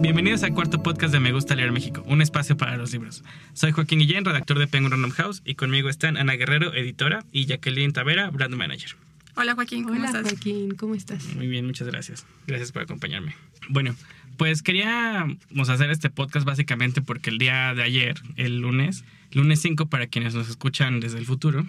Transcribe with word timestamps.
Bienvenidos 0.00 0.42
al 0.42 0.52
cuarto 0.54 0.82
podcast 0.82 1.12
de 1.12 1.20
Me 1.20 1.32
Gusta 1.32 1.54
Leer 1.54 1.72
México, 1.72 2.02
un 2.06 2.20
espacio 2.20 2.56
para 2.56 2.76
los 2.76 2.92
libros. 2.92 3.24
Soy 3.52 3.72
Joaquín 3.72 3.98
Guillén, 3.98 4.24
redactor 4.24 4.58
de 4.58 4.66
Penguin 4.66 4.90
Random 4.90 5.10
House, 5.12 5.42
y 5.44 5.54
conmigo 5.54 5.88
están 5.88 6.16
Ana 6.16 6.34
Guerrero, 6.34 6.74
editora, 6.74 7.24
y 7.32 7.46
Jacqueline 7.46 7.92
Tavera, 7.92 8.30
brand 8.30 8.54
manager. 8.54 8.96
Hola 9.36 9.54
Joaquín, 9.54 9.84
¿cómo 9.84 9.98
Hola 9.98 10.06
estás? 10.06 10.22
Joaquín, 10.22 10.74
¿cómo 10.74 10.94
estás? 10.94 11.34
Muy 11.34 11.48
bien, 11.48 11.66
muchas 11.66 11.88
gracias. 11.88 12.26
Gracias 12.46 12.72
por 12.72 12.82
acompañarme. 12.82 13.34
Bueno, 13.68 13.96
pues 14.36 14.62
queríamos 14.62 15.68
hacer 15.68 15.90
este 15.90 16.10
podcast 16.10 16.46
básicamente 16.46 17.00
porque 17.00 17.30
el 17.30 17.38
día 17.38 17.74
de 17.74 17.82
ayer, 17.82 18.20
el 18.36 18.58
lunes, 18.58 19.04
lunes 19.32 19.60
5 19.62 19.86
para 19.86 20.06
quienes 20.06 20.34
nos 20.34 20.48
escuchan 20.48 21.00
desde 21.00 21.18
el 21.18 21.26
futuro, 21.26 21.66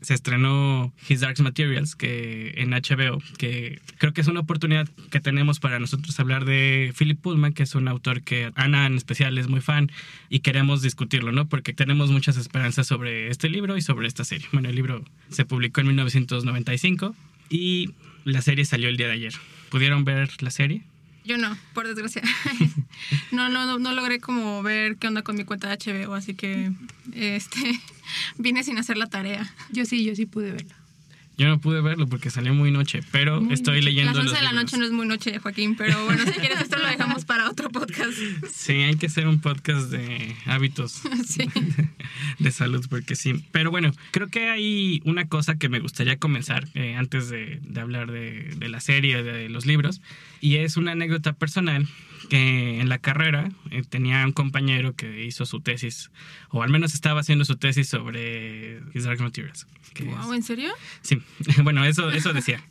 se 0.00 0.14
estrenó 0.14 0.92
His 1.08 1.20
Dark 1.20 1.40
Materials 1.40 1.94
que 1.94 2.54
en 2.56 2.70
HBO, 2.70 3.22
que 3.38 3.80
creo 3.98 4.12
que 4.12 4.20
es 4.20 4.26
una 4.26 4.40
oportunidad 4.40 4.88
que 5.10 5.20
tenemos 5.20 5.60
para 5.60 5.78
nosotros 5.78 6.18
hablar 6.20 6.44
de 6.44 6.94
Philip 6.98 7.20
Pullman, 7.20 7.52
que 7.52 7.62
es 7.62 7.74
un 7.74 7.88
autor 7.88 8.22
que 8.22 8.50
Ana 8.54 8.86
en 8.86 8.96
especial 8.96 9.36
es 9.38 9.48
muy 9.48 9.60
fan 9.60 9.90
y 10.28 10.40
queremos 10.40 10.82
discutirlo, 10.82 11.32
¿no? 11.32 11.48
Porque 11.48 11.72
tenemos 11.72 12.10
muchas 12.10 12.36
esperanzas 12.36 12.86
sobre 12.86 13.28
este 13.28 13.48
libro 13.48 13.76
y 13.76 13.82
sobre 13.82 14.08
esta 14.08 14.24
serie. 14.24 14.46
Bueno, 14.52 14.68
el 14.68 14.74
libro 14.74 15.04
se 15.30 15.44
publicó 15.44 15.80
en 15.80 15.88
1995 15.88 17.14
y 17.48 17.90
la 18.24 18.42
serie 18.42 18.64
salió 18.64 18.88
el 18.88 18.96
día 18.96 19.06
de 19.06 19.14
ayer. 19.14 19.32
¿Pudieron 19.70 20.04
ver 20.04 20.30
la 20.42 20.50
serie? 20.50 20.82
Yo 21.24 21.36
no, 21.36 21.56
por 21.74 21.86
desgracia. 21.86 22.22
no, 23.32 23.48
no, 23.48 23.78
no, 23.78 23.92
logré 23.92 24.20
como 24.20 24.62
ver 24.62 24.96
qué 24.96 25.08
onda 25.08 25.22
con 25.22 25.36
mi 25.36 25.44
cuenta 25.44 25.68
de 25.68 25.76
HBO, 25.76 26.14
así 26.14 26.34
que 26.34 26.72
este 27.12 27.80
vine 28.38 28.64
sin 28.64 28.78
hacer 28.78 28.96
la 28.96 29.06
tarea. 29.06 29.52
Yo 29.70 29.84
sí, 29.84 30.04
yo 30.04 30.14
sí 30.14 30.26
pude 30.26 30.52
verla. 30.52 30.79
Yo 31.40 31.48
no 31.48 31.58
pude 31.58 31.80
verlo 31.80 32.06
porque 32.06 32.28
salió 32.28 32.52
muy 32.52 32.70
noche, 32.70 33.00
pero 33.12 33.40
Muy 33.40 33.54
estoy 33.54 33.76
noche. 33.76 33.84
leyendo 33.86 34.12
Las 34.12 34.18
11 34.18 34.30
los 34.30 34.38
de 34.38 34.44
la 34.44 34.50
libros. 34.52 34.64
noche 34.72 34.76
no 34.78 34.84
es 34.84 34.92
muy 34.92 35.06
noche, 35.06 35.38
Joaquín, 35.38 35.74
pero 35.74 36.04
bueno, 36.04 36.22
si 36.26 36.32
quieres 36.32 36.60
esto 36.60 36.76
lo 36.78 36.86
dejamos 36.86 37.24
para 37.24 37.48
otro 37.48 37.70
podcast. 37.70 38.12
Sí, 38.52 38.72
hay 38.74 38.96
que 38.96 39.06
hacer 39.06 39.26
un 39.26 39.40
podcast 39.40 39.90
de 39.90 40.36
hábitos 40.44 41.00
Sí. 41.26 41.44
de 42.38 42.50
salud, 42.50 42.84
porque 42.90 43.16
sí. 43.16 43.42
Pero 43.52 43.70
bueno, 43.70 43.90
creo 44.10 44.28
que 44.28 44.50
hay 44.50 45.00
una 45.06 45.28
cosa 45.28 45.56
que 45.56 45.70
me 45.70 45.80
gustaría 45.80 46.18
comenzar 46.18 46.68
eh, 46.74 46.94
antes 46.94 47.30
de, 47.30 47.58
de 47.62 47.80
hablar 47.80 48.10
de, 48.12 48.52
de 48.56 48.68
la 48.68 48.80
serie, 48.80 49.22
de 49.22 49.48
los 49.48 49.64
libros, 49.64 50.02
y 50.42 50.56
es 50.56 50.76
una 50.76 50.92
anécdota 50.92 51.32
personal 51.32 51.88
que 52.28 52.80
en 52.80 52.88
la 52.90 52.98
carrera 52.98 53.50
eh, 53.70 53.82
tenía 53.88 54.24
un 54.26 54.32
compañero 54.32 54.94
que 54.94 55.24
hizo 55.24 55.46
su 55.46 55.60
tesis, 55.60 56.10
o 56.50 56.62
al 56.62 56.68
menos 56.70 56.92
estaba 56.94 57.20
haciendo 57.20 57.44
su 57.46 57.56
tesis 57.56 57.88
sobre 57.88 58.80
His 58.94 59.04
Dark 59.04 59.20
Materials. 59.20 59.66
Wow, 60.04 60.32
es- 60.32 60.36
¿en 60.36 60.42
serio? 60.44 60.70
Sí, 61.02 61.20
bueno, 61.62 61.84
eso, 61.84 62.10
eso 62.10 62.32
decía. 62.32 62.62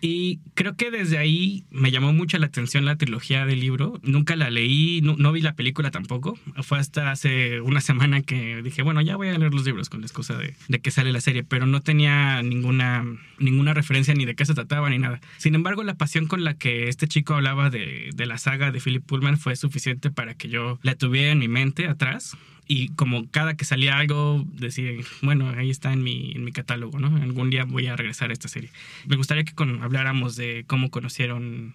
Y 0.00 0.38
creo 0.54 0.76
que 0.76 0.90
desde 0.90 1.18
ahí 1.18 1.64
me 1.70 1.90
llamó 1.90 2.12
mucho 2.12 2.38
la 2.38 2.46
atención 2.46 2.84
la 2.84 2.96
trilogía 2.96 3.46
del 3.46 3.60
libro. 3.60 3.98
Nunca 4.02 4.36
la 4.36 4.48
leí, 4.48 5.00
no, 5.02 5.16
no 5.16 5.32
vi 5.32 5.40
la 5.40 5.54
película 5.54 5.90
tampoco. 5.90 6.38
Fue 6.62 6.78
hasta 6.78 7.10
hace 7.10 7.60
una 7.60 7.80
semana 7.80 8.22
que 8.22 8.62
dije, 8.62 8.82
bueno, 8.82 9.00
ya 9.00 9.16
voy 9.16 9.28
a 9.28 9.38
leer 9.38 9.52
los 9.52 9.64
libros 9.64 9.88
con 9.88 10.00
la 10.00 10.06
excusa 10.06 10.36
de, 10.36 10.54
de 10.68 10.80
que 10.80 10.92
sale 10.92 11.12
la 11.12 11.20
serie, 11.20 11.42
pero 11.42 11.66
no 11.66 11.80
tenía 11.80 12.42
ninguna, 12.42 13.04
ninguna 13.38 13.74
referencia 13.74 14.14
ni 14.14 14.24
de 14.24 14.36
qué 14.36 14.44
se 14.44 14.54
trataba 14.54 14.88
ni 14.88 14.98
nada. 14.98 15.20
Sin 15.36 15.56
embargo, 15.56 15.82
la 15.82 15.96
pasión 15.96 16.26
con 16.26 16.44
la 16.44 16.54
que 16.54 16.88
este 16.88 17.08
chico 17.08 17.34
hablaba 17.34 17.70
de, 17.70 18.10
de 18.14 18.26
la 18.26 18.38
saga 18.38 18.70
de 18.70 18.80
Philip 18.80 19.04
Pullman 19.04 19.38
fue 19.38 19.56
suficiente 19.56 20.10
para 20.10 20.34
que 20.34 20.48
yo 20.48 20.78
la 20.82 20.94
tuviera 20.94 21.32
en 21.32 21.40
mi 21.40 21.48
mente 21.48 21.88
atrás 21.88 22.36
y 22.70 22.90
como 22.90 23.28
cada 23.30 23.56
que 23.56 23.64
salía 23.64 23.96
algo 23.98 24.44
decía, 24.52 24.90
bueno, 25.22 25.48
ahí 25.48 25.70
está 25.70 25.92
en 25.92 26.02
mi, 26.02 26.32
en 26.32 26.44
mi 26.44 26.52
catálogo, 26.52 26.98
¿no? 27.00 27.16
Algún 27.16 27.48
día 27.50 27.64
voy 27.64 27.86
a 27.86 27.96
regresar 27.96 28.30
a 28.30 28.34
esta 28.34 28.46
serie. 28.48 28.70
Me 29.06 29.16
gustaría 29.16 29.42
que 29.44 29.54
con- 29.54 29.82
habláramos 29.82 30.36
de 30.36 30.64
cómo 30.66 30.90
conocieron 30.90 31.74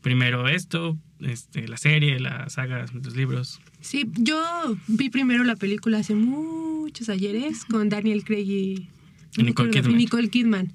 primero 0.00 0.48
esto, 0.48 0.98
este, 1.20 1.68
la 1.68 1.76
serie, 1.76 2.20
la 2.20 2.48
saga, 2.50 2.84
los 2.92 3.16
libros. 3.16 3.60
Sí, 3.80 4.04
yo 4.16 4.42
vi 4.88 5.08
primero 5.10 5.44
la 5.44 5.56
película 5.56 5.98
hace 5.98 6.14
muchos 6.14 7.08
ayeres 7.08 7.64
con 7.64 7.88
Daniel 7.88 8.24
Craig 8.24 8.48
y, 8.50 8.88
Nicole 9.42 9.70
Kidman. 9.70 9.90
y 9.92 9.94
Nicole 9.94 10.28
Kidman. 10.28 10.72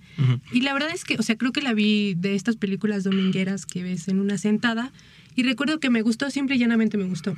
Y 0.51 0.61
la 0.61 0.73
verdad 0.73 0.89
es 0.93 1.05
que, 1.05 1.15
o 1.17 1.21
sea, 1.23 1.37
creo 1.37 1.51
que 1.51 1.61
la 1.61 1.73
vi 1.73 2.13
de 2.15 2.35
estas 2.35 2.55
películas 2.55 3.03
domingueras 3.03 3.65
que 3.65 3.83
ves 3.83 4.07
en 4.07 4.19
una 4.19 4.37
sentada. 4.37 4.91
Y 5.35 5.43
recuerdo 5.43 5.79
que 5.79 5.89
me 5.89 6.01
gustó, 6.01 6.29
simple 6.31 6.55
y 6.55 6.59
llanamente 6.59 6.97
me 6.97 7.05
gustó. 7.05 7.37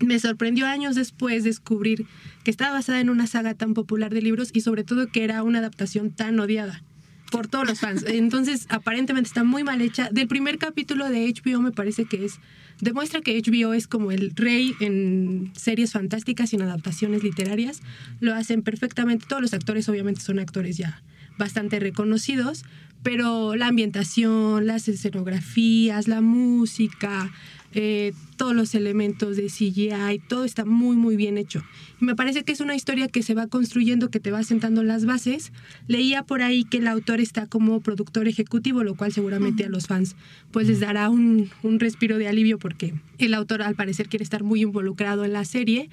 Me 0.00 0.18
sorprendió 0.18 0.66
años 0.66 0.94
después 0.94 1.44
descubrir 1.44 2.06
que 2.44 2.50
estaba 2.50 2.72
basada 2.72 3.00
en 3.00 3.10
una 3.10 3.26
saga 3.26 3.54
tan 3.54 3.74
popular 3.74 4.12
de 4.12 4.22
libros 4.22 4.50
y 4.52 4.60
sobre 4.60 4.84
todo 4.84 5.08
que 5.08 5.24
era 5.24 5.42
una 5.42 5.58
adaptación 5.58 6.10
tan 6.10 6.38
odiada 6.38 6.82
por 7.30 7.46
todos 7.46 7.66
los 7.66 7.80
fans. 7.80 8.04
Entonces, 8.06 8.66
aparentemente 8.70 9.28
está 9.28 9.44
muy 9.44 9.64
mal 9.64 9.80
hecha. 9.80 10.08
Del 10.10 10.28
primer 10.28 10.58
capítulo 10.58 11.08
de 11.08 11.32
HBO 11.32 11.60
me 11.60 11.72
parece 11.72 12.04
que 12.04 12.24
es 12.24 12.38
demuestra 12.80 13.20
que 13.20 13.40
HBO 13.40 13.74
es 13.74 13.88
como 13.88 14.12
el 14.12 14.32
rey 14.36 14.74
en 14.80 15.50
series 15.56 15.92
fantásticas 15.92 16.52
y 16.52 16.56
en 16.56 16.62
adaptaciones 16.62 17.22
literarias. 17.22 17.80
Lo 18.20 18.34
hacen 18.34 18.62
perfectamente. 18.62 19.26
Todos 19.28 19.42
los 19.42 19.54
actores 19.54 19.88
obviamente 19.88 20.20
son 20.20 20.38
actores 20.38 20.76
ya 20.76 21.02
bastante 21.38 21.78
reconocidos, 21.78 22.64
pero 23.02 23.54
la 23.54 23.68
ambientación, 23.68 24.66
las 24.66 24.88
escenografías, 24.88 26.08
la 26.08 26.20
música, 26.20 27.30
eh, 27.72 28.12
todos 28.38 28.54
los 28.54 28.74
elementos 28.74 29.36
de 29.36 29.48
CGI, 29.48 30.20
todo 30.26 30.44
está 30.44 30.64
muy, 30.64 30.96
muy 30.96 31.16
bien 31.16 31.36
hecho. 31.36 31.62
Y 32.00 32.06
me 32.06 32.14
parece 32.14 32.44
que 32.44 32.52
es 32.52 32.60
una 32.60 32.74
historia 32.74 33.08
que 33.08 33.22
se 33.22 33.34
va 33.34 33.48
construyendo, 33.48 34.10
que 34.10 34.20
te 34.20 34.30
va 34.30 34.42
sentando 34.44 34.82
las 34.82 35.04
bases. 35.04 35.52
Leía 35.88 36.22
por 36.22 36.40
ahí 36.40 36.64
que 36.64 36.78
el 36.78 36.86
autor 36.86 37.20
está 37.20 37.46
como 37.46 37.80
productor 37.80 38.28
ejecutivo, 38.28 38.84
lo 38.84 38.94
cual 38.94 39.12
seguramente 39.12 39.64
a 39.64 39.68
los 39.68 39.86
fans 39.86 40.16
pues 40.52 40.68
les 40.68 40.80
dará 40.80 41.10
un, 41.10 41.50
un 41.62 41.80
respiro 41.80 42.16
de 42.16 42.28
alivio 42.28 42.58
porque 42.58 42.94
el 43.18 43.34
autor 43.34 43.60
al 43.62 43.74
parecer 43.74 44.08
quiere 44.08 44.22
estar 44.22 44.44
muy 44.44 44.62
involucrado 44.62 45.24
en 45.24 45.32
la 45.32 45.44
serie. 45.44 45.90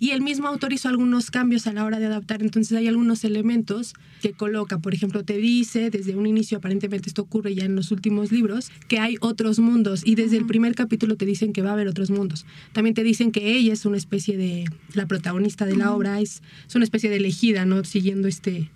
Y 0.00 0.10
el 0.10 0.22
mismo 0.22 0.46
autor 0.46 0.72
hizo 0.72 0.88
algunos 0.88 1.32
cambios 1.32 1.66
a 1.66 1.72
la 1.72 1.84
hora 1.84 1.98
de 1.98 2.06
adaptar, 2.06 2.40
entonces 2.40 2.78
hay 2.78 2.86
algunos 2.86 3.24
elementos 3.24 3.94
que 4.22 4.32
coloca. 4.32 4.78
Por 4.78 4.94
ejemplo, 4.94 5.24
te 5.24 5.38
dice 5.38 5.90
desde 5.90 6.14
un 6.14 6.26
inicio, 6.26 6.58
aparentemente 6.58 7.08
esto 7.08 7.22
ocurre 7.22 7.56
ya 7.56 7.64
en 7.64 7.74
los 7.74 7.90
últimos 7.90 8.30
libros, 8.30 8.70
que 8.86 9.00
hay 9.00 9.16
otros 9.20 9.58
mundos 9.58 10.02
y 10.06 10.14
desde 10.14 10.36
el 10.36 10.46
primer 10.46 10.76
capítulo 10.76 11.16
te 11.16 11.26
dicen 11.26 11.52
que 11.52 11.62
va 11.62 11.70
a 11.70 11.72
haber 11.72 11.87
otros 11.88 12.10
mundos. 12.10 12.46
También 12.72 12.94
te 12.94 13.04
dicen 13.04 13.32
que 13.32 13.56
ella 13.56 13.72
es 13.72 13.84
una 13.84 13.96
especie 13.96 14.36
de, 14.36 14.64
la 14.94 15.06
protagonista 15.06 15.66
de 15.66 15.76
la 15.76 15.92
obra, 15.92 16.20
es, 16.20 16.42
es 16.66 16.74
una 16.74 16.84
especie 16.84 17.10
de 17.10 17.16
elegida, 17.16 17.64
¿no? 17.64 17.84
Siguiendo 17.84 18.28
este, 18.28 18.70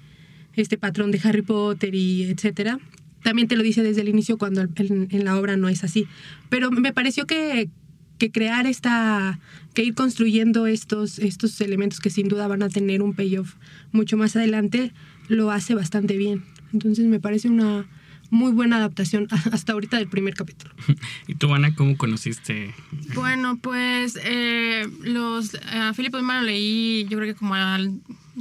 este 0.54 0.78
patrón 0.78 1.10
de 1.10 1.20
Harry 1.24 1.42
Potter 1.42 1.94
y 1.94 2.24
etcétera. 2.24 2.78
También 3.22 3.48
te 3.48 3.56
lo 3.56 3.62
dice 3.62 3.82
desde 3.82 4.00
el 4.00 4.08
inicio 4.08 4.36
cuando 4.36 4.62
en, 4.62 5.08
en 5.10 5.24
la 5.24 5.38
obra 5.38 5.56
no 5.56 5.68
es 5.68 5.84
así. 5.84 6.06
Pero 6.48 6.70
me 6.70 6.92
pareció 6.92 7.26
que, 7.26 7.70
que 8.18 8.30
crear 8.30 8.66
esta, 8.66 9.40
que 9.74 9.82
ir 9.82 9.94
construyendo 9.94 10.66
estos, 10.66 11.18
estos 11.18 11.60
elementos 11.60 12.00
que 12.00 12.10
sin 12.10 12.28
duda 12.28 12.46
van 12.46 12.62
a 12.62 12.68
tener 12.68 13.02
un 13.02 13.14
payoff 13.14 13.54
mucho 13.90 14.16
más 14.16 14.36
adelante, 14.36 14.92
lo 15.28 15.50
hace 15.50 15.74
bastante 15.74 16.16
bien. 16.16 16.44
Entonces 16.72 17.06
me 17.06 17.20
parece 17.20 17.48
una 17.48 17.86
muy 18.32 18.50
buena 18.50 18.78
adaptación 18.78 19.28
hasta 19.52 19.74
ahorita 19.74 19.98
del 19.98 20.08
primer 20.08 20.34
capítulo. 20.34 20.74
¿Y 21.28 21.36
tú, 21.36 21.54
Ana, 21.54 21.76
cómo 21.76 21.96
conociste? 21.96 22.74
Bueno, 23.14 23.58
pues 23.58 24.18
eh, 24.24 24.88
los 25.02 25.54
a 25.70 25.92
Philip 25.92 26.10
Pullman 26.10 26.38
lo 26.38 26.46
leí 26.46 27.06
yo 27.08 27.18
creo 27.18 27.32
que 27.32 27.38
como 27.38 27.54
a 27.54 27.78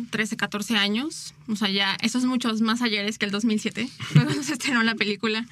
13, 0.09 0.37
14 0.37 0.77
años. 0.77 1.33
O 1.49 1.57
sea, 1.57 1.69
ya, 1.69 1.97
eso 2.01 2.17
es 2.17 2.25
muchos 2.25 2.61
más 2.61 2.81
ayeres 2.81 3.17
que 3.17 3.25
el 3.25 3.31
2007, 3.31 3.89
fue 3.99 4.23
cuando 4.23 4.41
se 4.43 4.53
estrenó 4.53 4.81
la 4.81 4.95
película. 4.95 5.45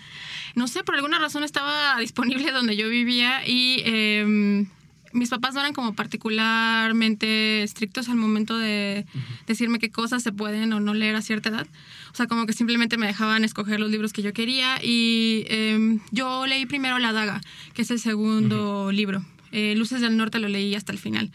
No 0.56 0.68
sé, 0.68 0.84
por 0.84 0.96
alguna 0.96 1.20
razón 1.20 1.44
estaba 1.44 2.00
disponible 2.00 2.52
donde 2.52 2.78
yo 2.78 2.88
vivía 2.88 3.46
y 3.46 3.82
eh, 3.86 4.66
mis 5.12 5.30
papás 5.30 5.54
no 5.54 5.60
eran 5.60 5.74
como 5.74 5.94
particularmente 5.94 7.64
estrictos 7.64 8.08
al 8.08 8.16
momento 8.16 8.58
de 8.58 9.06
decirme 9.48 9.80
qué 9.80 9.90
cosas 9.90 10.24
se 10.24 10.32
pueden 10.32 10.72
o 10.72 10.80
no 10.80 10.94
leer 10.94 11.16
a 11.16 11.22
cierta 11.22 11.50
edad. 11.50 11.68
O 12.12 12.16
sea, 12.16 12.28
como 12.28 12.46
que 12.46 12.54
simplemente 12.54 12.98
me 12.98 13.08
dejaban 13.08 13.44
escoger 13.44 13.80
los 13.80 13.92
libros 13.92 14.14
que 14.14 14.22
yo 14.22 14.34
quería 14.34 14.80
y 14.84 15.46
eh, 15.50 16.00
yo 16.12 16.48
leí 16.48 16.66
primero 16.66 17.00
La 17.00 17.14
Daga, 17.14 17.42
que 17.74 17.84
es 17.84 17.92
el 17.92 18.00
segundo 18.00 18.92
libro. 18.92 19.24
Eh, 19.52 19.76
Luces 19.76 20.02
del 20.02 20.18
Norte 20.18 20.40
lo 20.40 20.48
leí 20.48 20.76
hasta 20.76 20.92
el 20.92 21.00
final. 21.00 21.32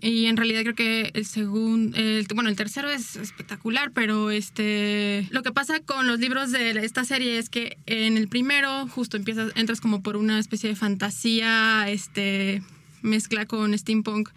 Y 0.00 0.26
en 0.26 0.36
realidad 0.36 0.62
creo 0.62 0.74
que 0.74 1.10
el 1.14 1.24
segundo, 1.24 1.96
el, 1.96 2.26
bueno, 2.34 2.50
el 2.50 2.56
tercero 2.56 2.90
es 2.90 3.16
espectacular, 3.16 3.90
pero 3.92 4.30
este, 4.30 5.26
lo 5.30 5.42
que 5.42 5.52
pasa 5.52 5.80
con 5.80 6.06
los 6.06 6.18
libros 6.20 6.52
de 6.52 6.72
esta 6.84 7.04
serie 7.04 7.38
es 7.38 7.48
que 7.48 7.78
en 7.86 8.18
el 8.18 8.28
primero 8.28 8.86
justo 8.88 9.16
empiezas, 9.16 9.52
entras 9.54 9.80
como 9.80 10.02
por 10.02 10.16
una 10.16 10.38
especie 10.38 10.68
de 10.68 10.76
fantasía, 10.76 11.86
este, 11.88 12.62
mezcla 13.04 13.46
con 13.46 13.76
steampunk 13.78 14.30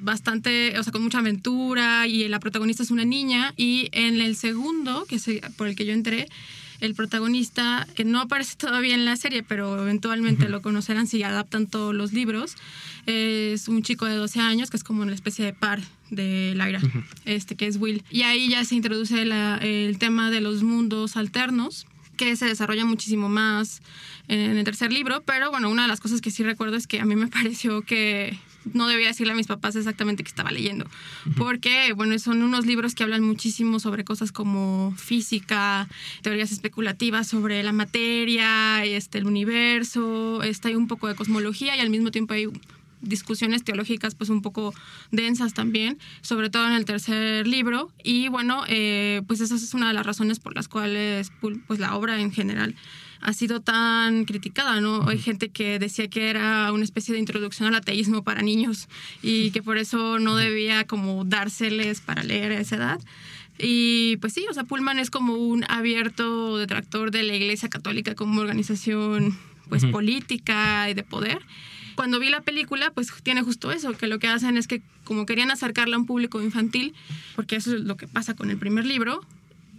bastante, 0.00 0.78
o 0.78 0.82
sea, 0.82 0.92
con 0.92 1.02
mucha 1.02 1.18
aventura 1.18 2.06
y 2.06 2.26
la 2.28 2.40
protagonista 2.40 2.82
es 2.82 2.90
una 2.90 3.04
niña 3.04 3.52
y 3.56 3.88
en 3.92 4.20
el 4.20 4.36
segundo, 4.36 5.04
que 5.06 5.16
es 5.16 5.28
por 5.56 5.68
el 5.68 5.76
que 5.76 5.84
yo 5.84 5.92
entré, 5.92 6.28
el 6.80 6.94
protagonista, 6.94 7.86
que 7.94 8.04
no 8.04 8.20
aparece 8.20 8.56
todavía 8.58 8.94
en 8.94 9.04
la 9.04 9.16
serie, 9.16 9.42
pero 9.42 9.80
eventualmente 9.80 10.48
lo 10.48 10.62
conocerán 10.62 11.06
si 11.06 11.22
adaptan 11.22 11.66
todos 11.66 11.94
los 11.94 12.12
libros, 12.12 12.56
es 13.06 13.68
un 13.68 13.82
chico 13.82 14.06
de 14.06 14.16
12 14.16 14.40
años 14.40 14.70
que 14.70 14.76
es 14.76 14.84
como 14.84 15.02
una 15.02 15.14
especie 15.14 15.44
de 15.44 15.52
par 15.52 15.80
de 16.10 16.54
Lyra, 16.54 16.80
este, 17.24 17.56
que 17.56 17.66
es 17.66 17.78
Will. 17.78 18.04
Y 18.10 18.22
ahí 18.22 18.48
ya 18.48 18.64
se 18.64 18.74
introduce 18.74 19.22
el 19.22 19.98
tema 19.98 20.30
de 20.30 20.40
los 20.40 20.62
mundos 20.62 21.16
alternos, 21.16 21.86
que 22.24 22.36
se 22.36 22.46
desarrolla 22.46 22.84
muchísimo 22.84 23.28
más 23.28 23.82
en 24.28 24.56
el 24.56 24.64
tercer 24.64 24.92
libro, 24.92 25.22
pero 25.24 25.50
bueno, 25.50 25.70
una 25.70 25.82
de 25.82 25.88
las 25.88 26.00
cosas 26.00 26.20
que 26.20 26.30
sí 26.30 26.42
recuerdo 26.42 26.76
es 26.76 26.86
que 26.86 27.00
a 27.00 27.04
mí 27.04 27.16
me 27.16 27.26
pareció 27.28 27.82
que 27.82 28.38
no 28.72 28.86
debía 28.86 29.08
decirle 29.08 29.32
a 29.32 29.36
mis 29.36 29.48
papás 29.48 29.74
exactamente 29.74 30.22
qué 30.22 30.28
estaba 30.28 30.52
leyendo, 30.52 30.86
porque, 31.36 31.92
bueno, 31.94 32.16
son 32.20 32.42
unos 32.42 32.64
libros 32.64 32.94
que 32.94 33.02
hablan 33.02 33.22
muchísimo 33.22 33.80
sobre 33.80 34.04
cosas 34.04 34.30
como 34.30 34.94
física, 34.96 35.88
teorías 36.22 36.52
especulativas 36.52 37.26
sobre 37.26 37.62
la 37.64 37.72
materia, 37.72 38.84
este, 38.84 39.18
el 39.18 39.26
universo, 39.26 40.42
está 40.44 40.68
hay 40.68 40.76
un 40.76 40.86
poco 40.86 41.08
de 41.08 41.16
cosmología 41.16 41.76
y 41.76 41.80
al 41.80 41.90
mismo 41.90 42.12
tiempo 42.12 42.34
hay 42.34 42.46
discusiones 43.02 43.64
teológicas 43.64 44.14
pues 44.14 44.30
un 44.30 44.42
poco 44.42 44.72
densas 45.10 45.54
también, 45.54 45.98
sobre 46.22 46.50
todo 46.50 46.66
en 46.66 46.72
el 46.72 46.84
tercer 46.84 47.46
libro. 47.46 47.90
Y 48.02 48.28
bueno, 48.28 48.64
eh, 48.68 49.22
pues 49.26 49.40
esa 49.40 49.54
es 49.54 49.74
una 49.74 49.88
de 49.88 49.94
las 49.94 50.06
razones 50.06 50.40
por 50.40 50.54
las 50.54 50.68
cuales 50.68 51.32
pues 51.66 51.78
la 51.78 51.96
obra 51.96 52.20
en 52.20 52.32
general 52.32 52.74
ha 53.22 53.32
sido 53.32 53.60
tan 53.60 54.24
criticada, 54.24 54.80
¿no? 54.80 55.08
Hay 55.08 55.18
gente 55.18 55.48
que 55.48 55.78
decía 55.78 56.08
que 56.08 56.28
era 56.28 56.72
una 56.72 56.82
especie 56.82 57.14
de 57.14 57.20
introducción 57.20 57.68
al 57.68 57.76
ateísmo 57.76 58.24
para 58.24 58.42
niños 58.42 58.88
y 59.22 59.52
que 59.52 59.62
por 59.62 59.78
eso 59.78 60.18
no 60.18 60.36
debía 60.36 60.86
como 60.86 61.24
dárseles 61.24 62.00
para 62.00 62.24
leer 62.24 62.52
a 62.52 62.60
esa 62.60 62.76
edad. 62.76 63.00
Y 63.58 64.16
pues 64.16 64.32
sí, 64.32 64.44
o 64.50 64.54
sea, 64.54 64.64
Pullman 64.64 64.98
es 64.98 65.10
como 65.10 65.34
un 65.34 65.64
abierto 65.68 66.58
detractor 66.58 67.12
de 67.12 67.22
la 67.22 67.34
Iglesia 67.34 67.68
Católica 67.68 68.16
como 68.16 68.40
organización 68.40 69.38
pues 69.68 69.86
política 69.86 70.90
y 70.90 70.94
de 70.94 71.04
poder. 71.04 71.40
Cuando 71.94 72.18
vi 72.18 72.30
la 72.30 72.40
película, 72.40 72.90
pues 72.90 73.12
tiene 73.22 73.42
justo 73.42 73.72
eso, 73.72 73.92
que 73.92 74.06
lo 74.06 74.18
que 74.18 74.28
hacen 74.28 74.56
es 74.56 74.66
que 74.66 74.82
como 75.04 75.26
querían 75.26 75.50
acercarla 75.50 75.96
a 75.96 75.98
un 75.98 76.06
público 76.06 76.40
infantil, 76.42 76.94
porque 77.36 77.56
eso 77.56 77.74
es 77.74 77.82
lo 77.82 77.96
que 77.96 78.08
pasa 78.08 78.34
con 78.34 78.50
el 78.50 78.58
primer 78.58 78.86
libro, 78.86 79.26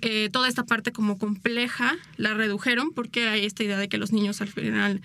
eh, 0.06 0.30
toda 0.30 0.50
esta 0.50 0.65
parte 0.65 0.92
como 0.92 1.18
compleja 1.18 1.95
la 2.18 2.33
redujeron 2.33 2.92
porque 2.92 3.30
hay 3.30 3.45
esta 3.45 3.63
idea 3.63 3.77
de 3.77 3.88
que 3.88 3.98
los 3.98 4.12
niños 4.12 4.42
al 4.42 4.50
final 4.50 5.01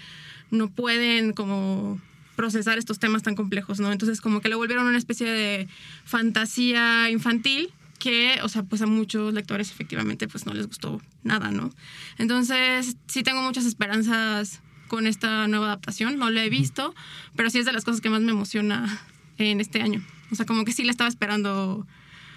no 0.51 0.71
pueden 0.71 1.33
como 1.33 2.01
procesar 2.35 2.79
estos 2.79 2.99
temas 2.99 3.23
tan 3.23 3.37
complejos, 3.37 3.79
¿no? 3.79 3.93
Entonces 3.93 4.21
como 4.21 4.41
que 4.41 4.49
lo 4.49 4.59
volvieron 4.59 4.89
una 4.89 4.99
especie 4.99 5.31
de 5.31 5.69
fantasía 6.05 7.11
infantil 7.11 7.73
que, 8.01 8.41
o 8.43 8.49
sea, 8.49 8.65
pues 8.65 8.83
a 8.83 8.87
muchos 8.87 9.33
lectores 9.35 9.71
efectivamente 9.71 10.27
pues 10.27 10.47
no 10.47 10.55
les 10.55 10.67
gustó 10.67 11.01
nada, 11.23 11.53
¿no? 11.53 11.71
Entonces 12.19 12.97
sí 13.07 13.23
tengo 13.23 13.43
muchas 13.43 13.67
esperanzas 13.67 14.61
con 14.89 15.07
esta 15.07 15.47
nueva 15.47 15.67
adaptación, 15.67 16.19
no 16.19 16.31
la 16.31 16.45
he 16.45 16.51
visto, 16.51 16.95
pero 17.37 17.51
sí 17.51 17.59
es 17.59 17.67
de 17.67 17.73
las 17.73 17.85
cosas 17.85 18.01
que 18.01 18.11
más 18.11 18.23
me 18.23 18.33
emociona 18.33 19.01
en 19.39 19.61
este 19.61 19.81
año. 19.83 20.03
O 20.31 20.35
sea, 20.35 20.47
como 20.47 20.65
que 20.65 20.73
sí 20.73 20.85
la 20.85 20.91
estaba 20.91 21.09
esperando 21.09 21.87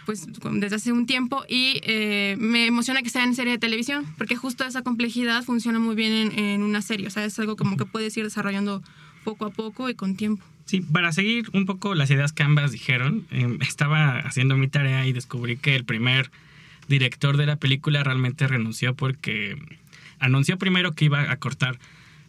pues 0.06 0.28
desde 0.54 0.76
hace 0.76 0.92
un 0.92 1.06
tiempo 1.06 1.44
y 1.48 1.80
eh, 1.84 2.36
me 2.40 2.66
emociona 2.66 3.02
que 3.04 3.10
sea 3.10 3.24
en 3.24 3.36
serie 3.36 3.54
de 3.54 3.60
televisión 3.60 4.06
porque 4.18 4.36
justo 4.36 4.64
esa 4.64 4.82
complejidad 4.82 5.44
funciona 5.44 5.80
muy 5.80 5.96
bien 5.96 6.32
en, 6.38 6.64
una 6.64 6.82
serie, 6.82 7.08
o 7.08 7.10
sea, 7.10 7.24
es 7.26 7.38
algo 7.40 7.56
como 7.56 7.78
que 7.78 7.86
puedes 7.86 8.16
ir 8.18 8.24
desarrollando 8.24 8.82
poco 9.24 9.46
a 9.46 9.52
poco 9.52 9.90
y 9.90 9.96
con 9.96 10.16
tiempo. 10.16 10.44
Sí, 10.66 10.82
para 10.82 11.12
seguir 11.12 11.50
un 11.54 11.66
poco 11.66 11.96
las 11.96 12.10
ideas 12.10 12.34
que 12.34 12.44
ambas 12.44 12.72
dijeron, 12.72 13.28
em, 13.30 13.60
estaba 13.62 14.20
haciendo 14.20 14.58
mi 14.58 14.68
tarea 14.68 15.06
y 15.06 15.14
descubrí 15.14 15.58
que 15.58 15.76
el 15.76 15.86
primer 15.86 16.32
director 16.88 17.38
de 17.38 17.46
la 17.46 17.58
película 17.58 18.04
realmente 18.04 18.48
renunció 18.48 18.96
porque 18.96 19.58
anunció 20.20 20.58
primero 20.58 20.94
que 20.94 21.06
iba 21.06 21.32
a 21.32 21.36
cortar 21.38 21.78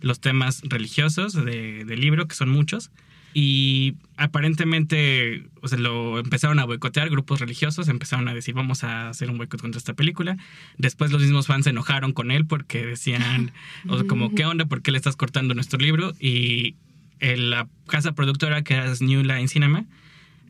los 0.03 0.21
temas 0.21 0.61
religiosos 0.65 1.33
del 1.35 2.01
libro, 2.01 2.29
que 2.29 2.35
son 2.35 2.51
muchos, 2.51 2.91
y 3.35 3.95
aparentemente 4.17 5.47
o 5.63 5.69
sea, 5.69 5.79
lo 5.79 6.19
empezaron 6.19 6.59
a 6.59 6.65
boicotear 6.65 7.09
grupos 7.09 7.41
religiosos, 7.41 7.89
empezaron 7.89 8.29
a 8.29 8.35
decir 8.35 8.55
vamos 8.55 8.85
a 8.85 9.09
hacer 9.09 9.31
un 9.31 9.39
boicot 9.39 9.61
contra 9.61 9.79
esta 9.79 9.95
película. 9.95 10.37
Después 10.77 11.13
los 11.13 11.23
mismos 11.23 11.47
fans 11.47 11.65
se 11.65 11.71
enojaron 11.71 12.13
con 12.13 12.31
él 12.31 12.47
porque 12.47 12.85
decían, 12.85 13.53
o 13.89 13.97
sea, 13.97 14.07
como, 14.07 14.35
¿qué 14.35 14.45
onda? 14.45 14.67
¿Por 14.67 14.83
qué 14.83 14.91
le 14.91 14.99
estás 14.99 15.17
cortando 15.17 15.55
nuestro 15.55 15.79
libro? 15.79 16.13
Y 16.21 16.75
la 17.21 17.69
casa 17.87 18.13
productora, 18.13 18.63
que 18.63 18.75
era 18.75 18.93
New 19.01 19.23
Line 19.23 19.49
Cinema, 19.49 19.85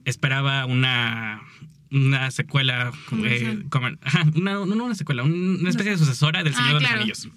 esperaba 0.05 0.65
una, 0.67 1.43
una 1.91 2.31
secuela, 2.31 2.91
eh, 3.25 3.63
como, 3.69 3.89
una, 4.35 4.55
no, 4.55 4.63
una 4.63 4.95
secuela, 4.95 5.23
una 5.23 5.69
especie 5.69 5.93
de 5.93 5.99
sucesora 5.99 6.43
del 6.43 6.55
Señor 6.55 6.75
de 6.75 6.81
los 6.81 6.91
Anillos. 6.91 7.29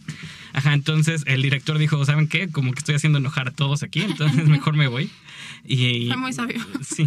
Ajá, 0.55 0.73
entonces 0.73 1.23
el 1.27 1.41
director 1.41 1.77
dijo, 1.77 2.03
¿saben 2.05 2.29
qué? 2.29 2.47
Como 2.47 2.71
que 2.71 2.79
estoy 2.79 2.95
haciendo 2.95 3.19
enojar 3.19 3.49
a 3.49 3.51
todos 3.51 3.83
aquí, 3.83 3.99
entonces 3.99 4.47
mejor 4.47 4.77
me 4.77 4.87
voy. 4.87 5.09
Y, 5.65 6.07
Fue 6.07 6.17
muy 6.17 6.31
sabio. 6.31 6.65
Sí. 6.81 7.05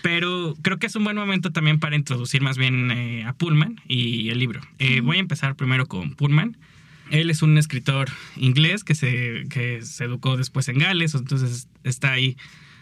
Pero 0.00 0.56
creo 0.62 0.78
que 0.78 0.86
es 0.86 0.96
un 0.96 1.04
buen 1.04 1.16
momento 1.16 1.52
también 1.52 1.78
para 1.78 1.96
introducir 1.96 2.40
más 2.40 2.56
bien 2.56 2.90
eh, 2.90 3.24
a 3.24 3.34
Pullman 3.34 3.78
y 3.86 4.30
el 4.30 4.38
libro. 4.38 4.62
Eh, 4.78 5.02
voy 5.02 5.18
a 5.18 5.20
empezar 5.20 5.54
primero 5.54 5.84
con 5.86 6.14
Pullman. 6.14 6.56
Él 7.10 7.28
es 7.28 7.42
un 7.42 7.58
escritor 7.58 8.08
inglés 8.36 8.84
que 8.84 8.94
se, 8.94 9.44
que 9.50 9.82
se 9.82 10.04
educó 10.04 10.38
después 10.38 10.66
en 10.68 10.78
Gales, 10.78 11.14
entonces 11.14 11.68
está 11.84 12.12
ahí 12.12 12.38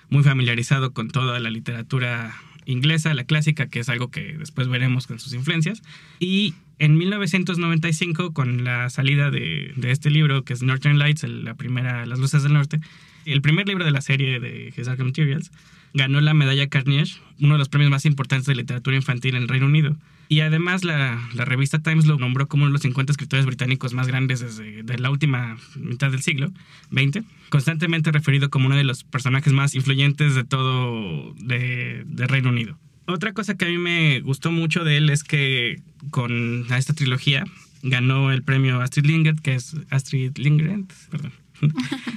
muy 0.09 0.23
familiarizado 0.23 0.93
con 0.93 1.09
toda 1.09 1.41
la 1.41 1.51
literatura 1.51 2.33
inglesa, 2.65 3.13
la 3.13 3.25
clásica, 3.25 3.67
que 3.67 3.81
es 3.81 3.89
algo 3.89 4.09
que 4.13 4.37
después 4.39 4.69
veremos 4.69 5.09
con 5.09 5.19
sus 5.19 5.35
influencias. 5.35 5.83
Y 6.21 6.55
en 6.81 6.97
1995, 6.97 8.33
con 8.33 8.65
la 8.65 8.89
salida 8.89 9.31
de, 9.31 9.73
de 9.77 9.91
este 9.91 10.11
libro, 10.11 10.45
que 10.45 10.55
es 10.55 10.63
Northern 10.63 10.99
Lights, 10.99 11.25
la 11.25 11.55
primera, 11.55 12.07
Las 12.07 12.19
Luces 12.19 12.43
del 12.43 12.55
Norte, 12.55 12.81
el 13.27 13.43
primer 13.43 13.69
libro 13.69 13.85
de 13.85 13.91
la 13.91 14.01
serie 14.01 14.41
de 14.41 14.73
His 14.75 14.87
Dark 14.87 15.05
Materials, 15.05 15.53
ganó 15.93 16.23
la 16.23 16.33
medalla 16.33 16.69
Carnegie, 16.69 17.21
uno 17.39 17.55
de 17.55 17.59
los 17.59 17.69
premios 17.69 17.91
más 17.91 18.07
importantes 18.07 18.47
de 18.47 18.55
literatura 18.55 18.97
infantil 18.97 19.35
en 19.35 19.43
el 19.43 19.49
Reino 19.49 19.67
Unido. 19.67 19.95
Y 20.29 20.41
además 20.41 20.83
la, 20.83 21.21
revista 21.35 21.81
Times 21.81 22.07
lo 22.07 22.17
nombró 22.17 22.49
como 22.49 22.63
uno 22.63 22.71
de 22.71 22.75
los 22.75 22.83
50 22.83 23.13
escritores 23.13 23.45
británicos 23.45 23.93
más 23.93 24.07
grandes 24.07 24.41
desde 24.41 24.99
la 24.99 25.11
última 25.11 25.59
mitad 25.77 26.11
del 26.11 26.23
siglo 26.23 26.51
XX, 26.91 27.27
constantemente 27.51 28.11
referido 28.11 28.49
como 28.49 28.69
uno 28.69 28.77
de 28.77 28.85
los 28.85 29.05
personajes 29.05 29.53
más 29.53 29.75
influyentes 29.75 30.35
de 30.35 30.45
todo 30.45 31.35
de, 31.35 32.05
de 32.07 32.27
Reino 32.27 32.49
Unido. 32.49 32.79
Otra 33.11 33.33
cosa 33.33 33.57
que 33.57 33.65
a 33.65 33.69
mí 33.69 33.79
me 33.79 34.21
gustó 34.21 34.51
mucho 34.51 34.85
de 34.85 34.97
él 34.97 35.11
es 35.11 35.25
que 35.25 35.83
con 36.11 36.67
esta 36.73 36.95
trilogía 36.95 37.45
ganó 37.83 38.31
el 38.31 38.43
premio 38.43 38.81
Astrid 38.81 39.07
Lindgren, 39.07 39.37
que 39.37 39.55
es 39.55 39.77
Astrid 39.91 40.37
Lindgren, 40.37 40.89
perdón. 41.11 41.33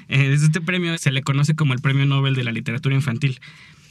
Eh, 0.09 0.31
este 0.31 0.61
premio 0.61 0.97
se 0.97 1.11
le 1.11 1.23
conoce 1.23 1.55
como 1.55 1.73
el 1.73 1.81
Premio 1.81 2.05
Nobel 2.05 2.35
de 2.35 2.43
la 2.43 2.51
Literatura 2.51 2.93
Infantil. 2.93 3.39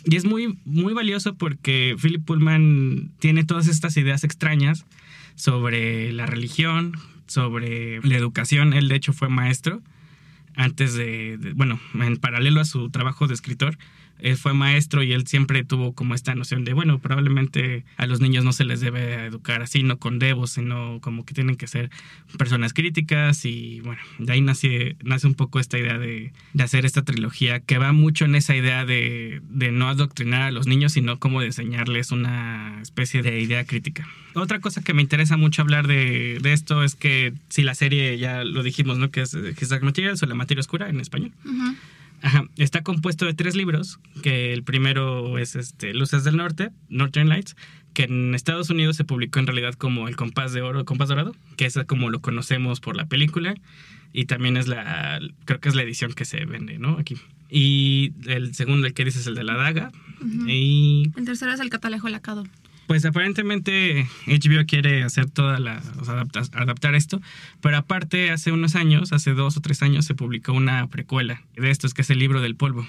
Y 0.04 0.16
es 0.16 0.24
muy, 0.24 0.58
muy 0.64 0.94
valioso 0.94 1.34
porque 1.34 1.96
Philip 2.00 2.24
Pullman 2.24 3.10
tiene 3.18 3.44
todas 3.44 3.66
estas 3.66 3.96
ideas 3.96 4.22
extrañas 4.22 4.86
sobre 5.34 6.12
la 6.12 6.26
religión, 6.26 6.96
sobre 7.26 8.00
la 8.02 8.16
educación. 8.16 8.72
Él, 8.72 8.88
de 8.88 8.94
hecho, 8.94 9.12
fue 9.12 9.28
maestro 9.28 9.82
antes 10.54 10.94
de, 10.94 11.38
bueno, 11.56 11.80
en 11.94 12.16
paralelo 12.18 12.60
a 12.60 12.64
su 12.64 12.90
trabajo 12.90 13.26
de 13.26 13.34
escritor 13.34 13.76
él 14.22 14.36
fue 14.36 14.54
maestro 14.54 15.02
y 15.02 15.12
él 15.12 15.26
siempre 15.26 15.64
tuvo 15.64 15.92
como 15.92 16.14
esta 16.14 16.34
noción 16.34 16.64
de, 16.64 16.72
bueno, 16.72 17.00
probablemente 17.00 17.84
a 17.96 18.06
los 18.06 18.20
niños 18.20 18.44
no 18.44 18.52
se 18.52 18.64
les 18.64 18.80
debe 18.80 19.26
educar 19.26 19.62
así, 19.62 19.82
no 19.82 19.98
con 19.98 20.18
devos, 20.18 20.52
sino 20.52 21.00
como 21.00 21.26
que 21.26 21.34
tienen 21.34 21.56
que 21.56 21.66
ser 21.66 21.90
personas 22.38 22.72
críticas 22.72 23.44
y 23.44 23.80
bueno, 23.80 24.00
de 24.18 24.32
ahí 24.32 24.40
nace, 24.40 24.96
nace 25.02 25.26
un 25.26 25.34
poco 25.34 25.58
esta 25.58 25.78
idea 25.78 25.98
de, 25.98 26.32
de 26.54 26.62
hacer 26.62 26.86
esta 26.86 27.02
trilogía 27.02 27.60
que 27.60 27.78
va 27.78 27.92
mucho 27.92 28.24
en 28.24 28.36
esa 28.36 28.54
idea 28.54 28.84
de, 28.84 29.42
de 29.50 29.72
no 29.72 29.88
adoctrinar 29.88 30.42
a 30.42 30.50
los 30.52 30.66
niños, 30.66 30.92
sino 30.92 31.18
como 31.18 31.40
de 31.40 31.46
enseñarles 31.46 32.12
una 32.12 32.80
especie 32.80 33.22
de 33.22 33.40
idea 33.40 33.64
crítica. 33.64 34.08
Otra 34.34 34.60
cosa 34.60 34.82
que 34.82 34.94
me 34.94 35.02
interesa 35.02 35.36
mucho 35.36 35.62
hablar 35.62 35.86
de, 35.86 36.38
de 36.40 36.52
esto 36.52 36.84
es 36.84 36.94
que 36.94 37.34
si 37.48 37.62
la 37.62 37.74
serie, 37.74 38.16
ya 38.18 38.44
lo 38.44 38.62
dijimos, 38.62 38.98
¿no? 38.98 39.10
Que 39.10 39.22
es 39.22 39.34
His 39.34 39.68
Dark 39.68 39.82
Materials 39.82 40.22
o 40.22 40.26
La 40.26 40.34
Materia 40.34 40.60
Oscura 40.60 40.88
en 40.88 41.00
español. 41.00 41.32
Ajá. 42.22 42.44
Está 42.56 42.82
compuesto 42.82 43.26
de 43.26 43.34
tres 43.34 43.56
libros, 43.56 43.98
que 44.22 44.52
el 44.52 44.62
primero 44.62 45.38
es 45.38 45.56
este, 45.56 45.92
Luces 45.92 46.24
del 46.24 46.36
Norte, 46.36 46.70
Northern 46.88 47.28
Lights, 47.28 47.56
que 47.94 48.04
en 48.04 48.34
Estados 48.34 48.70
Unidos 48.70 48.96
se 48.96 49.04
publicó 49.04 49.38
en 49.38 49.46
realidad 49.46 49.74
como 49.74 50.08
El 50.08 50.16
Compás 50.16 50.52
de 50.52 50.62
Oro, 50.62 50.84
Compás 50.84 51.08
Dorado, 51.08 51.34
que 51.56 51.66
es 51.66 51.78
como 51.86 52.10
lo 52.10 52.20
conocemos 52.20 52.80
por 52.80 52.96
la 52.96 53.06
película, 53.06 53.54
y 54.12 54.26
también 54.26 54.56
es 54.56 54.68
la, 54.68 55.20
creo 55.44 55.60
que 55.60 55.68
es 55.68 55.74
la 55.74 55.82
edición 55.82 56.12
que 56.12 56.24
se 56.24 56.44
vende, 56.44 56.78
¿no? 56.78 56.98
Aquí. 56.98 57.16
Y 57.50 58.12
el 58.26 58.54
segundo, 58.54 58.86
el 58.86 58.94
que 58.94 59.04
dices, 59.04 59.22
es 59.22 59.26
el 59.26 59.34
de 59.34 59.44
la 59.44 59.56
daga. 59.56 59.92
Y 60.46 61.10
El 61.16 61.24
tercero 61.24 61.52
es 61.52 61.60
el 61.60 61.68
catalejo 61.68 62.08
lacado. 62.08 62.44
Pues 62.92 63.06
aparentemente 63.06 64.06
HBO 64.26 64.66
quiere 64.66 65.02
hacer 65.02 65.30
toda 65.30 65.58
la, 65.58 65.80
o 65.98 66.04
sea, 66.04 66.12
adapta- 66.12 66.44
adaptar 66.60 66.94
esto, 66.94 67.22
pero 67.62 67.78
aparte 67.78 68.30
hace 68.30 68.52
unos 68.52 68.74
años, 68.74 69.14
hace 69.14 69.32
dos 69.32 69.56
o 69.56 69.60
tres 69.62 69.80
años, 69.80 70.04
se 70.04 70.14
publicó 70.14 70.52
una 70.52 70.86
precuela 70.88 71.40
de 71.56 71.70
estos, 71.70 71.94
que 71.94 72.02
es 72.02 72.10
el 72.10 72.18
libro 72.18 72.42
del 72.42 72.54
polvo. 72.54 72.86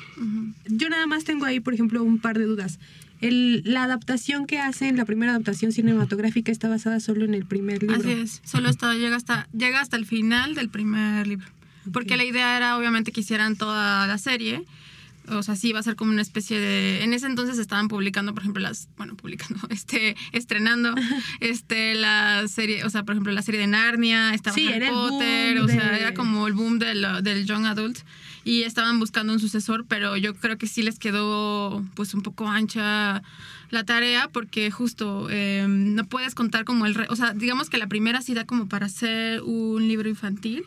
Yo 0.68 0.90
nada 0.90 1.08
más 1.08 1.24
tengo 1.24 1.46
ahí, 1.46 1.62
por 1.62 1.74
ejemplo, 1.74 2.04
un 2.04 2.20
par 2.20 2.38
de 2.38 2.44
dudas. 2.44 2.80
El- 3.22 3.62
la 3.64 3.84
adaptación 3.84 4.46
que 4.46 4.60
hacen, 4.60 4.98
la 4.98 5.06
primera 5.06 5.32
adaptación 5.32 5.72
cinematográfica 5.72 6.52
está 6.52 6.68
basada 6.68 7.00
solo 7.00 7.24
en 7.24 7.34
el 7.34 7.46
primer 7.46 7.82
libro. 7.82 7.96
Así 7.96 8.12
es, 8.12 8.42
solo 8.44 8.68
está, 8.70 8.94
llega, 8.96 9.16
hasta, 9.16 9.48
llega 9.58 9.80
hasta 9.80 9.96
el 9.96 10.06
final 10.06 10.54
del 10.54 10.68
primer 10.68 11.28
libro. 11.28 11.48
Porque 11.94 12.18
la 12.18 12.26
idea 12.26 12.58
era 12.58 12.78
obviamente 12.78 13.14
que 13.14 13.22
hicieran 13.22 13.56
toda 13.56 14.06
la 14.06 14.18
serie. 14.18 14.64
O 15.30 15.42
sea, 15.42 15.56
sí 15.56 15.70
iba 15.70 15.80
a 15.80 15.84
ser 15.84 15.96
como 15.96 16.12
una 16.12 16.22
especie 16.22 16.60
de... 16.60 17.04
En 17.04 17.14
ese 17.14 17.28
entonces 17.28 17.58
estaban 17.58 17.88
publicando, 17.88 18.34
por 18.34 18.44
ejemplo, 18.44 18.62
las... 18.62 18.90
Bueno, 18.98 19.16
publicando, 19.16 19.60
este, 19.70 20.16
estrenando 20.34 20.94
este, 21.40 21.96
la 21.96 22.46
serie, 22.48 22.84
o 22.84 22.90
sea, 22.90 23.04
por 23.04 23.14
ejemplo, 23.16 23.32
la 23.32 23.42
serie 23.42 23.62
de 23.62 23.68
Narnia, 23.68 24.34
estaba 24.34 24.54
Sí, 24.56 24.68
Harry 24.68 24.88
Potter, 24.90 25.60
o 25.60 25.68
sea, 25.68 25.92
de- 25.92 26.00
era 26.00 26.14
como 26.14 26.46
el 26.48 26.54
boom 26.54 26.78
del, 26.80 27.06
del 27.24 27.46
young 27.46 27.66
adult. 27.66 28.00
Y 28.46 28.64
estaban 28.64 29.00
buscando 29.00 29.32
un 29.32 29.40
sucesor, 29.40 29.86
pero 29.88 30.18
yo 30.18 30.36
creo 30.36 30.58
que 30.58 30.68
sí 30.68 30.82
les 30.84 31.00
quedó 31.00 31.82
pues 31.96 32.14
un 32.14 32.22
poco 32.22 32.50
ancha 32.50 33.24
la 33.70 33.86
tarea 33.86 34.28
porque 34.28 34.70
justo 34.70 35.30
eh, 35.32 35.66
no 35.70 36.06
puedes 36.06 36.36
contar 36.36 36.66
como 36.66 36.86
el... 36.86 36.96
re- 36.96 37.08
o 37.10 37.16
sea, 37.16 37.34
digamos 37.34 37.70
que 37.70 37.78
la 37.78 37.88
primera 37.88 38.22
sí 38.22 38.34
da 38.34 38.44
como 38.46 38.68
para 38.68 38.88
hacer 38.88 39.42
un 39.44 39.88
libro 39.88 40.10
infantil, 40.10 40.66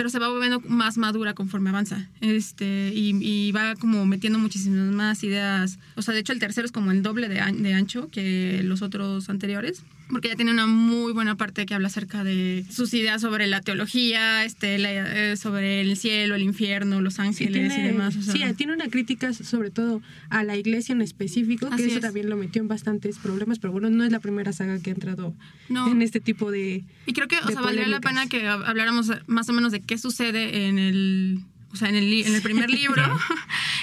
pero 0.00 0.08
se 0.08 0.18
va 0.18 0.30
volviendo 0.30 0.60
más 0.60 0.96
madura 0.96 1.34
conforme 1.34 1.68
avanza. 1.68 2.08
Este, 2.22 2.90
y, 2.94 3.52
va 3.52 3.74
como 3.74 4.06
metiendo 4.06 4.38
muchísimas 4.38 4.90
más 4.94 5.22
ideas. 5.24 5.78
O 5.94 6.00
sea, 6.00 6.14
de 6.14 6.20
hecho 6.20 6.32
el 6.32 6.38
tercero 6.38 6.64
es 6.64 6.72
como 6.72 6.90
el 6.90 7.02
doble 7.02 7.28
de, 7.28 7.38
an- 7.40 7.62
de 7.62 7.74
ancho 7.74 8.08
que 8.10 8.62
los 8.64 8.80
otros 8.80 9.28
anteriores. 9.28 9.82
Porque 10.10 10.28
ya 10.28 10.36
tiene 10.36 10.50
una 10.50 10.66
muy 10.66 11.12
buena 11.12 11.36
parte 11.36 11.66
que 11.66 11.74
habla 11.74 11.86
acerca 11.88 12.24
de 12.24 12.64
sus 12.70 12.92
ideas 12.94 13.20
sobre 13.20 13.46
la 13.46 13.60
teología, 13.60 14.44
este, 14.44 14.76
la- 14.78 14.92
eh, 15.32 15.36
sobre 15.36 15.80
el 15.80 15.96
cielo, 15.96 16.34
el 16.34 16.42
infierno, 16.42 17.00
los 17.00 17.14
Sí, 17.14 17.22
ángeles 17.22 17.72
tiene, 17.72 17.84
y 17.84 17.92
demás. 17.92 18.16
o 18.16 18.22
sea. 18.22 18.32
sí, 18.34 18.54
tiene 18.54 18.72
una 18.72 18.88
crítica 18.88 19.32
sobre 19.32 19.70
todo 19.70 20.02
a 20.28 20.42
la 20.44 20.56
iglesia 20.56 20.92
en 20.94 21.02
específico, 21.02 21.70
que 21.70 21.84
eso 21.86 21.96
es. 21.96 22.00
también 22.00 22.28
lo 22.28 22.36
metió 22.36 22.60
en 22.60 22.68
bastantes 22.68 23.18
problemas, 23.18 23.58
pero 23.60 23.72
bueno, 23.72 23.88
no 23.90 24.02
es 24.04 24.10
la 24.12 24.20
primera 24.20 24.52
saga 24.52 24.80
que 24.80 24.90
ha 24.90 24.94
entrado 24.94 25.34
No. 25.68 25.90
en 25.90 26.02
este 26.02 26.20
tipo 26.20 26.50
de... 26.50 26.84
Y 27.06 27.12
creo 27.12 27.28
que, 27.28 27.36
o 27.38 27.48
sea, 27.48 27.60
valdría 27.60 27.86
la 27.86 28.00
pena 28.00 28.26
que 28.26 28.44
hab- 28.46 28.64
habláramos 28.66 29.10
más 29.26 29.48
o 29.48 29.52
menos 29.52 29.70
de 29.72 29.80
qué 29.80 29.96
sucede 29.96 30.66
en 30.68 30.78
el, 30.78 31.40
o 31.72 31.76
sea, 31.76 31.88
en 31.88 31.94
el, 31.94 32.12
en 32.12 32.34
el 32.34 32.42
primer 32.42 32.68
libro. 32.80 33.02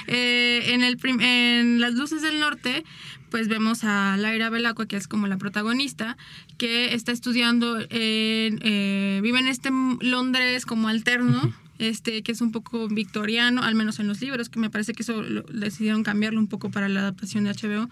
Eh, 0.09 0.73
en, 0.73 0.83
el 0.83 0.95
prim- 0.97 1.19
en 1.19 1.81
Las 1.81 1.93
Luces 1.93 2.21
del 2.21 2.39
Norte, 2.39 2.85
pues 3.29 3.47
vemos 3.47 3.83
a 3.83 4.15
Laira 4.17 4.49
Belacqua, 4.49 4.85
que 4.87 4.95
es 4.97 5.07
como 5.07 5.27
la 5.27 5.37
protagonista, 5.37 6.17
que 6.57 6.93
está 6.93 7.11
estudiando, 7.11 7.79
en, 7.79 8.59
eh, 8.63 9.19
vive 9.23 9.39
en 9.39 9.47
este 9.47 9.69
Londres 10.01 10.65
como 10.65 10.87
alterno. 10.87 11.53
Este, 11.79 12.23
que 12.23 12.31
es 12.31 12.41
un 12.41 12.51
poco 12.51 12.87
victoriano, 12.87 13.61
al 13.61 13.75
menos 13.75 13.99
en 13.99 14.07
los 14.07 14.19
libros, 14.19 14.49
que 14.49 14.59
me 14.59 14.71
parece 14.71 14.93
que 14.93 15.03
eso 15.03 15.21
lo- 15.21 15.43
decidieron 15.43 16.01
cambiarlo 16.03 16.39
un 16.39 16.47
poco 16.47 16.71
para 16.71 16.89
la 16.89 17.01
adaptación 17.01 17.43
de 17.43 17.51
HBO. 17.51 17.87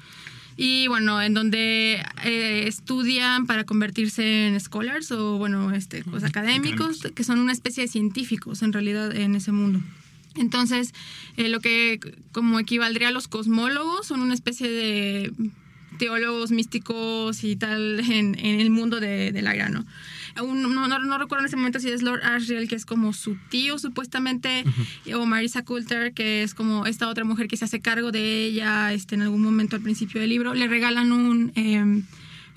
Y 0.58 0.88
bueno, 0.88 1.22
en 1.22 1.36
donde 1.36 2.04
eh, 2.24 2.64
estudian 2.66 3.46
para 3.46 3.64
convertirse 3.64 4.48
en 4.48 4.60
scholars 4.60 5.12
o 5.12 5.38
bueno, 5.38 5.72
este, 5.72 6.04
pues, 6.04 6.24
académicos, 6.24 7.02
que 7.14 7.24
son 7.24 7.38
una 7.38 7.52
especie 7.52 7.84
de 7.84 7.88
científicos 7.88 8.64
en 8.64 8.74
realidad 8.74 9.16
en 9.16 9.36
ese 9.36 9.52
mundo. 9.52 9.82
Entonces, 10.36 10.94
eh, 11.38 11.50
lo 11.50 11.60
que 11.60 12.00
como 12.32 12.60
equivaldría 12.60 13.10
a 13.10 13.12
los 13.12 13.28
cosmólogos 13.28 14.08
son 14.08 14.22
una 14.22 14.34
especie 14.34 14.70
de 14.70 15.32
teólogos 15.98 16.52
místicos 16.52 17.44
y 17.44 17.56
tal 17.56 18.00
en, 18.02 18.38
en 18.38 18.60
el 18.60 18.70
mundo 18.70 19.00
de, 19.00 19.32
del 19.32 19.48
aire, 19.48 19.70
¿no? 19.70 19.86
Aún 20.36 20.62
no, 20.62 20.70
no, 20.70 21.00
no 21.00 21.18
recuerdo 21.18 21.44
en 21.44 21.48
ese 21.48 21.56
momento 21.56 21.80
si 21.80 21.90
es 21.90 22.02
Lord 22.02 22.22
Asriel, 22.24 22.68
que 22.68 22.76
es 22.76 22.86
como 22.86 23.14
su 23.14 23.38
tío 23.50 23.80
supuestamente, 23.80 24.66
o 25.14 25.26
Marisa 25.26 25.64
Coulter, 25.64 26.14
que 26.14 26.44
es 26.44 26.54
como 26.54 26.86
esta 26.86 27.08
otra 27.08 27.24
mujer 27.24 27.48
que 27.48 27.56
se 27.56 27.64
hace 27.64 27.80
cargo 27.80 28.12
de 28.12 28.44
ella 28.46 28.92
este, 28.92 29.16
en 29.16 29.22
algún 29.22 29.42
momento 29.42 29.78
al 29.78 29.82
principio 29.82 30.20
del 30.20 30.30
libro. 30.30 30.54
Le 30.54 30.68
regalan 30.68 31.14
un... 31.14 31.54
em, 31.56 32.04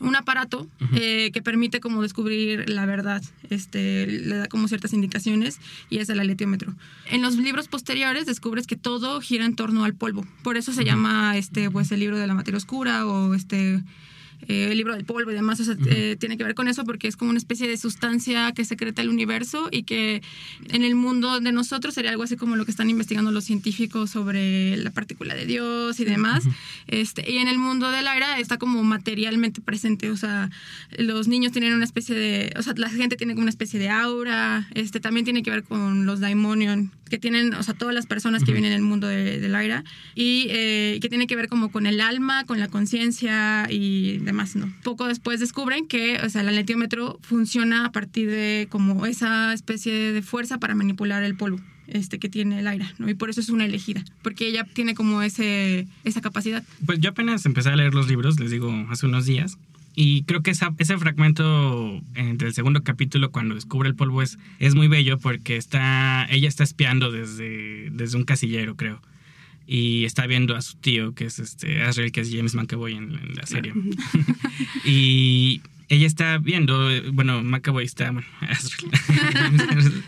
un 0.00 0.17
aparato 0.17 0.67
eh, 0.95 1.31
que 1.33 1.43
permite 1.43 1.81
como 1.81 2.02
descubrir 2.02 2.69
la 2.69 2.87
verdad, 2.87 3.23
este, 3.50 4.07
le 4.07 4.37
da 4.37 4.47
como 4.47 4.69
ciertas 4.69 4.93
indicaciones 4.93 5.61
y 5.90 5.99
es 5.99 6.09
el 6.09 6.21
aletiómetro. 6.21 6.75
En 7.11 7.23
los 7.23 7.37
libros 7.37 7.69
posteriores 7.69 8.26
descubres 8.26 8.67
que 8.67 8.76
todo 8.76 9.21
gira 9.21 9.45
en 9.45 9.57
torno 9.57 9.85
al 9.85 9.95
polvo, 9.95 10.26
por 10.43 10.57
eso 10.57 10.73
se 10.73 10.85
llama 10.85 11.37
este, 11.37 11.71
pues 11.71 11.90
el 11.93 12.00
libro 12.00 12.19
de 12.19 12.26
la 12.26 12.35
materia 12.35 12.59
oscura 12.59 13.07
o 13.07 13.35
este 13.35 13.83
eh, 14.47 14.68
el 14.71 14.76
libro 14.76 14.95
del 14.95 15.04
polvo 15.04 15.30
y 15.30 15.35
demás, 15.35 15.59
o 15.61 15.64
sea, 15.64 15.76
eh, 15.88 16.16
tiene 16.18 16.37
que 16.37 16.45
ver 16.45 16.54
con 16.54 16.68
eso 16.68 16.85
porque 16.85 17.09
es 17.09 17.16
como 17.16 17.30
una 17.30 17.38
especie 17.38 17.66
de 17.68 17.76
sustancia 17.76 18.52
que 18.52 18.64
secreta 18.64 19.02
el 19.02 19.09
universo 19.09 19.68
y 19.73 19.83
que 19.83 20.23
en 20.71 20.85
el 20.85 20.95
mundo 20.95 21.40
de 21.40 21.52
nosotros 21.52 21.95
sería 21.95 22.11
algo 22.11 22.23
así 22.23 22.37
como 22.37 22.57
lo 22.57 22.64
que 22.64 22.71
están 22.71 22.88
investigando 22.90 23.30
los 23.33 23.45
científicos 23.45 24.11
sobre 24.11 24.76
la 24.76 24.90
partícula 24.90 25.35
de 25.35 25.47
Dios 25.47 25.99
y 26.00 26.04
demás. 26.04 26.45
este, 26.87 27.30
y 27.30 27.38
en 27.38 27.49
el 27.49 27.59
mundo 27.59 27.90
del 27.90 28.07
aire 28.07 28.26
está 28.38 28.59
como 28.59 28.83
materialmente 28.85 29.61
presente, 29.61 30.11
o 30.11 30.16
sea, 30.16 30.50
los 30.97 31.28
niños 31.28 31.52
tienen 31.52 31.73
una 31.75 31.85
especie 31.85 32.14
de, 32.14 32.52
o 32.57 32.62
sea, 32.62 32.75
la 32.76 32.88
gente 32.90 33.16
tiene 33.16 33.35
como 33.35 33.42
una 33.42 33.50
especie 33.50 33.78
de 33.78 33.88
aura, 33.90 34.68
este, 34.75 35.00
también 35.00 35.25
tiene 35.25 35.42
que 35.42 35.50
ver 35.50 35.64
con 35.64 36.07
los 36.07 36.21
daimonion, 36.21 36.90
que 37.11 37.18
tienen, 37.18 37.54
o 37.54 37.62
sea, 37.62 37.73
todas 37.75 37.95
las 37.95 38.07
personas 38.07 38.45
que 38.45 38.52
vienen 38.52 38.73
en 38.73 38.76
el 38.76 38.83
mundo 38.83 39.07
de- 39.07 39.40
del 39.40 39.54
aire 39.54 39.83
y 40.14 40.47
eh, 40.50 40.99
que 41.00 41.09
tiene 41.09 41.26
que 41.26 41.37
ver 41.37 41.49
como 41.49 41.71
con 41.71 41.87
el 41.87 42.00
alma, 42.02 42.45
con 42.45 42.59
la 42.61 42.68
conciencia 42.68 43.66
y 43.71 44.18
demás, 44.28 44.54
¿no? 44.54 44.73
Poco 44.85 45.06
después 45.08 45.40
descubren 45.40 45.88
que, 45.88 46.18
o 46.25 46.28
sea, 46.30 46.42
el 46.42 46.49
aletiómetro 46.49 47.18
funciona 47.23 47.85
a 47.87 47.92
partir 47.92 48.30
de 48.30 48.68
como 48.70 49.04
esa 49.06 49.52
especie 49.52 49.92
de 50.12 50.23
fuerza 50.23 50.58
para 50.58 50.75
manipular 50.76 51.23
el 51.25 51.35
polvo. 51.37 51.61
Este 51.88 52.18
que 52.18 52.28
tiene 52.28 52.58
el 52.61 52.66
aire, 52.66 52.87
¿no? 52.99 53.08
Y 53.08 53.14
por 53.14 53.30
eso 53.30 53.40
es 53.40 53.49
una 53.49 53.64
elegida, 53.64 54.04
porque 54.23 54.47
ella 54.47 54.64
tiene 54.75 54.94
como 54.94 55.23
ese, 55.23 55.88
esa 56.04 56.20
capacidad. 56.20 56.62
Pues 56.85 57.00
yo 57.00 57.08
apenas 57.11 57.47
empecé 57.47 57.70
a 57.70 57.76
leer 57.76 57.94
los 57.94 58.08
libros, 58.08 58.38
les 58.38 58.50
digo, 58.50 58.70
hace 58.90 59.06
unos 59.06 59.25
días. 59.25 59.56
Y 59.94 60.23
creo 60.25 60.42
que 60.42 60.50
esa- 60.52 60.75
ese 60.78 60.97
fragmento 60.99 62.00
entre 62.14 62.49
el 62.49 62.54
segundo 62.54 62.82
capítulo, 62.85 63.30
cuando 63.32 63.54
descubre 63.54 63.88
el 63.88 63.94
polvo, 63.94 64.20
es, 64.23 64.38
es 64.58 64.75
muy 64.75 64.87
bello 64.87 65.18
porque 65.18 65.56
está, 65.56 66.26
ella 66.30 66.47
está 66.47 66.62
espiando 66.62 67.11
desde, 67.11 67.88
desde 67.90 68.16
un 68.18 68.25
casillero, 68.25 68.76
creo. 68.76 69.00
Y 69.71 70.07
está 70.07 70.27
viendo 70.27 70.57
a 70.57 70.63
su 70.63 70.79
tío, 70.79 71.15
que 71.15 71.27
es 71.27 71.39
este 71.39 71.83
Asriel, 71.83 72.11
que 72.11 72.23
es 72.23 72.31
James 72.33 72.55
McAvoy 72.55 72.95
en, 72.95 73.13
en 73.13 73.35
la 73.35 73.45
serie. 73.45 73.75
y 74.87 75.61
ella 75.91 76.07
está 76.07 76.39
viendo, 76.39 76.91
eh, 76.91 77.03
bueno, 77.13 77.43
McAvoy 77.43 77.85
está, 77.85 78.11
bueno, 78.11 78.27
Asriel. 78.41 78.91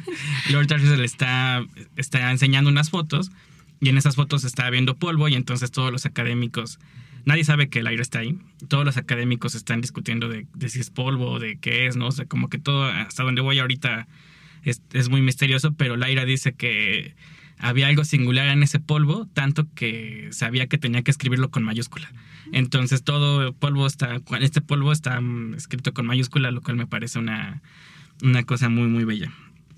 Lord 0.50 0.72
Asriel 0.72 1.00
está, 1.00 1.64
está 1.96 2.30
enseñando 2.30 2.70
unas 2.70 2.88
fotos 2.88 3.30
y 3.80 3.88
en 3.88 3.96
esas 3.96 4.16
fotos 4.16 4.44
está 4.44 4.68
viendo 4.70 4.96
polvo 4.96 5.28
y 5.28 5.34
entonces 5.34 5.70
todos 5.70 5.90
los 5.90 6.04
académicos, 6.04 6.78
nadie 7.24 7.44
sabe 7.44 7.68
que 7.68 7.80
el 7.80 7.86
aire 7.86 8.02
está 8.02 8.20
ahí, 8.20 8.38
todos 8.68 8.84
los 8.84 8.96
académicos 8.98 9.54
están 9.54 9.80
discutiendo 9.80 10.28
de, 10.28 10.46
de 10.54 10.68
si 10.68 10.80
es 10.80 10.90
polvo, 10.90 11.38
de 11.38 11.58
qué 11.58 11.86
es, 11.86 11.96
¿no? 11.96 12.08
O 12.08 12.12
sea, 12.12 12.26
como 12.26 12.48
que 12.48 12.58
todo, 12.58 12.84
hasta 12.84 13.22
donde 13.24 13.40
voy 13.40 13.58
ahorita 13.58 14.06
es, 14.64 14.82
es 14.92 15.08
muy 15.08 15.22
misterioso, 15.22 15.72
pero 15.72 15.96
Laira 15.96 16.26
dice 16.26 16.52
que 16.52 17.14
había 17.60 17.88
algo 17.88 18.04
singular 18.04 18.48
en 18.48 18.62
ese 18.62 18.80
polvo, 18.80 19.26
tanto 19.32 19.66
que 19.74 20.28
sabía 20.32 20.66
que 20.66 20.78
tenía 20.78 21.02
que 21.02 21.10
escribirlo 21.10 21.50
con 21.50 21.62
mayúscula. 21.62 22.10
Entonces 22.52 23.02
todo 23.04 23.52
polvo 23.52 23.86
está, 23.86 24.20
este 24.40 24.60
polvo 24.60 24.92
está 24.92 25.20
mm, 25.20 25.54
escrito 25.54 25.92
con 25.92 26.06
mayúscula, 26.06 26.50
lo 26.50 26.62
cual 26.62 26.76
me 26.76 26.86
parece 26.86 27.18
una, 27.18 27.62
una 28.22 28.42
cosa 28.44 28.68
muy, 28.68 28.88
muy 28.88 29.04
bella. 29.04 29.30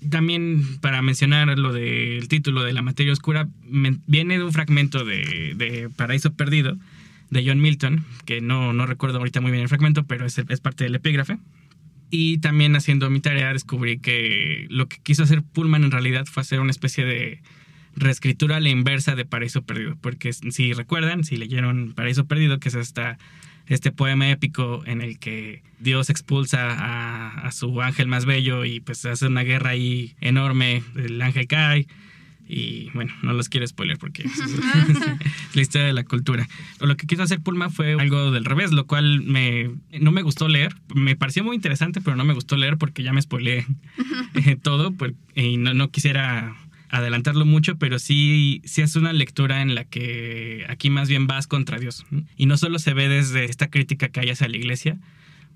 También 0.09 0.79
para 0.81 1.01
mencionar 1.01 1.57
lo 1.57 1.71
del 1.71 2.27
título 2.27 2.63
de 2.63 2.73
La 2.73 2.81
materia 2.81 3.13
oscura, 3.13 3.47
viene 4.07 4.37
de 4.37 4.43
un 4.43 4.51
fragmento 4.51 5.05
de, 5.05 5.53
de 5.55 5.89
Paraíso 5.95 6.33
Perdido 6.33 6.77
de 7.29 7.43
John 7.45 7.61
Milton, 7.61 8.05
que 8.25 8.41
no, 8.41 8.73
no 8.73 8.85
recuerdo 8.85 9.17
ahorita 9.17 9.41
muy 9.41 9.51
bien 9.51 9.63
el 9.63 9.69
fragmento, 9.69 10.03
pero 10.05 10.25
es, 10.25 10.37
es 10.37 10.59
parte 10.59 10.83
del 10.83 10.95
epígrafe. 10.95 11.37
Y 12.09 12.37
también 12.39 12.75
haciendo 12.75 13.09
mi 13.09 13.21
tarea 13.21 13.53
descubrí 13.53 13.97
que 13.97 14.67
lo 14.69 14.87
que 14.87 14.97
quiso 15.01 15.23
hacer 15.23 15.41
Pullman 15.41 15.83
en 15.83 15.91
realidad 15.91 16.25
fue 16.25 16.41
hacer 16.41 16.59
una 16.59 16.69
especie 16.69 17.05
de 17.05 17.41
reescritura 17.95 18.57
a 18.57 18.59
la 18.59 18.69
inversa 18.69 19.15
de 19.15 19.25
Paraíso 19.25 19.63
Perdido. 19.63 19.95
Porque 20.01 20.33
si 20.33 20.73
recuerdan, 20.73 21.23
si 21.23 21.37
leyeron 21.37 21.93
Paraíso 21.93 22.25
Perdido, 22.25 22.59
que 22.59 22.69
es 22.69 22.75
esta, 22.75 23.17
este 23.67 23.91
poema 23.91 24.29
épico 24.29 24.83
en 24.85 25.01
el 25.01 25.19
que 25.19 25.63
Dios 25.79 26.09
expulsa 26.09 26.71
a, 26.71 27.47
a 27.47 27.51
su 27.51 27.81
ángel 27.81 28.07
más 28.07 28.25
bello 28.25 28.65
y 28.65 28.79
pues 28.79 29.05
hace 29.05 29.27
una 29.27 29.43
guerra 29.43 29.71
ahí 29.71 30.15
enorme, 30.21 30.83
el 30.95 31.21
ángel 31.21 31.47
cae. 31.47 31.87
Y 32.45 32.89
bueno, 32.93 33.13
no 33.21 33.33
los 33.33 33.47
quiero 33.47 33.65
spoiler 33.65 33.97
porque 33.97 34.23
es, 34.23 34.37
la 35.55 35.61
historia 35.61 35.87
de 35.87 35.93
la 35.93 36.03
cultura. 36.03 36.47
Lo 36.81 36.97
que 36.97 37.07
quiso 37.07 37.23
hacer 37.23 37.39
Pullman 37.39 37.71
fue 37.71 37.93
algo 37.93 38.31
del 38.31 38.43
revés, 38.43 38.71
lo 38.73 38.85
cual 38.85 39.21
me, 39.21 39.71
no 39.99 40.11
me 40.11 40.21
gustó 40.23 40.49
leer. 40.49 40.75
Me 40.93 41.15
pareció 41.15 41.43
muy 41.43 41.55
interesante, 41.55 42.01
pero 42.01 42.17
no 42.17 42.25
me 42.25 42.33
gustó 42.33 42.57
leer 42.57 42.77
porque 42.77 43.01
ya 43.01 43.13
me 43.13 43.21
spoileé 43.21 43.65
eh, 44.35 44.57
todo 44.61 44.93
y 45.35 45.57
no, 45.57 45.73
no 45.73 45.89
quisiera 45.89 46.55
adelantarlo 46.93 47.43
mucho, 47.43 47.77
pero 47.77 47.97
sí, 47.97 48.61
sí 48.65 48.81
es 48.83 48.95
una 48.95 49.13
lectura 49.13 49.63
en 49.63 49.73
la 49.73 49.83
que 49.83 50.63
aquí 50.69 50.91
más 50.91 51.09
bien 51.09 51.25
vas 51.25 51.47
contra 51.47 51.79
Dios. 51.79 52.05
Y 52.37 52.45
no 52.45 52.55
solo 52.55 52.77
se 52.77 52.93
ve 52.93 53.09
desde 53.09 53.45
esta 53.45 53.71
crítica 53.71 54.09
que 54.09 54.19
hay 54.19 54.29
hacia 54.29 54.47
la 54.47 54.57
iglesia, 54.57 54.99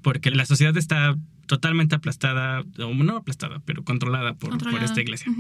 porque 0.02 0.32
la 0.32 0.48
sociedad 0.48 0.76
está 0.76 1.16
totalmente 1.46 1.94
aplastada, 1.96 2.66
o 2.80 2.94
no 2.96 3.18
aplastada, 3.18 3.62
pero 3.66 3.84
controlada 3.84 4.34
por, 4.34 4.58
esta 4.84 5.00
iglesia. 5.00 5.32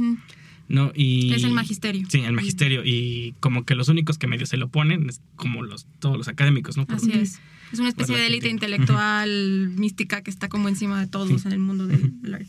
¿no? 0.67 0.91
Y, 0.93 1.33
Es 1.33 1.43
el 1.43 1.51
magisterio. 1.51 2.05
Sí, 2.07 2.19
el 2.19 2.33
magisterio. 2.33 2.83
Y 2.85 3.33
como 3.39 3.65
que 3.65 3.73
los 3.73 3.89
únicos 3.89 4.19
que 4.19 4.27
medio 4.27 4.45
se 4.45 4.57
lo 4.57 4.67
oponen 4.67 5.09
es 5.09 5.19
como 5.35 5.63
los, 5.63 5.87
todos 5.99 6.15
los 6.15 6.27
académicos, 6.27 6.77
¿no? 6.77 6.85
Por- 6.85 6.97
Así 6.97 7.11
es. 7.11 7.39
Es 7.73 7.79
una 7.79 7.89
especie 7.89 8.15
la 8.15 8.21
de 8.21 8.27
élite 8.27 8.49
intelectual 8.49 9.71
mística 9.75 10.21
que 10.21 10.29
está 10.29 10.47
como 10.47 10.69
encima 10.69 10.99
de 10.99 11.07
todos 11.07 11.45
en 11.45 11.51
el 11.51 11.59
mundo 11.59 11.87
del 11.87 12.21
del 12.21 12.35
arte. 12.35 12.47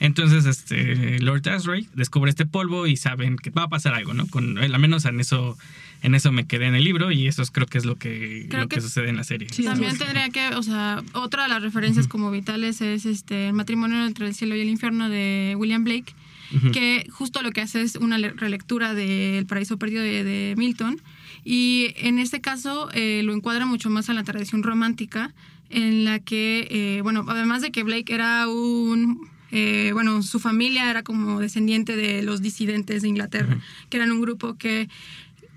Entonces, 0.00 0.46
este, 0.46 1.18
Lord 1.20 1.48
Asray 1.48 1.88
descubre 1.94 2.30
este 2.30 2.46
polvo 2.46 2.86
y 2.86 2.96
saben 2.96 3.36
que 3.36 3.50
va 3.50 3.64
a 3.64 3.68
pasar 3.68 3.94
algo, 3.94 4.14
¿no? 4.14 4.26
Con, 4.28 4.56
al 4.58 4.78
menos 4.78 5.04
en 5.06 5.18
eso, 5.18 5.58
en 6.02 6.14
eso 6.14 6.30
me 6.30 6.46
quedé 6.46 6.66
en 6.66 6.74
el 6.76 6.84
libro 6.84 7.10
y 7.10 7.26
eso 7.26 7.42
es- 7.42 7.50
creo 7.50 7.66
que 7.66 7.78
es 7.78 7.84
lo 7.84 7.96
que, 7.96 8.46
Creo 8.48 8.62
lo 8.62 8.68
que, 8.68 8.76
que 8.76 8.80
sucede 8.82 9.08
en 9.08 9.16
la 9.16 9.24
serie. 9.24 9.48
Sí, 9.50 9.64
También 9.64 9.98
tendría 9.98 10.28
que, 10.30 10.54
o 10.54 10.62
sea, 10.62 11.02
otra 11.14 11.42
de 11.44 11.48
las 11.48 11.62
referencias 11.62 12.06
como 12.06 12.30
vitales 12.30 12.80
es 12.80 13.06
este 13.06 13.48
el 13.48 13.54
matrimonio 13.54 14.06
entre 14.06 14.26
el 14.28 14.34
cielo 14.34 14.54
y 14.54 14.60
el 14.60 14.68
infierno 14.68 15.08
de 15.08 15.54
William 15.58 15.82
Blake, 15.84 16.14
que 16.72 17.06
justo 17.10 17.42
lo 17.42 17.50
que 17.50 17.60
hace 17.60 17.82
es 17.82 17.96
una 17.96 18.16
le- 18.18 18.30
relectura 18.32 18.94
del 18.94 19.44
Paraíso 19.46 19.76
Perdido 19.78 20.02
de, 20.02 20.24
de 20.24 20.54
Milton 20.56 20.98
y 21.44 21.92
en 21.96 22.18
este 22.18 22.40
caso 22.40 22.88
eh, 22.94 23.20
lo 23.24 23.34
encuadra 23.34 23.66
mucho 23.66 23.90
más 23.90 24.08
a 24.08 24.14
la 24.14 24.22
tradición 24.24 24.62
romántica 24.62 25.34
en 25.70 26.04
la 26.04 26.20
que, 26.20 26.66
eh, 26.70 27.00
bueno, 27.02 27.26
además 27.28 27.60
de 27.60 27.70
que 27.70 27.82
Blake 27.82 28.14
era 28.14 28.48
un 28.48 29.28
eh, 29.50 29.90
bueno, 29.92 30.22
su 30.22 30.40
familia 30.40 30.90
era 30.90 31.02
como 31.02 31.40
descendiente 31.40 31.96
de 31.96 32.22
los 32.22 32.42
disidentes 32.42 33.02
de 33.02 33.08
Inglaterra, 33.08 33.58
que 33.88 33.96
eran 33.96 34.10
un 34.10 34.20
grupo 34.20 34.56
que 34.56 34.88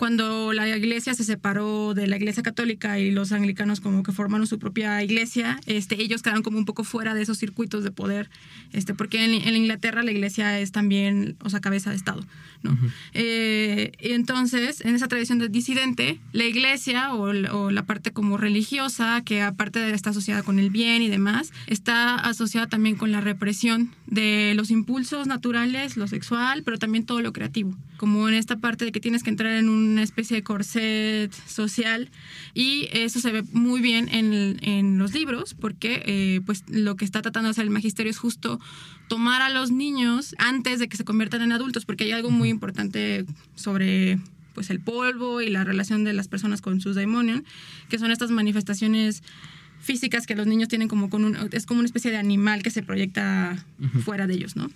cuando 0.02 0.52
la 0.52 0.68
iglesia 0.76 1.14
se 1.14 1.24
separó 1.24 1.94
de 1.94 2.08
la 2.08 2.16
iglesia 2.16 2.42
católica 2.42 2.98
y 2.98 3.12
los 3.12 3.32
anglicanos 3.32 3.82
como 3.82 4.02
que 4.02 4.12
formaron 4.12 4.48
su 4.48 4.58
propia 4.58 5.04
iglesia, 5.04 5.60
este, 5.68 6.02
ellos 6.02 6.24
quedaron 6.24 6.42
como 6.42 6.58
un 6.58 6.66
poco 6.66 6.84
fuera 6.84 7.14
de 7.14 7.22
esos 7.22 7.38
circuitos 7.38 7.84
de 7.84 7.92
poder, 7.92 8.28
este, 8.74 8.96
porque 8.96 9.24
en, 9.24 9.48
en 9.48 9.56
Inglaterra 9.56 10.02
la 10.02 10.10
iglesia 10.10 10.60
es 10.60 10.72
también, 10.72 11.36
o 11.44 11.52
sea, 11.52 11.60
cabeza 11.60 11.92
de 11.92 11.98
Estado, 11.98 12.26
¿no? 12.64 12.76
Eh, 13.14 13.92
y 14.00 14.14
entonces, 14.14 14.82
en 14.82 14.96
esa 14.96 15.08
tradición 15.08 15.38
de 15.38 15.50
disidente, 15.50 16.20
la 16.32 16.46
iglesia 16.46 17.14
o, 17.14 17.26
o 17.56 17.70
la 17.70 17.84
parte 17.84 18.10
como 18.12 18.38
religiosa, 18.38 19.22
que 19.24 19.44
aparte 19.44 19.78
de 19.78 19.94
está 19.94 20.10
asociada 20.10 20.42
con 20.42 20.58
el 20.58 20.72
bien 20.72 21.04
y 21.04 21.10
demás, 21.10 21.54
está 21.68 22.16
asociada 22.16 22.66
también 22.66 22.96
con 22.96 23.12
la 23.12 23.22
represión 23.22 23.92
de 24.08 24.54
los 24.56 24.72
impulsos 24.72 25.28
naturales, 25.28 25.96
lo 25.96 26.08
sexual, 26.08 26.64
pero 26.64 26.80
también 26.80 27.06
todo 27.06 27.22
lo 27.22 27.34
creativo, 27.34 27.78
como 27.98 28.28
en 28.28 28.34
esta 28.34 28.58
parte 28.58 28.84
de 28.84 28.92
que 28.92 29.00
tienes 29.00 29.22
que 29.22 29.30
entrar 29.30 29.54
en 29.54 29.91
una 29.92 30.04
especie 30.04 30.38
de 30.38 30.44
corset 30.44 31.32
social 31.48 32.10
y 32.54 32.88
eso 32.92 33.20
se 33.20 33.32
ve 33.32 33.44
muy 33.52 33.82
bien 33.82 34.10
en, 34.10 34.58
en 34.62 34.98
los 34.98 35.14
libros 35.14 35.54
porque 35.54 36.04
eh, 36.06 36.42
pues 36.46 36.64
lo 36.70 36.96
que 36.96 37.06
está 37.06 37.22
tratando 37.22 37.48
de 37.48 37.52
hacer 37.52 37.66
el 37.66 37.70
magisterio 37.70 38.10
es 38.10 38.18
justo 38.18 38.60
tomar 39.08 39.42
a 39.42 39.50
los 39.50 39.72
niños 39.72 40.36
antes 40.38 40.80
de 40.80 40.88
que 40.88 40.98
se 40.98 41.04
conviertan 41.04 41.42
en 41.42 41.52
adultos 41.52 41.86
porque 41.86 42.06
hay 42.06 42.12
algo 42.12 42.32
muy 42.32 42.50
importante 42.50 43.26
sobre 43.56 44.20
pues 44.54 44.70
el 44.70 44.80
polvo 44.80 45.42
y 45.42 45.50
la 45.50 45.64
relación 45.64 46.04
de 46.04 46.14
las 46.14 46.28
personas 46.28 46.62
con 46.62 46.82
sus 46.82 46.96
daimonion 46.96 47.46
que 47.90 48.00
son 48.00 48.12
estas 48.12 48.32
manifestaciones 48.32 49.24
físicas 49.82 50.28
que 50.28 50.36
los 50.36 50.48
niños 50.48 50.70
tienen 50.70 50.88
como 50.88 51.10
con 51.10 51.26
un, 51.26 51.50
es 51.52 51.66
como 51.66 51.80
una 51.80 51.88
especie 51.88 52.12
de 52.12 52.18
animal 52.18 52.64
que 52.64 52.70
se 52.70 52.84
proyecta 52.84 53.66
fuera 54.06 54.28
de 54.28 54.36
ellos, 54.36 54.56
¿no? 54.56 54.70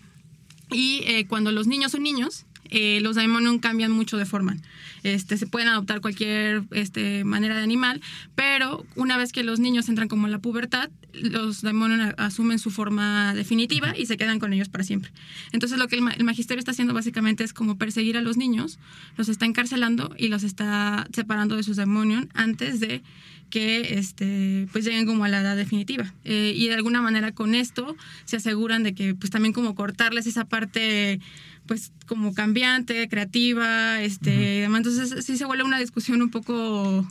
Y 0.71 1.03
eh, 1.05 1.27
cuando 1.27 1.51
los 1.51 1.67
niños 1.67 1.91
son 1.91 2.01
niños, 2.03 2.45
eh, 2.69 2.99
los 3.01 3.15
daimonion 3.15 3.59
cambian 3.59 3.91
mucho 3.91 4.17
de 4.17 4.25
forma. 4.25 4.57
Este, 5.03 5.37
se 5.37 5.45
pueden 5.45 5.67
adoptar 5.67 6.01
cualquier 6.01 6.63
este, 6.71 7.23
manera 7.23 7.55
de 7.55 7.61
animal, 7.61 8.01
pero 8.33 8.85
una 8.95 9.17
vez 9.17 9.31
que 9.31 9.43
los 9.43 9.59
niños 9.59 9.87
entran 9.87 10.07
como 10.07 10.27
la 10.27 10.39
pubertad, 10.39 10.89
los 11.13 11.61
daimonion 11.61 12.01
a- 12.01 12.09
asumen 12.17 12.57
su 12.57 12.71
forma 12.71 13.33
definitiva 13.35 13.93
y 13.95 14.07
se 14.07 14.17
quedan 14.17 14.39
con 14.39 14.51
ellos 14.51 14.67
para 14.69 14.83
siempre. 14.83 15.11
Entonces 15.51 15.77
lo 15.77 15.87
que 15.87 15.95
el, 15.95 16.01
ma- 16.01 16.13
el 16.13 16.23
magisterio 16.23 16.57
está 16.59 16.71
haciendo 16.71 16.93
básicamente 16.95 17.43
es 17.43 17.53
como 17.53 17.77
perseguir 17.77 18.17
a 18.17 18.21
los 18.21 18.35
niños, 18.37 18.79
los 19.15 19.29
está 19.29 19.45
encarcelando 19.45 20.15
y 20.17 20.29
los 20.29 20.41
está 20.43 21.07
separando 21.13 21.55
de 21.55 21.61
sus 21.63 21.77
daimonion 21.77 22.29
antes 22.33 22.79
de 22.79 23.03
que 23.51 23.99
este 23.99 24.67
pues 24.71 24.85
lleguen 24.85 25.05
como 25.05 25.23
a 25.23 25.29
la 25.29 25.39
edad 25.39 25.55
definitiva 25.55 26.11
Eh, 26.23 26.53
y 26.55 26.67
de 26.67 26.73
alguna 26.73 27.03
manera 27.03 27.31
con 27.31 27.53
esto 27.53 27.95
se 28.25 28.37
aseguran 28.37 28.81
de 28.81 28.95
que 28.95 29.13
pues 29.13 29.29
también 29.29 29.53
como 29.53 29.75
cortarles 29.75 30.25
esa 30.25 30.45
parte 30.45 31.19
pues 31.67 31.91
como 32.05 32.33
cambiante 32.33 33.07
creativa 33.09 34.01
este 34.01 34.57
y 34.57 34.59
demás. 34.61 34.79
entonces 34.85 35.25
sí 35.25 35.37
se 35.37 35.45
vuelve 35.45 35.63
una 35.63 35.79
discusión 35.79 36.21
un 36.21 36.29
poco 36.29 37.07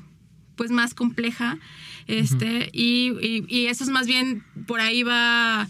pues 0.57 0.71
más 0.71 0.95
compleja 0.95 1.59
este 2.07 2.71
y, 2.73 3.13
y, 3.21 3.45
y 3.49 3.67
eso 3.67 3.85
es 3.85 3.91
más 3.91 4.07
bien 4.07 4.45
por 4.67 4.81
ahí 4.81 5.03
va 5.03 5.67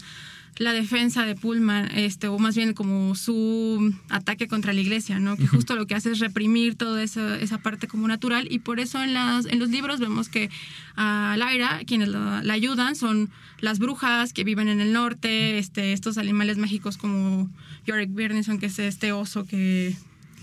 la 0.57 0.71
defensa 0.71 1.25
de 1.25 1.35
Pullman, 1.35 1.91
este, 1.97 2.27
o 2.27 2.39
más 2.39 2.55
bien 2.55 2.73
como 2.73 3.13
su 3.15 3.93
ataque 4.09 4.47
contra 4.47 4.71
la 4.71 4.79
iglesia, 4.79 5.19
¿no? 5.19 5.35
Que 5.35 5.47
justo 5.47 5.75
lo 5.75 5.85
que 5.85 5.95
hace 5.95 6.11
es 6.11 6.19
reprimir 6.19 6.75
toda 6.75 7.03
esa, 7.03 7.37
esa 7.39 7.57
parte 7.57 7.87
como 7.87 8.07
natural 8.07 8.47
y 8.49 8.59
por 8.59 8.79
eso 8.79 9.03
en, 9.03 9.13
las, 9.13 9.45
en 9.45 9.59
los 9.59 9.69
libros 9.69 9.99
vemos 9.99 10.29
que 10.29 10.49
a 10.95 11.35
Lyra, 11.37 11.81
quienes 11.85 12.07
la, 12.07 12.41
la 12.41 12.53
ayudan, 12.53 12.95
son 12.95 13.29
las 13.59 13.79
brujas 13.79 14.31
que 14.31 14.45
viven 14.45 14.69
en 14.69 14.79
el 14.79 14.93
norte, 14.93 15.57
este, 15.57 15.91
estos 15.91 16.17
animales 16.17 16.57
mágicos 16.57 16.97
como 16.97 17.49
Yorick 17.85 18.13
Byrnison, 18.13 18.57
que 18.57 18.67
es 18.67 18.79
este 18.79 19.11
oso 19.11 19.45
que 19.45 19.95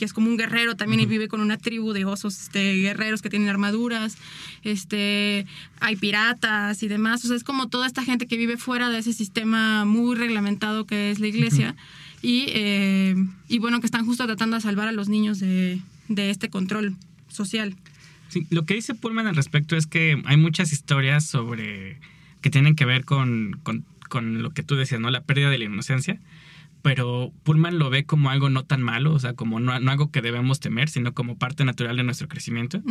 que 0.03 0.07
es 0.07 0.12
como 0.12 0.27
un 0.27 0.37
guerrero 0.37 0.75
también 0.75 0.99
y 0.99 1.07
vive 1.07 1.29
con 1.29 1.41
una 1.41 1.59
tribu 1.59 1.93
de 1.93 2.05
osos 2.05 2.37
este, 2.41 2.75
guerreros 2.79 3.23
que 3.23 3.31
tienen 3.31 3.49
armaduras, 3.49 4.19
este, 4.65 5.47
hay 5.79 5.95
piratas 5.95 6.83
y 6.83 6.88
demás, 6.88 7.25
o 7.25 7.29
sea, 7.29 7.37
es 7.37 7.45
como 7.45 7.69
toda 7.69 7.87
esta 7.87 8.03
gente 8.03 8.27
que 8.27 8.37
vive 8.37 8.57
fuera 8.57 8.91
de 8.91 8.99
ese 8.99 9.12
sistema 9.12 9.85
muy 9.85 10.17
reglamentado 10.17 10.87
que 10.87 11.12
es 11.12 11.21
la 11.21 11.29
iglesia 11.29 11.77
y, 12.21 12.47
eh, 12.49 13.15
y 13.47 13.61
bueno, 13.61 13.79
que 13.79 13.87
están 13.87 14.05
justo 14.05 14.27
tratando 14.27 14.57
de 14.57 14.62
salvar 14.62 14.88
a 14.88 14.93
los 14.93 15.09
niños 15.09 15.38
de, 15.38 15.81
de 16.09 16.31
este 16.31 16.51
control 16.51 16.97
social. 17.29 17.77
Sí, 18.29 18.49
lo 18.51 18.65
que 18.65 18.75
dice 18.75 18.97
Pullman 18.97 19.29
al 19.29 19.37
respecto 19.37 19.77
es 19.77 19.87
que 19.87 20.21
hay 20.25 20.37
muchas 20.37 20.73
historias 20.73 21.25
sobre 21.25 22.01
que 22.41 22.51
tienen 22.51 22.75
que 22.75 22.87
ver 22.87 23.05
con, 23.05 23.61
con, 23.62 23.85
con 24.09 24.43
lo 24.43 24.51
que 24.51 24.65
tú 24.65 24.75
decías, 24.75 25.01
¿no? 25.01 25.12
La 25.12 25.23
pérdida 25.23 25.49
de 25.49 25.59
la 25.59 25.67
inocencia. 25.67 26.19
Pero 26.83 27.33
Pullman 27.45 27.79
lo 27.79 27.90
ve 27.90 28.05
como 28.05 28.31
algo 28.31 28.51
no 28.51 28.64
tan 28.64 28.83
malo, 28.83 29.12
o 29.12 29.18
sea, 29.18 29.35
como 29.35 29.61
no, 29.61 29.79
no 29.79 29.90
algo 29.90 30.11
que 30.11 30.21
debemos 30.21 30.59
temer, 30.61 30.88
sino 30.88 31.14
como 31.14 31.38
parte 31.38 31.64
natural 31.64 31.97
de 31.97 32.03
nuestro 32.03 32.29
crecimiento. 32.29 32.83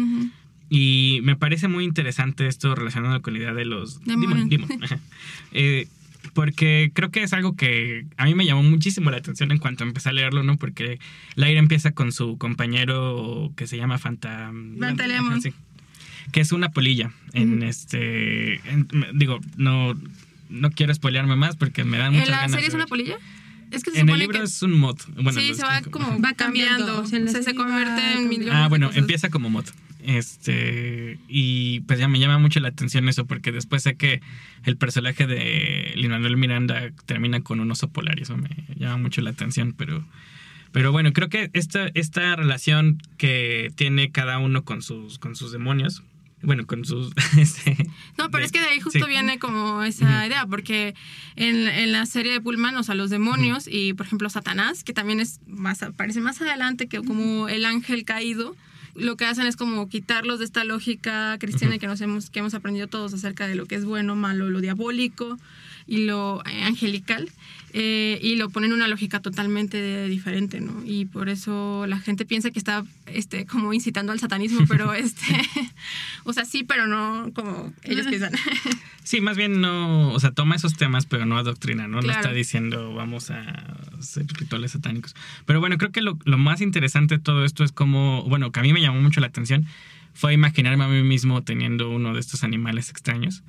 Y 0.70 1.20
me 1.24 1.36
parece 1.36 1.68
muy 1.68 1.84
interesante 1.84 2.48
esto 2.48 2.74
relacionado 2.74 3.22
con 3.22 3.34
la 3.34 3.40
idea 3.40 3.54
de 3.54 3.66
los 3.66 4.02
Demon. 4.06 4.48
demon. 4.48 4.70
Eh, 5.52 5.88
porque 6.34 6.92
creo 6.94 7.12
que 7.12 7.24
es 7.24 7.34
algo 7.34 7.56
que 7.58 8.06
a 8.16 8.26
mí 8.26 8.36
me 8.36 8.46
llamó 8.46 8.64
muchísimo 8.64 9.12
la 9.12 9.18
atención 9.18 9.52
en 9.52 9.58
cuanto 9.58 9.84
empecé 9.84 10.10
a 10.10 10.14
leerlo, 10.14 10.44
¿no? 10.44 10.56
Porque 10.56 11.00
Lyra 11.36 11.60
empieza 11.60 11.92
con 11.92 12.12
su 12.14 12.38
compañero 12.38 13.52
que 13.58 13.68
se 13.68 13.76
llama 13.76 13.98
Fanta... 13.98 14.52
Fantalemon. 14.80 15.42
Sí. 15.42 15.54
Que 16.32 16.40
es 16.40 16.52
una 16.54 16.70
polilla. 16.70 17.12
En 17.34 17.64
este... 17.64 18.56
en- 18.70 18.88
digo, 19.16 19.40
no, 19.58 19.94
no 20.50 20.72
quiero 20.72 20.94
spoilearme 20.94 21.36
más 21.36 21.58
porque 21.58 21.84
me 21.84 21.98
dan 21.98 22.14
muchas 22.14 22.28
¿En 22.28 22.32
la 22.32 22.38
ganas 22.38 22.52
serie 22.52 22.66
de 22.66 22.70
es 22.70 22.76
una 22.76 22.86
polilla? 22.88 23.18
Es 23.72 23.84
que 23.84 23.92
se 23.92 24.00
En 24.02 24.10
el 24.10 24.20
libro 24.20 24.40
que... 24.40 24.46
es 24.46 24.62
un 24.62 24.78
mod. 24.78 24.98
Bueno, 25.16 25.32
sí, 25.40 25.54
se 25.56 25.64
va 25.64 25.82
como 25.82 26.20
Va 26.22 26.34
cambiando. 26.34 27.06
se, 27.06 27.28
se 27.44 27.56
convierte 27.56 28.14
en 28.14 28.30
millones 28.30 28.54
Ah, 28.54 28.64
de 28.64 28.70
bueno, 28.70 28.88
cosas. 28.88 29.00
empieza 29.02 29.30
como 29.30 29.50
mod. 29.50 29.66
Este. 30.04 31.20
Y 31.28 31.82
pues 31.82 32.00
ya 32.00 32.08
me 32.08 32.20
llama 32.20 32.38
mucho 32.40 32.60
la 32.60 32.70
atención 32.70 33.08
eso, 33.10 33.26
porque 33.26 33.52
después 33.52 33.84
sé 33.84 33.96
que 33.96 34.22
el 34.66 34.78
personaje 34.78 35.28
de 35.28 35.94
Lin-Manuel 35.96 36.38
Miranda 36.38 36.92
termina 37.06 37.42
con 37.42 37.60
un 37.60 37.72
oso 37.72 37.90
polar 37.90 38.20
y 38.20 38.24
eso 38.24 38.38
me 38.38 38.50
llama 38.78 38.98
mucho 38.98 39.22
la 39.22 39.30
atención, 39.32 39.74
pero. 39.78 40.04
Pero 40.74 40.94
bueno, 40.94 41.12
creo 41.12 41.28
que 41.28 41.50
esta, 41.52 41.88
esta 41.96 42.34
relación 42.38 43.02
que 43.18 43.74
tiene 43.76 44.10
cada 44.12 44.40
uno 44.40 44.64
con 44.64 44.82
sus, 44.82 45.20
con 45.20 45.36
sus 45.36 45.52
demonios, 45.52 46.02
bueno, 46.44 46.66
con 46.66 46.86
sus... 46.86 47.14
este, 47.38 47.78
No, 48.18 48.32
pero 48.32 48.44
es 48.44 48.52
que 48.52 48.60
de 48.60 48.68
ahí 48.68 48.80
justo 48.80 49.06
sí. 49.06 49.10
viene 49.10 49.40
como 49.40 49.84
esa 49.84 50.26
idea, 50.26 50.46
porque 50.46 50.96
en, 51.36 51.68
en 51.68 51.92
la 51.92 52.06
serie 52.06 52.32
de 52.32 52.42
Pullman, 52.42 52.76
o 52.78 52.84
sea, 52.84 52.96
los 52.96 53.10
demonios 53.10 53.68
y, 53.68 53.94
por 53.94 54.06
ejemplo, 54.06 54.30
Satanás, 54.30 54.84
que 54.84 54.94
también 54.94 55.20
es 55.20 55.40
más, 55.48 55.84
aparece 55.84 56.22
más 56.22 56.42
adelante 56.42 56.88
que 56.88 57.02
como 57.02 57.48
el 57.48 57.66
ángel 57.66 58.06
caído, 58.06 58.56
lo 58.96 59.16
que 59.16 59.26
hacen 59.26 59.46
es 59.46 59.56
como 59.56 59.88
quitarlos 59.88 60.40
de 60.40 60.46
esta 60.46 60.64
lógica 60.64 61.38
cristiana 61.40 61.78
que 61.78 61.88
nos 61.88 62.02
hemos, 62.02 62.30
que 62.30 62.40
hemos 62.40 62.54
aprendido 62.54 62.88
todos 62.88 63.14
acerca 63.14 63.48
de 63.48 63.56
lo 63.56 63.66
que 63.66 63.76
es 63.76 63.86
bueno, 63.86 64.16
malo, 64.16 64.50
lo 64.50 64.60
diabólico, 64.62 65.38
y 65.88 66.06
lo 66.06 66.42
eh, 66.46 66.64
angelical 66.64 67.30
eh, 67.74 68.20
y 68.22 68.36
lo 68.36 68.50
pone 68.50 68.68
en 68.68 68.74
una 68.74 68.88
lógica 68.90 69.22
totalmente 69.22 70.08
diferente, 70.08 70.60
¿no? 70.60 70.84
Y 70.86 71.06
por 71.06 71.30
eso 71.30 71.86
la 71.88 72.00
gente 72.00 72.26
piensa 72.26 72.52
que 72.52 72.60
está 72.60 72.84
este, 73.06 73.46
como 73.46 73.74
incitando 73.74 74.12
al 74.12 74.20
satanismo, 74.20 74.66
pero 74.68 74.94
este, 74.94 75.24
o 76.26 76.34
sea, 76.34 76.44
sí, 76.46 76.64
pero 76.64 76.88
no 76.88 77.32
como 77.34 77.74
ellos 77.84 78.08
piensan. 78.08 78.34
Sí, 79.04 79.20
más 79.20 79.36
bien 79.36 79.62
no, 79.62 80.14
o 80.14 80.20
sea, 80.20 80.32
toma 80.32 80.56
esos 80.56 80.76
temas, 80.78 81.08
pero 81.08 81.26
no 81.26 81.36
adoctrina, 81.38 81.88
¿no? 81.88 81.98
No 81.98 82.04
Claro. 82.04 82.20
está 82.20 82.32
diciendo 82.34 82.94
vamos 82.94 83.32
a 83.32 83.42
hacer 83.98 84.28
rituales 84.28 84.72
satánicos. 84.74 85.16
Pero 85.46 85.60
bueno, 85.60 85.78
creo 85.80 85.92
que 85.92 86.02
lo, 86.04 86.20
lo 86.24 86.38
más 86.38 86.62
interesante 86.62 87.18
de 87.18 87.24
todo 87.24 87.44
esto 87.44 87.64
es 87.64 87.72
como, 87.72 88.24
bueno, 88.30 88.52
que 88.52 88.60
a 88.60 88.64
mí 88.64 88.72
me 88.74 88.80
llamó 88.80 89.02
mucho 89.02 89.20
la 89.20 89.28
atención, 89.28 89.66
fue 90.14 90.34
imaginarme 90.34 90.84
a 90.84 90.88
mí 90.88 91.02
mismo 91.02 91.42
teniendo 91.42 91.90
uno 91.90 92.14
de 92.14 92.20
estos 92.20 92.44
animales 92.44 92.90
extraños. 92.92 93.42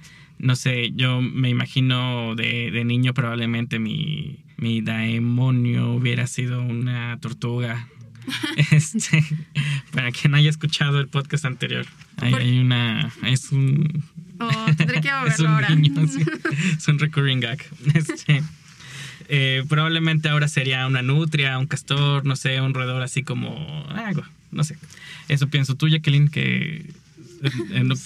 No 0.42 0.56
sé, 0.56 0.90
yo 0.94 1.22
me 1.22 1.48
imagino 1.48 2.34
de, 2.34 2.70
de 2.70 2.84
niño 2.84 3.14
probablemente 3.14 3.78
mi, 3.78 4.44
mi 4.56 4.80
daemonio 4.82 5.92
hubiera 5.92 6.26
sido 6.26 6.62
una 6.62 7.18
tortuga. 7.20 7.88
Este, 8.70 9.24
para 9.92 10.12
quien 10.12 10.34
haya 10.36 10.48
escuchado 10.48 11.00
el 11.00 11.08
podcast 11.08 11.44
anterior, 11.44 11.86
hay, 12.18 12.60
una, 12.60 13.12
es 13.24 13.50
un, 13.50 14.04
Oh, 14.38 14.66
tendré 14.76 15.00
que 15.00 15.08
es 15.28 15.40
un 15.40 15.46
ahora. 15.46 15.70
niño, 15.70 16.02
es 16.76 16.88
un 16.88 16.98
recurring 16.98 17.40
gag. 17.40 17.58
Este, 17.94 18.42
eh, 19.28 19.64
probablemente 19.68 20.28
ahora 20.28 20.48
sería 20.48 20.86
una 20.86 21.02
nutria, 21.02 21.58
un 21.58 21.66
castor, 21.66 22.24
no 22.24 22.36
sé, 22.36 22.60
un 22.60 22.74
roedor 22.74 23.02
así 23.02 23.22
como 23.22 23.86
algo, 23.90 24.24
no 24.50 24.64
sé. 24.64 24.76
Eso 25.28 25.48
pienso 25.48 25.76
tú, 25.76 25.88
Jacqueline, 25.88 26.28
que 26.28 26.92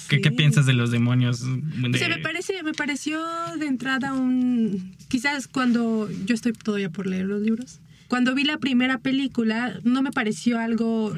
¿qué, 0.09 0.20
qué 0.20 0.31
Sí. 0.31 0.35
piensas 0.37 0.66
de 0.66 0.72
los 0.72 0.90
demonios? 0.90 1.42
O 1.42 1.46
De- 1.88 1.99
sea, 1.99 2.09
me 2.09 2.18
parece, 2.18 2.62
me 2.62 2.72
pareció 2.72 3.20
de 3.59 3.66
entrada 3.66 4.12
un. 4.14 4.94
Quizás 5.09 5.46
cuando 5.49 6.09
yo 6.27 6.35
estoy 6.35 6.53
todavía 6.53 6.90
por 6.90 7.07
leer 7.07 7.27
los 7.27 7.42
libros. 7.42 7.81
Cuando 8.09 8.35
vi 8.35 8.44
la 8.44 8.59
primera 8.59 8.99
película, 8.99 9.79
no 9.85 10.01
me 10.03 10.11
pareció 10.12 10.59
algo. 10.59 11.16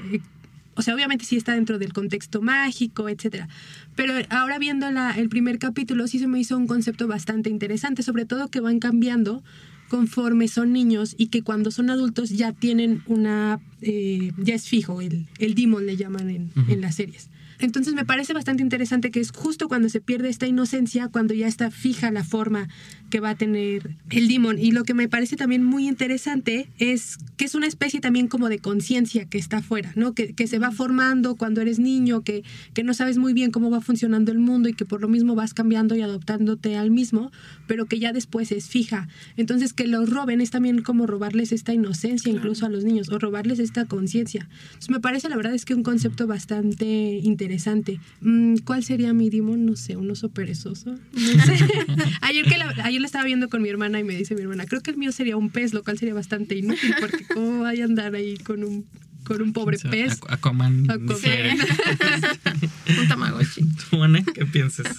O 0.75 0.83
sea, 0.83 0.95
obviamente 0.95 1.25
sí 1.25 1.37
está 1.37 1.55
dentro 1.55 1.79
del 1.79 1.93
contexto 1.93 2.41
mágico, 2.41 3.09
etcétera. 3.09 3.49
Pero 3.97 4.15
ahora 4.31 4.59
viendo 4.59 4.91
la- 4.91 5.11
el 5.13 5.29
primer 5.29 5.59
capítulo, 5.59 6.07
sí 6.07 6.19
se 6.19 6.29
me 6.29 6.39
hizo 6.41 6.57
un 6.57 6.67
concepto 6.67 7.07
bastante 7.09 7.51
interesante, 7.51 8.03
sobre 8.03 8.25
todo 8.25 8.49
que 8.49 8.61
van 8.61 8.79
cambiando 8.79 9.43
conforme 9.89 10.49
son 10.49 10.73
niños 10.73 11.15
y 11.19 11.29
que 11.29 11.43
cuando 11.43 11.71
son 11.71 11.91
adultos 11.91 12.31
ya 12.31 12.53
tienen 12.53 13.03
una. 13.07 13.59
eh, 13.81 14.33
ya 14.39 14.55
es 14.55 14.67
fijo, 14.69 15.01
el, 15.01 15.27
el 15.39 15.55
demon 15.55 15.87
le 15.87 15.97
llaman 15.97 16.31
en, 16.31 16.51
en 16.69 16.81
las 16.81 16.95
series. 16.97 17.29
Entonces 17.59 17.95
me 17.95 18.05
parece 18.05 18.33
bastante 18.33 18.63
interesante 18.63 19.11
que 19.11 19.21
es 19.21 19.33
justo 19.33 19.69
cuando 19.69 19.89
se 19.89 20.01
pierde 20.01 20.29
esta 20.29 20.47
inocencia, 20.47 21.09
cuando 21.09 21.35
ya 21.35 21.47
está 21.47 21.71
fija 21.71 22.11
la 22.11 22.25
forma 22.25 22.69
que 23.11 23.21
va 23.21 23.31
a 23.31 23.35
tener 23.35 23.97
el 24.11 24.29
demon. 24.29 24.59
Y 24.59 24.73
lo 24.73 24.85
que 24.85 24.95
me 24.95 25.09
parece 25.09 25.37
también 25.37 25.65
muy 25.65 25.89
interesante 25.89 26.69
es 26.79 27.19
que 27.37 27.45
es 27.45 27.55
una 27.55 27.67
especie 27.67 28.01
también 28.01 28.29
como 28.29 28.49
de 28.49 28.59
conciencia 28.59 29.25
que 29.27 29.39
está 29.39 29.59
afuera, 29.59 29.93
¿no? 29.95 30.13
Que, 30.15 30.35
que 30.35 30.47
se 30.47 30.59
va 30.59 30.71
formando 30.71 31.37
cuando 31.37 31.61
eres 31.61 31.79
niño, 31.79 32.23
que, 32.23 32.43
que 32.75 32.83
no 32.83 32.95
sabes 32.95 33.19
muy 33.19 33.33
bien 33.33 33.51
cómo 33.51 33.71
va 33.71 33.81
funcionando 33.81 34.33
el 34.33 34.39
mundo 34.39 34.69
y 34.69 34.75
que 34.75 34.85
por 34.85 35.01
lo 35.01 35.09
mismo 35.09 35.35
vas 35.35 35.55
cambiando 35.55 35.97
y 35.97 36.03
adoptándote 36.03 36.77
al 36.77 36.91
mismo, 36.91 37.31
pero 37.67 37.87
que 37.87 37.99
ya 37.99 38.13
después 38.13 38.53
es 38.53 38.69
fija. 38.69 39.09
Entonces 39.37 39.73
que 39.73 39.87
los 39.87 40.11
roben 40.11 40.41
es 40.41 40.51
también 40.51 40.83
como 40.83 41.07
robarles 41.07 41.53
esta 41.53 41.73
inocencia 41.73 42.31
incluso 42.31 42.67
a 42.67 42.69
los 42.69 42.85
niños 42.85 43.09
o 43.11 43.19
robarles 43.19 43.59
esta 43.59 43.87
conciencia. 43.87 44.49
Entonces 44.67 44.91
me 44.91 45.01
parece 45.01 45.29
la 45.29 45.37
verdad 45.37 45.55
es 45.55 45.65
que 45.65 45.75
un 45.75 45.83
concepto 45.83 46.27
bastante 46.27 47.21
interesante. 47.23 48.01
Mm, 48.21 48.57
¿Cuál 48.65 48.85
sería 48.85 49.13
mi 49.13 49.31
demon? 49.31 49.65
No 49.65 49.77
sé, 49.77 49.97
un 49.97 50.11
oso 50.11 50.29
perezoso. 50.29 50.91
No 50.91 51.45
sé. 51.45 51.59
ayer 52.21 52.45
que 52.45 52.59
la, 52.59 52.75
ayer 52.83 52.98
la 53.01 53.07
estaba 53.07 53.25
viendo 53.25 53.49
con 53.49 53.63
mi 53.63 53.69
hermana 53.69 53.99
y 54.01 54.05
me 54.05 54.15
dice 54.17 54.35
mi 54.35 54.43
hermana, 54.43 54.67
creo 54.67 54.81
que 54.83 54.91
el 54.91 54.97
mío 54.97 55.13
sería 55.13 55.37
un 55.37 55.51
pez, 55.51 55.73
lo 55.75 55.83
cual 55.83 55.99
sería 55.99 56.15
bastante 56.15 56.55
inútil 56.57 56.95
porque 57.01 57.25
cómo 57.33 57.61
vaya 57.61 57.85
a 57.85 57.87
andar 57.87 58.15
ahí 58.15 58.37
con 58.39 58.65
un 58.65 58.87
con 59.25 59.43
un 59.43 59.53
pobre 59.53 59.79
pez. 59.79 60.21
Aqu- 60.21 60.27
Aquaman. 60.33 60.85
Aquaman. 60.91 61.07
difiere. 61.07 61.55
un 63.01 63.09
tamagotchi. 63.09 63.61
¿Tú, 63.91 64.03
Ana, 64.03 64.25
qué 64.35 64.47
piensas 64.47 64.97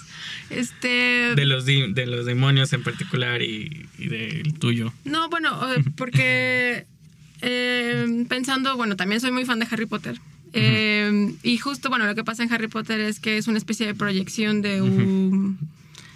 Este. 0.50 1.34
de 1.34 1.46
los, 1.46 1.64
de 1.66 2.06
los 2.06 2.26
demonios 2.26 2.72
en 2.72 2.82
particular 2.84 3.42
y, 3.42 3.86
y 3.98 4.06
del 4.06 4.54
tuyo? 4.54 4.92
No, 5.04 5.28
bueno, 5.30 5.58
porque 5.96 6.86
eh, 7.42 8.24
pensando, 8.28 8.76
bueno, 8.76 8.94
también 8.96 9.20
soy 9.20 9.32
muy 9.32 9.44
fan 9.44 9.58
de 9.58 9.66
Harry 9.70 9.86
Potter. 9.86 10.20
Eh, 10.52 11.32
y 11.42 11.58
justo, 11.58 11.88
bueno, 11.90 12.06
lo 12.06 12.14
que 12.14 12.22
pasa 12.24 12.42
en 12.44 12.52
Harry 12.52 12.68
Potter 12.68 13.00
es 13.00 13.18
que 13.20 13.36
es 13.36 13.46
una 13.48 13.58
especie 13.58 13.86
de 13.86 13.94
proyección 13.94 14.62
de 14.62 14.82
un, 14.82 15.58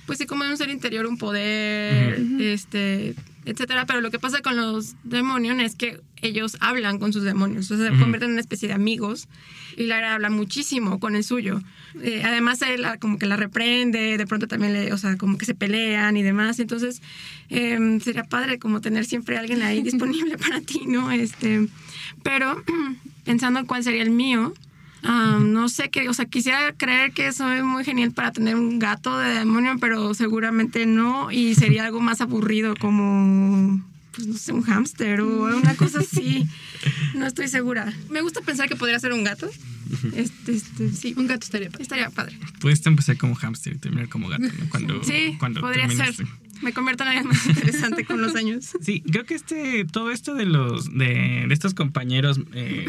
pues 0.06 0.18
sí, 0.18 0.26
como 0.26 0.44
de 0.44 0.50
un 0.50 0.56
ser 0.56 0.70
interior, 0.70 1.06
un 1.06 1.18
poder, 1.18 2.20
este, 2.40 3.14
etcétera. 3.44 3.86
Pero 3.86 4.00
lo 4.00 4.10
que 4.10 4.18
pasa 4.18 4.40
con 4.40 4.56
los 4.56 4.94
demonios 5.04 5.58
es 5.60 5.74
que 5.76 6.00
ellos 6.22 6.56
hablan 6.60 6.98
con 6.98 7.12
sus 7.12 7.22
demonios, 7.22 7.70
o 7.70 7.76
sea, 7.76 7.90
se 7.90 7.98
convierten 7.98 8.30
en 8.30 8.32
una 8.32 8.40
especie 8.40 8.68
de 8.68 8.74
amigos. 8.74 9.28
Y 9.76 9.84
Lara 9.84 10.14
habla 10.14 10.30
muchísimo 10.30 11.00
con 11.00 11.16
el 11.16 11.24
suyo. 11.24 11.60
Eh, 12.02 12.22
además, 12.24 12.62
él 12.62 12.86
como 13.00 13.18
que 13.18 13.26
la 13.26 13.36
reprende, 13.36 14.16
de 14.16 14.26
pronto 14.26 14.46
también 14.46 14.72
le, 14.72 14.92
o 14.92 14.98
sea, 14.98 15.16
como 15.16 15.36
que 15.36 15.46
se 15.46 15.54
pelean 15.54 16.16
y 16.16 16.22
demás. 16.22 16.60
Entonces, 16.60 17.02
eh, 17.50 17.98
sería 18.02 18.24
padre 18.24 18.58
como 18.58 18.80
tener 18.80 19.04
siempre 19.04 19.36
alguien 19.36 19.62
ahí 19.62 19.82
disponible 19.82 20.38
para 20.38 20.60
ti, 20.60 20.82
¿no? 20.86 21.10
Este, 21.10 21.66
pero 22.22 22.62
pensando 23.24 23.60
en 23.60 23.66
cuál 23.66 23.82
sería 23.82 24.02
el 24.02 24.10
mío, 24.10 24.54
ah, 25.04 25.38
no 25.40 25.68
sé 25.68 25.90
qué, 25.90 26.08
o 26.08 26.14
sea, 26.14 26.24
quisiera 26.26 26.72
creer 26.72 27.12
que 27.12 27.32
soy 27.32 27.62
muy 27.62 27.84
genial 27.84 28.12
para 28.12 28.32
tener 28.32 28.56
un 28.56 28.78
gato 28.78 29.18
de 29.18 29.30
demonio, 29.34 29.76
pero 29.80 30.12
seguramente 30.14 30.86
no, 30.86 31.30
y 31.30 31.54
sería 31.54 31.84
algo 31.86 32.00
más 32.00 32.20
aburrido 32.20 32.74
como, 32.76 33.84
pues 34.14 34.26
no 34.26 34.34
sé, 34.36 34.52
un 34.52 34.62
hámster 34.62 35.20
o 35.20 35.56
una 35.56 35.74
cosa 35.76 36.00
así. 36.00 36.46
No 37.14 37.26
estoy 37.26 37.48
segura. 37.48 37.90
Me 38.10 38.20
gusta 38.20 38.42
pensar 38.42 38.68
que 38.68 38.76
podría 38.76 38.98
ser 38.98 39.12
un 39.14 39.24
gato. 39.24 39.48
Este, 40.14 40.52
este, 40.52 40.90
sí, 40.92 41.14
Un 41.16 41.26
gato 41.26 41.44
estaría 41.44 41.70
padre. 41.70 41.82
estaría 41.82 42.10
padre. 42.10 42.38
Puedes 42.60 42.84
empezar 42.84 43.16
como 43.16 43.34
hámster 43.36 43.74
y 43.74 43.78
terminar 43.78 44.08
como 44.10 44.28
gato, 44.28 44.42
¿no? 44.42 44.68
Cuando, 44.68 45.02
Sí, 45.04 45.36
cuando 45.38 45.60
podría 45.62 45.86
termines. 45.86 46.16
ser. 46.16 46.26
Me 46.60 46.72
convierto 46.74 47.04
en 47.04 47.08
alguien 47.10 47.28
más 47.28 47.46
interesante 47.46 48.04
con 48.04 48.20
los 48.20 48.34
años. 48.34 48.72
Sí, 48.82 49.00
creo 49.10 49.24
que 49.24 49.34
este, 49.34 49.86
todo 49.86 50.10
esto 50.10 50.34
de 50.34 50.44
los, 50.44 50.92
de, 50.92 51.44
de 51.48 51.54
estos 51.54 51.72
compañeros, 51.72 52.38
eh, 52.52 52.86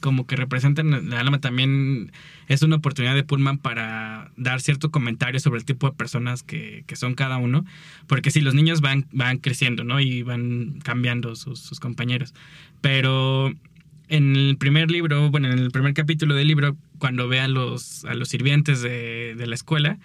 como 0.00 0.26
que 0.26 0.36
representan 0.36 0.92
el 0.92 1.12
alma 1.12 1.40
también 1.40 2.12
es 2.48 2.62
una 2.62 2.76
oportunidad 2.76 3.14
de 3.14 3.22
Pullman 3.22 3.58
para 3.58 4.30
dar 4.36 4.60
cierto 4.60 4.90
comentario 4.90 5.38
sobre 5.40 5.58
el 5.58 5.64
tipo 5.64 5.88
de 5.88 5.96
personas 5.96 6.42
que, 6.42 6.84
que 6.86 6.96
son 6.96 7.14
cada 7.14 7.36
uno, 7.36 7.64
porque 8.06 8.30
sí, 8.30 8.40
los 8.40 8.54
niños 8.54 8.80
van, 8.80 9.06
van 9.12 9.38
creciendo, 9.38 9.84
¿no? 9.84 10.00
Y 10.00 10.22
van 10.22 10.80
cambiando 10.82 11.36
sus, 11.36 11.78
compañeros, 11.80 12.34
pero 12.80 13.52
en 14.08 14.34
el 14.36 14.56
primer 14.56 14.90
libro, 14.90 15.30
bueno, 15.30 15.50
en 15.50 15.58
el 15.58 15.70
primer 15.70 15.94
capítulo 15.94 16.34
del 16.34 16.48
libro, 16.48 16.76
cuando 16.98 17.28
ve 17.28 17.40
a 17.40 17.48
los, 17.48 18.04
a 18.04 18.14
los 18.14 18.28
sirvientes 18.28 18.82
de, 18.82 19.34
de 19.36 19.46
la 19.46 19.54
escuela, 19.54 19.98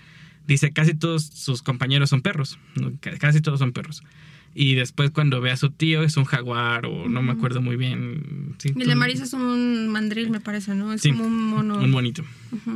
dice 0.48 0.72
casi 0.72 0.94
todos 0.94 1.26
sus 1.26 1.62
compañeros 1.62 2.10
son 2.10 2.22
perros, 2.22 2.60
casi 3.20 3.42
todos 3.42 3.60
son 3.60 3.72
perros. 3.72 4.04
Y 4.58 4.76
después 4.76 5.12
cuando 5.12 5.42
ve 5.42 5.52
a 5.52 5.58
su 5.58 5.70
tío 5.70 6.02
es 6.04 6.16
un 6.16 6.24
jaguar 6.24 6.86
o 6.86 7.10
no 7.10 7.22
me 7.22 7.34
acuerdo 7.34 7.62
muy 7.62 7.76
bien. 7.76 8.56
Sí, 8.58 8.72
el 8.74 8.88
de 8.88 8.96
Marisa 8.96 9.26
es 9.26 9.34
un 9.34 9.90
mandril, 9.90 10.30
me 10.30 10.40
parece, 10.40 10.74
¿no? 10.76 10.94
Es 10.94 11.02
Sí, 11.02 11.10
como 11.12 11.26
un 11.26 11.44
mono. 11.50 11.78
Un 11.78 11.92
bonito. 11.92 12.24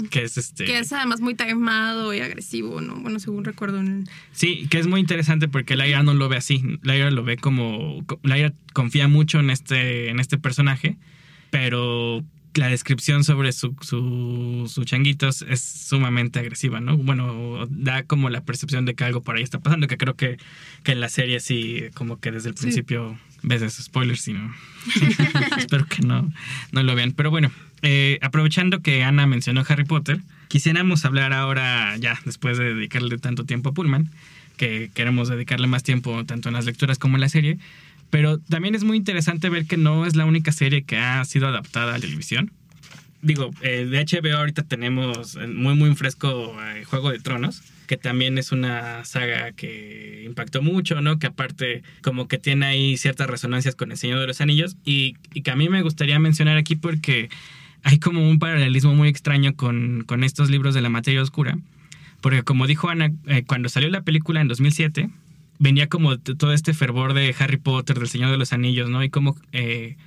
Que 0.09 0.23
es 0.23 0.37
este. 0.37 0.65
Que 0.65 0.79
es 0.79 0.91
además 0.91 1.21
muy 1.21 1.35
taimado 1.35 2.13
y 2.13 2.19
agresivo, 2.19 2.81
¿no? 2.81 2.95
Bueno, 2.97 3.17
según 3.19 3.45
recuerdo. 3.45 3.79
En 3.79 4.09
Sí, 4.33 4.67
que 4.69 4.77
es 4.77 4.87
muy 4.87 4.99
interesante 4.99 5.47
porque 5.47 5.77
Lyra 5.77 6.03
no 6.03 6.13
lo 6.13 6.27
ve 6.27 6.35
así. 6.35 6.61
Lyra 6.83 7.11
lo 7.11 7.23
ve 7.23 7.37
como. 7.37 8.05
Lyra 8.23 8.51
confía 8.73 9.07
mucho 9.07 9.39
en 9.39 9.49
este, 9.49 10.09
en 10.09 10.19
este 10.19 10.37
personaje, 10.37 10.97
pero 11.49 12.25
la 12.55 12.67
descripción 12.67 13.23
sobre 13.23 13.51
su, 13.51 13.75
su, 13.81 14.69
su 14.73 14.83
changuitos 14.83 15.43
es 15.43 15.61
sumamente 15.61 16.39
agresiva, 16.39 16.79
¿no? 16.79 16.97
Bueno, 16.97 17.67
da 17.69 18.03
como 18.03 18.29
la 18.29 18.41
percepción 18.41 18.85
de 18.85 18.95
que 18.95 19.03
algo 19.03 19.21
por 19.21 19.35
ahí 19.35 19.43
está 19.43 19.59
pasando, 19.59 19.87
que 19.87 19.97
creo 19.97 20.15
que, 20.15 20.37
que 20.83 20.93
en 20.93 20.99
la 20.99 21.09
serie 21.09 21.39
sí, 21.39 21.83
como 21.93 22.19
que 22.19 22.31
desde 22.31 22.49
el 22.49 22.55
principio 22.55 23.17
ves 23.43 23.61
esos 23.61 23.85
spoilers, 23.85 24.27
y 24.27 24.33
no. 24.33 24.53
Espero 25.57 25.85
que 25.85 26.01
no, 26.01 26.31
no 26.71 26.83
lo 26.83 26.95
vean. 26.95 27.11
Pero 27.11 27.29
bueno, 27.29 27.51
eh, 27.81 28.19
aprovechando 28.21 28.81
que 28.81 29.03
Ana 29.03 29.27
mencionó 29.27 29.63
Harry 29.67 29.85
Potter, 29.85 30.19
quisiéramos 30.47 31.05
hablar 31.05 31.33
ahora, 31.33 31.95
ya 31.97 32.19
después 32.25 32.57
de 32.57 32.73
dedicarle 32.73 33.17
tanto 33.17 33.45
tiempo 33.45 33.69
a 33.69 33.73
Pullman, 33.73 34.09
que 34.57 34.91
queremos 34.93 35.29
dedicarle 35.29 35.67
más 35.67 35.83
tiempo 35.83 36.25
tanto 36.25 36.49
en 36.49 36.55
las 36.55 36.65
lecturas 36.65 36.97
como 36.97 37.15
en 37.15 37.21
la 37.21 37.29
serie. 37.29 37.57
Pero 38.09 38.39
también 38.39 38.75
es 38.75 38.83
muy 38.83 38.97
interesante 38.97 39.49
ver 39.49 39.65
que 39.65 39.77
no 39.77 40.05
es 40.05 40.15
la 40.15 40.25
única 40.25 40.51
serie 40.51 40.83
que 40.83 40.97
ha 40.97 41.23
sido 41.25 41.47
adaptada 41.47 41.91
a 41.91 41.97
la 41.97 41.99
televisión. 41.99 42.51
Digo, 43.21 43.51
eh, 43.61 43.85
de 43.85 44.05
HBO 44.05 44.37
ahorita 44.37 44.63
tenemos 44.63 45.35
muy 45.35 45.75
muy 45.75 45.93
fresco 45.95 46.55
eh, 46.63 46.85
Juego 46.85 47.11
de 47.11 47.19
Tronos, 47.19 47.61
que 47.85 47.97
también 47.97 48.37
es 48.37 48.51
una 48.51 49.03
saga 49.03 49.51
que 49.51 50.23
impactó 50.25 50.61
mucho, 50.61 51.01
¿no? 51.01 51.19
Que 51.19 51.27
aparte 51.27 51.83
como 52.01 52.27
que 52.27 52.37
tiene 52.37 52.65
ahí 52.65 52.97
ciertas 52.97 53.29
resonancias 53.29 53.75
con 53.75 53.91
El 53.91 53.97
Señor 53.97 54.19
de 54.19 54.27
los 54.27 54.39
Anillos 54.39 54.77
y, 54.85 55.17
y 55.33 55.41
que 55.41 55.51
a 55.51 55.55
mí 55.55 55.67
me 55.67 55.81
gustaría 55.81 56.17
mencionar 56.17 56.57
aquí 56.57 56.75
porque 56.75 57.29
hay 57.83 57.99
como 57.99 58.27
un 58.27 58.39
paralelismo 58.39 58.93
muy 58.93 59.09
extraño 59.09 59.55
con, 59.55 60.03
con 60.05 60.23
estos 60.23 60.49
libros 60.49 60.73
de 60.73 60.81
la 60.81 60.89
materia 60.89 61.21
oscura. 61.21 61.57
Porque 62.21 62.43
como 62.43 62.67
dijo 62.67 62.89
Ana, 62.89 63.11
eh, 63.27 63.43
cuando 63.45 63.69
salió 63.69 63.89
la 63.89 64.01
película 64.01 64.41
en 64.41 64.47
2007, 64.47 65.09
venía 65.59 65.87
como 65.87 66.17
todo 66.17 66.53
este 66.53 66.73
fervor 66.73 67.13
de 67.13 67.35
Harry 67.37 67.57
Potter, 67.57 67.99
del 67.99 68.07
Señor 68.07 68.31
de 68.31 68.37
los 68.37 68.53
Anillos, 68.53 68.89
¿no? 68.89 69.03
Y 69.03 69.09
cómo, 69.09 69.37
eh, 69.51 69.97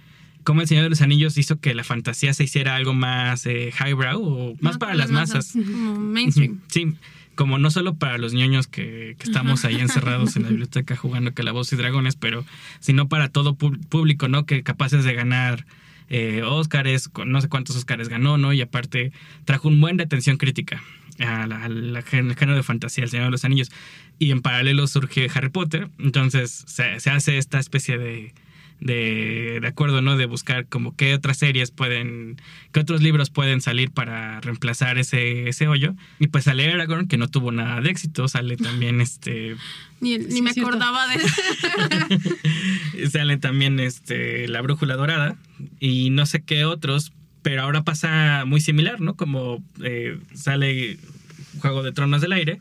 cómo 0.43 0.63
el 0.63 0.67
Señor 0.67 0.85
de 0.85 0.91
los 0.91 1.03
Anillos 1.03 1.39
hizo 1.39 1.61
que 1.61 1.75
la 1.75 1.85
fantasía 1.85 2.35
se 2.35 2.45
hiciera 2.45 2.75
algo 2.75 2.95
más 2.95 3.47
eh, 3.47 3.73
highbrow 3.79 4.23
o 4.23 4.57
más 4.61 4.75
No, 4.75 4.79
para 4.79 4.95
las 4.95 5.11
masas. 5.11 5.53
Como 5.53 6.01
mainstream. 6.01 6.61
Sí, 6.69 6.95
como 7.35 7.59
no 7.59 7.71
solo 7.71 7.95
para 7.95 8.19
los 8.19 8.35
ñoños 8.35 8.67
que, 8.67 9.17
que 9.19 9.25
estamos 9.25 9.65
ahí 9.65 9.77
encerrados 9.77 10.37
en 10.37 10.43
la 10.43 10.49
biblioteca 10.49 10.97
jugando 10.97 11.33
calabozos 11.33 11.75
y 11.75 11.77
dragones, 11.77 12.17
pero 12.17 12.45
sino 12.81 13.09
para 13.09 13.29
todo 13.29 13.55
público, 13.55 14.29
¿no? 14.29 14.45
Que 14.47 14.63
capaces 14.63 15.05
de 15.05 15.15
ganar 15.15 15.67
eh, 16.09 16.43
Óscares, 16.45 17.09
con 17.09 17.31
no 17.31 17.41
sé 17.41 17.49
cuántos 17.49 17.77
Óscares 17.77 18.09
ganó, 18.09 18.37
¿no? 18.37 18.53
Y 18.53 18.61
aparte 18.61 19.13
trajo 19.45 19.69
un 19.69 19.81
buen 19.81 19.97
de 19.97 20.05
atención 20.05 20.37
crítica 20.37 20.83
al 21.19 22.03
género 22.05 22.55
de 22.55 22.63
fantasía, 22.63 23.05
El 23.05 23.11
Señor 23.11 23.27
de 23.27 23.31
los 23.31 23.45
Anillos. 23.45 23.71
Y 24.19 24.31
en 24.31 24.41
paralelo 24.43 24.87
surge 24.87 25.29
Harry 25.35 25.49
Potter, 25.51 25.89
entonces 25.99 26.65
se, 26.67 27.01
se 27.01 27.11
hace 27.11 27.39
esta 27.39 27.59
especie 27.59 27.99
de, 27.99 28.33
de, 28.81 29.59
de 29.61 29.67
acuerdo, 29.67 30.01
¿no? 30.03 30.17
De 30.17 30.27
buscar 30.27 30.67
como 30.67 30.95
qué 30.97 31.15
otras 31.15 31.39
series 31.39 31.71
pueden, 31.71 32.41
qué 32.73 32.81
otros 32.81 33.01
libros 33.03 33.31
pueden 33.31 33.61
salir 33.61 33.91
para 33.91 34.41
reemplazar 34.41 34.99
ese, 34.99 35.49
ese 35.49 35.69
hoyo. 35.69 35.95
Y 36.19 36.29
pues 36.29 36.45
sale 36.45 36.71
Aragorn, 36.73 37.09
que 37.09 37.17
no 37.17 37.29
tuvo 37.29 37.53
nada 37.53 37.81
de 37.81 37.91
éxito, 37.91 38.29
sale 38.29 38.57
también 38.57 39.01
este, 39.03 39.57
Ni, 40.01 40.19
ni 40.19 40.31
Sí, 40.31 40.43
me 40.43 40.53
cierto. 40.53 40.69
acordaba 40.71 41.07
de 41.09 41.19
sale 43.11 43.37
también 43.39 43.81
este, 43.81 44.49
La 44.49 44.61
Brújula 44.63 44.97
Dorada 44.97 45.37
y 45.81 46.11
no 46.11 46.27
sé 46.27 46.43
qué 46.43 46.65
otros, 46.65 47.13
pero 47.43 47.63
ahora 47.63 47.83
pasa 47.83 48.45
muy 48.47 48.61
similar, 48.61 49.01
¿no? 49.01 49.15
Como 49.15 49.63
eh, 49.83 50.19
sale 50.35 50.99
Juego 51.61 51.83
de 51.83 51.93
Tronos 51.93 52.21
del 52.21 52.33
Aire 52.33 52.61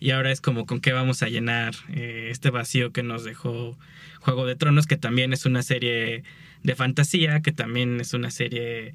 y 0.00 0.10
ahora 0.10 0.32
es 0.32 0.40
como 0.40 0.66
con 0.66 0.80
qué 0.80 0.92
vamos 0.92 1.22
a 1.22 1.28
llenar 1.28 1.74
eh, 1.92 2.28
este 2.30 2.50
vacío 2.50 2.92
que 2.92 3.02
nos 3.02 3.24
dejó 3.24 3.76
Juego 4.20 4.46
de 4.46 4.56
Tronos, 4.56 4.86
que 4.86 4.96
también 4.96 5.32
es 5.32 5.46
una 5.46 5.62
serie 5.62 6.24
de 6.62 6.74
fantasía, 6.74 7.40
que 7.40 7.52
también 7.52 8.00
es 8.00 8.12
una 8.12 8.30
serie 8.30 8.92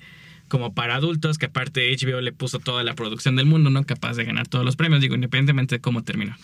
como 0.48 0.74
para 0.74 0.96
adultos, 0.96 1.38
que 1.38 1.46
aparte 1.46 1.96
HBO 1.96 2.20
le 2.20 2.34
puso 2.34 2.60
toda 2.60 2.84
la 2.84 2.94
producción 2.94 3.38
del 3.38 3.46
mundo, 3.46 3.70
¿no? 3.70 3.86
Capaz 3.86 4.18
de 4.18 4.26
ganar 4.26 4.48
todos 4.48 4.66
los 4.66 4.76
premios, 4.76 5.00
digo, 5.02 5.16
independientemente 5.16 5.76
de 5.76 5.82
cómo 5.82 6.04
terminó. 6.04 6.36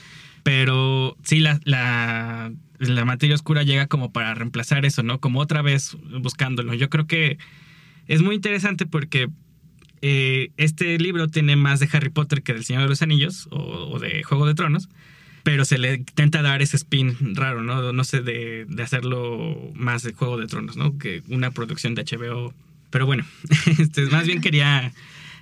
Pero 0.44 1.18
sí, 1.24 1.40
la, 1.40 1.60
la, 1.66 2.54
la 2.80 3.06
materia 3.06 3.36
oscura 3.36 3.64
llega 3.64 3.88
como 3.88 4.14
para 4.14 4.34
reemplazar 4.34 4.86
eso, 4.86 5.04
¿no? 5.04 5.20
Como 5.20 5.42
otra 5.42 5.62
vez 5.62 5.98
buscándolo. 6.22 6.74
Yo 6.74 6.90
creo 6.90 7.06
que 7.06 7.38
es 8.08 8.22
muy 8.22 8.36
interesante 8.36 8.86
porque 8.86 9.28
eh, 10.02 10.52
este 10.58 10.98
libro 11.00 11.28
tiene 11.28 11.56
más 11.56 11.80
de 11.80 11.90
Harry 11.92 12.10
Potter 12.10 12.44
que 12.44 12.54
del 12.54 12.66
Señor 12.66 12.84
de 12.84 12.90
los 12.90 13.02
Anillos 13.02 13.48
o, 13.52 14.00
de 14.00 14.24
Juego 14.24 14.46
de 14.46 14.56
Tronos, 14.56 14.90
pero 15.44 15.66
se 15.66 15.78
le 15.78 15.96
intenta 15.96 16.42
dar 16.42 16.62
ese 16.62 16.78
spin 16.78 17.36
raro, 17.36 17.64
¿no? 17.64 17.94
No 17.94 18.04
sé, 18.04 18.22
de, 18.22 18.66
de 18.68 18.84
hacerlo 18.84 19.72
más 19.76 20.04
de 20.04 20.14
Juego 20.14 20.38
de 20.38 20.48
Tronos, 20.48 20.76
¿no? 20.78 20.98
Que 20.98 21.24
una 21.30 21.52
producción 21.52 21.96
de 21.96 22.04
HBO. 22.04 22.54
Pero 22.90 23.06
bueno, 23.06 23.26
este, 23.80 24.06
más 24.08 24.26
bien 24.26 24.42
quería 24.42 24.92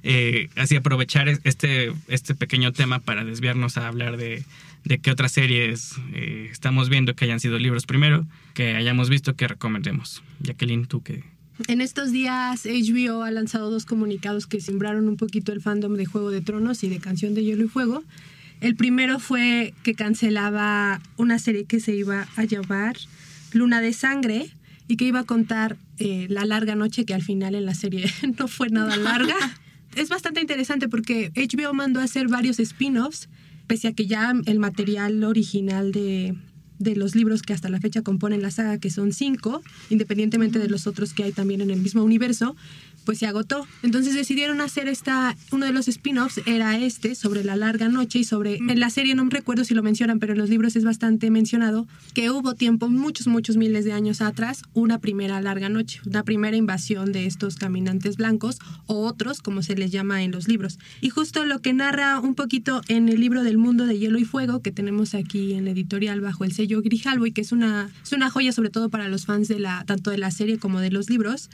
eh, 0.03 0.49
así 0.55 0.75
aprovechar 0.75 1.27
este, 1.27 1.91
este 2.07 2.35
pequeño 2.35 2.71
tema 2.71 2.99
para 2.99 3.25
desviarnos 3.25 3.77
a 3.77 3.87
hablar 3.87 4.17
de, 4.17 4.43
de 4.83 4.99
qué 4.99 5.11
otras 5.11 5.31
series 5.31 5.95
eh, 6.13 6.47
estamos 6.51 6.89
viendo 6.89 7.15
que 7.15 7.25
hayan 7.25 7.39
sido 7.39 7.57
libros 7.57 7.87
primero, 7.87 8.25
que 8.53 8.75
hayamos 8.75 9.09
visto 9.09 9.35
que 9.35 9.47
recomendemos. 9.47 10.23
Jacqueline, 10.39 10.85
tú 10.85 11.01
que... 11.01 11.34
En 11.67 11.79
estos 11.79 12.11
días 12.11 12.65
HBO 12.65 13.23
ha 13.23 13.31
lanzado 13.31 13.71
dos 13.71 13.85
comunicados 13.85 14.45
que 14.45 14.59
sembraron 14.59 15.07
un 15.07 15.15
poquito 15.15 15.53
el 15.53 15.61
fandom 15.61 15.95
de 15.95 16.05
Juego 16.05 16.29
de 16.29 16.41
Tronos 16.41 16.83
y 16.83 16.89
de 16.89 16.99
Canción 16.99 17.33
de 17.33 17.43
Hielo 17.45 17.65
y 17.65 17.67
Fuego. 17.69 18.03
El 18.59 18.75
primero 18.75 19.19
fue 19.19 19.73
que 19.83 19.95
cancelaba 19.95 21.01
una 21.17 21.39
serie 21.39 21.63
que 21.63 21.79
se 21.79 21.95
iba 21.95 22.27
a 22.35 22.43
llamar 22.43 22.97
Luna 23.53 23.79
de 23.79 23.93
Sangre 23.93 24.49
y 24.87 24.97
que 24.97 25.05
iba 25.05 25.21
a 25.21 25.23
contar 25.23 25.77
eh, 25.97 26.27
la 26.29 26.45
larga 26.45 26.75
noche 26.75 27.05
que 27.05 27.13
al 27.13 27.23
final 27.23 27.55
en 27.55 27.65
la 27.65 27.73
serie 27.73 28.05
no 28.37 28.49
fue 28.49 28.69
nada 28.69 28.97
larga. 28.97 29.35
es 29.95 30.09
bastante 30.09 30.41
interesante 30.41 30.89
porque 30.89 31.31
HBO 31.35 31.73
mandó 31.73 32.01
a 32.01 32.03
hacer 32.03 32.27
varios 32.27 32.59
spin-offs, 32.59 33.29
pese 33.65 33.87
a 33.87 33.93
que 33.93 34.07
ya 34.07 34.33
el 34.45 34.59
material 34.59 35.23
original 35.23 35.93
de, 35.93 36.35
de 36.79 36.95
los 36.95 37.15
libros 37.15 37.41
que 37.41 37.53
hasta 37.53 37.69
la 37.69 37.79
fecha 37.79 38.01
componen 38.01 38.41
la 38.41 38.51
saga, 38.51 38.79
que 38.79 38.89
son 38.89 39.13
cinco, 39.13 39.61
independientemente 39.89 40.59
de 40.59 40.67
los 40.67 40.87
otros 40.87 41.13
que 41.13 41.23
hay 41.23 41.31
también 41.31 41.61
en 41.61 41.69
el 41.69 41.81
mismo 41.81 42.03
universo, 42.03 42.55
pues 43.05 43.19
se 43.19 43.27
agotó. 43.27 43.67
Entonces 43.83 44.15
decidieron 44.15 44.61
hacer 44.61 44.87
esta, 44.87 45.37
uno 45.51 45.65
de 45.65 45.71
los 45.71 45.87
spin-offs 45.87 46.41
era 46.45 46.77
este, 46.77 47.15
sobre 47.15 47.43
la 47.43 47.55
larga 47.55 47.87
noche 47.87 48.19
y 48.19 48.23
sobre, 48.23 48.57
en 48.57 48.79
la 48.79 48.89
serie 48.89 49.15
no 49.15 49.23
me 49.23 49.31
recuerdo 49.31 49.63
si 49.63 49.73
lo 49.73 49.83
mencionan, 49.83 50.19
pero 50.19 50.33
en 50.33 50.39
los 50.39 50.49
libros 50.49 50.75
es 50.75 50.83
bastante 50.83 51.29
mencionado, 51.29 51.87
que 52.13 52.29
hubo 52.31 52.55
tiempo, 52.55 52.89
muchos, 52.89 53.27
muchos 53.27 53.57
miles 53.57 53.85
de 53.85 53.93
años 53.93 54.21
atrás, 54.21 54.63
una 54.73 54.99
primera 54.99 55.39
larga 55.41 55.69
noche, 55.69 56.01
una 56.05 56.23
primera 56.23 56.57
invasión 56.57 57.11
de 57.11 57.25
estos 57.25 57.55
caminantes 57.55 58.17
blancos 58.17 58.59
o 58.87 59.05
otros, 59.05 59.41
como 59.41 59.61
se 59.61 59.75
les 59.75 59.91
llama 59.91 60.23
en 60.23 60.31
los 60.31 60.47
libros. 60.47 60.79
Y 61.01 61.09
justo 61.09 61.45
lo 61.45 61.61
que 61.61 61.73
narra 61.73 62.19
un 62.19 62.35
poquito 62.35 62.81
en 62.87 63.09
el 63.09 63.19
libro 63.19 63.43
del 63.43 63.57
mundo 63.57 63.85
de 63.85 63.97
hielo 63.97 64.17
y 64.17 64.25
fuego, 64.25 64.61
que 64.61 64.71
tenemos 64.71 65.13
aquí 65.13 65.53
en 65.53 65.65
la 65.65 65.71
editorial 65.71 66.21
bajo 66.21 66.43
el 66.43 66.51
sello 66.51 66.81
Grijalvo 66.81 67.25
y 67.25 67.31
que 67.31 67.41
es 67.41 67.51
una, 67.51 67.89
es 68.03 68.11
una 68.11 68.29
joya 68.29 68.51
sobre 68.51 68.69
todo 68.69 68.89
para 68.89 69.07
los 69.07 69.25
fans 69.25 69.47
de 69.47 69.59
la, 69.59 69.83
tanto 69.85 70.11
de 70.11 70.17
la 70.17 70.31
serie 70.31 70.57
como 70.57 70.79
de 70.79 70.91
los 70.91 71.09
libros, 71.09 71.49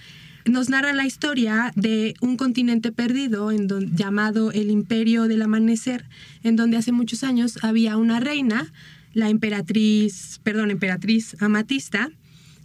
nos 0.45 0.69
narra 0.69 0.93
la 0.93 1.05
historia 1.05 1.71
de 1.75 2.13
un 2.21 2.37
continente 2.37 2.91
perdido 2.91 3.51
en 3.51 3.67
don- 3.67 3.95
llamado 3.95 4.51
el 4.51 4.69
Imperio 4.71 5.27
del 5.27 5.41
Amanecer, 5.41 6.05
en 6.43 6.55
donde 6.55 6.77
hace 6.77 6.91
muchos 6.91 7.23
años 7.23 7.59
había 7.63 7.97
una 7.97 8.19
reina, 8.19 8.71
la 9.13 9.29
emperatriz, 9.29 10.39
perdón, 10.43 10.71
emperatriz 10.71 11.35
Amatista, 11.41 12.09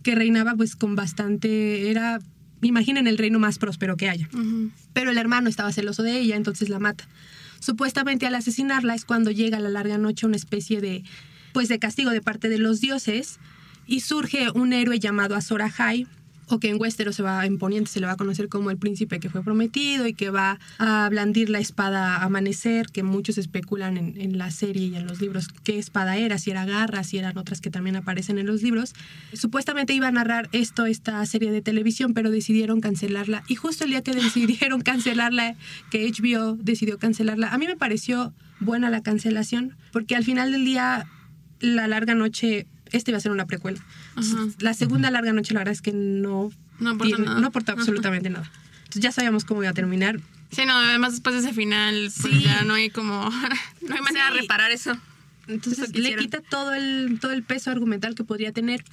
que 0.02 0.14
reinaba 0.14 0.54
pues 0.54 0.76
con 0.76 0.94
bastante, 0.94 1.90
era, 1.90 2.20
imaginen 2.62 3.06
el 3.06 3.18
reino 3.18 3.38
más 3.38 3.58
próspero 3.58 3.96
que 3.96 4.08
haya. 4.08 4.28
Pero 4.92 5.10
el 5.10 5.18
hermano 5.18 5.48
estaba 5.48 5.72
celoso 5.72 6.02
de 6.02 6.18
ella, 6.20 6.36
entonces 6.36 6.68
la 6.68 6.78
mata. 6.78 7.08
Supuestamente 7.60 8.26
al 8.26 8.34
asesinarla 8.34 8.94
es 8.94 9.04
cuando 9.04 9.30
llega 9.30 9.56
a 9.56 9.60
la 9.60 9.68
larga 9.70 9.98
noche 9.98 10.26
una 10.26 10.36
especie 10.36 10.80
de, 10.80 11.02
pues 11.52 11.68
de 11.68 11.78
castigo 11.78 12.10
de 12.10 12.20
parte 12.20 12.48
de 12.48 12.58
los 12.58 12.80
dioses 12.80 13.38
y 13.86 14.00
surge 14.00 14.50
un 14.54 14.72
héroe 14.72 14.98
llamado 15.00 15.34
Azor 15.34 15.62
Ahai, 15.62 16.06
o 16.48 16.58
que 16.58 16.70
en 16.70 16.80
Westeros 16.80 17.16
se 17.16 17.22
va, 17.22 17.44
en 17.44 17.58
Poniente 17.58 17.90
se 17.90 18.00
le 18.00 18.06
va 18.06 18.12
a 18.12 18.16
conocer 18.16 18.48
como 18.48 18.70
el 18.70 18.76
príncipe 18.76 19.20
que 19.20 19.30
fue 19.30 19.42
prometido 19.42 20.06
y 20.06 20.14
que 20.14 20.30
va 20.30 20.58
a 20.78 21.08
blandir 21.08 21.50
la 21.50 21.58
espada 21.58 22.22
Amanecer, 22.22 22.86
que 22.86 23.02
muchos 23.02 23.38
especulan 23.38 23.96
en, 23.96 24.20
en 24.20 24.38
la 24.38 24.50
serie 24.50 24.86
y 24.86 24.96
en 24.96 25.06
los 25.06 25.20
libros 25.20 25.48
qué 25.64 25.78
espada 25.78 26.16
era, 26.16 26.38
si 26.38 26.50
era 26.50 26.64
garra, 26.64 27.04
si 27.04 27.18
eran 27.18 27.36
otras 27.36 27.60
que 27.60 27.70
también 27.70 27.96
aparecen 27.96 28.38
en 28.38 28.46
los 28.46 28.62
libros. 28.62 28.94
Supuestamente 29.32 29.92
iba 29.92 30.08
a 30.08 30.12
narrar 30.12 30.48
esto, 30.52 30.86
esta 30.86 31.24
serie 31.26 31.50
de 31.50 31.62
televisión, 31.62 32.14
pero 32.14 32.30
decidieron 32.30 32.80
cancelarla. 32.80 33.42
Y 33.48 33.56
justo 33.56 33.84
el 33.84 33.90
día 33.90 34.02
que 34.02 34.12
decidieron 34.12 34.80
cancelarla, 34.82 35.56
que 35.90 36.10
HBO 36.10 36.56
decidió 36.56 36.98
cancelarla, 36.98 37.48
a 37.48 37.58
mí 37.58 37.66
me 37.66 37.76
pareció 37.76 38.32
buena 38.60 38.90
la 38.90 39.02
cancelación, 39.02 39.76
porque 39.92 40.16
al 40.16 40.24
final 40.24 40.52
del 40.52 40.64
día, 40.64 41.06
la 41.60 41.88
larga 41.88 42.14
noche 42.14 42.66
este 42.92 43.10
iba 43.10 43.18
a 43.18 43.20
ser 43.20 43.32
una 43.32 43.46
precuela. 43.46 43.78
Ajá. 44.14 44.46
La 44.60 44.74
segunda 44.74 45.10
larga 45.10 45.32
noche, 45.32 45.54
la 45.54 45.60
verdad 45.60 45.72
es 45.72 45.82
que 45.82 45.92
no, 45.92 46.50
No 46.80 46.90
aporta 46.90 47.04
tiene- 47.16 47.24
nada. 47.26 47.40
no 47.40 47.46
aporta 47.48 47.72
absolutamente 47.72 48.30
nada. 48.30 48.50
Entonces 48.78 49.02
ya 49.02 49.12
sabíamos 49.12 49.44
cómo 49.44 49.62
iba 49.62 49.70
a 49.70 49.74
terminar. 49.74 50.20
Sí, 50.50 50.62
no, 50.64 50.76
además 50.76 51.12
después 51.12 51.34
de 51.34 51.40
ese 51.40 51.52
final, 51.52 52.10
pues 52.20 52.34
Sí. 52.34 52.42
ya 52.44 52.62
no 52.62 52.74
hay 52.74 52.90
como. 52.90 53.28
no 53.88 53.94
hay 53.94 54.00
manera 54.00 54.28
Sí. 54.28 54.34
de 54.34 54.40
reparar 54.42 54.70
eso. 54.70 54.96
Entonces 55.48 55.90
Eso 55.90 55.98
le 56.00 56.16
quita 56.16 56.40
todo 56.40 56.74
el, 56.74 57.18
todo 57.20 57.32
el 57.32 57.42
peso 57.42 57.70
argumental 57.70 58.14
que 58.14 58.24
podría 58.24 58.52
tener. 58.52 58.84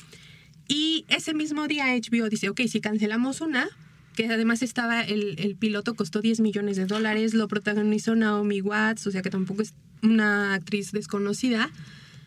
Y 0.67 1.05
ese 1.09 1.33
mismo 1.33 1.67
día 1.67 1.87
HBO 1.95 2.29
dice, 2.29 2.49
ok, 2.49 2.61
si 2.69 2.79
cancelamos 2.79 3.41
una, 3.41 3.67
que 4.15 4.27
además 4.27 4.61
estaba, 4.61 5.01
el, 5.01 5.35
el 5.39 5.55
piloto 5.55 5.93
costó 5.95 6.21
10 6.21 6.39
millones 6.39 6.77
de 6.77 6.85
dólares, 6.85 7.33
lo 7.33 7.47
protagonizó 7.47 8.15
Naomi 8.15 8.61
Watts, 8.61 9.07
o 9.07 9.11
sea 9.11 9.21
que 9.21 9.29
tampoco 9.29 9.61
es 9.63 9.73
una 10.03 10.53
actriz 10.53 10.91
desconocida, 10.91 11.69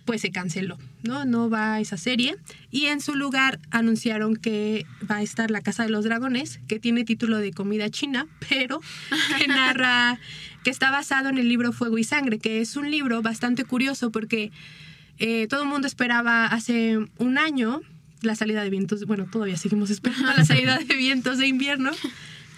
pues 0.07 0.23
se 0.23 0.31
canceló, 0.31 0.79
¿no? 1.03 1.27
No 1.27 1.51
va 1.51 1.75
a 1.75 1.81
esa 1.81 1.99
serie. 1.99 2.37
Y 2.71 2.87
en 2.87 3.01
su 3.01 3.15
lugar 3.15 3.59
anunciaron 3.71 4.37
que 4.37 4.87
va 5.11 5.17
a 5.17 5.23
estar 5.23 5.51
La 5.51 5.61
Casa 5.61 5.83
de 5.83 5.91
los 5.91 6.05
Dragones, 6.05 6.61
que 6.69 6.79
tiene 6.79 7.05
título 7.05 7.39
de 7.39 7.53
comida 7.53 7.91
china, 7.91 8.27
pero 8.49 8.81
que 9.39 9.49
narra, 9.49 10.19
que 10.65 10.71
está 10.71 10.91
basado 10.91 11.29
en 11.29 11.37
el 11.37 11.49
libro 11.49 11.73
Fuego 11.73 11.99
y 11.99 12.05
Sangre, 12.05 12.39
que 12.39 12.61
es 12.61 12.77
un 12.77 12.91
libro 12.91 13.21
bastante 13.21 13.65
curioso 13.65 14.11
porque 14.11 14.53
eh, 15.19 15.47
todo 15.49 15.63
el 15.63 15.69
mundo 15.69 15.87
esperaba 15.87 16.47
hace 16.47 16.99
un 17.19 17.39
año 17.39 17.83
la 18.23 18.35
salida 18.35 18.63
de 18.63 18.71
vientos, 18.71 19.05
bueno, 19.05 19.27
todavía 19.31 19.57
seguimos 19.57 19.91
esperando 19.91 20.33
la 20.33 20.45
salida 20.45 20.79
de 20.79 20.95
vientos 20.97 21.39
de 21.39 21.47
invierno, 21.47 21.91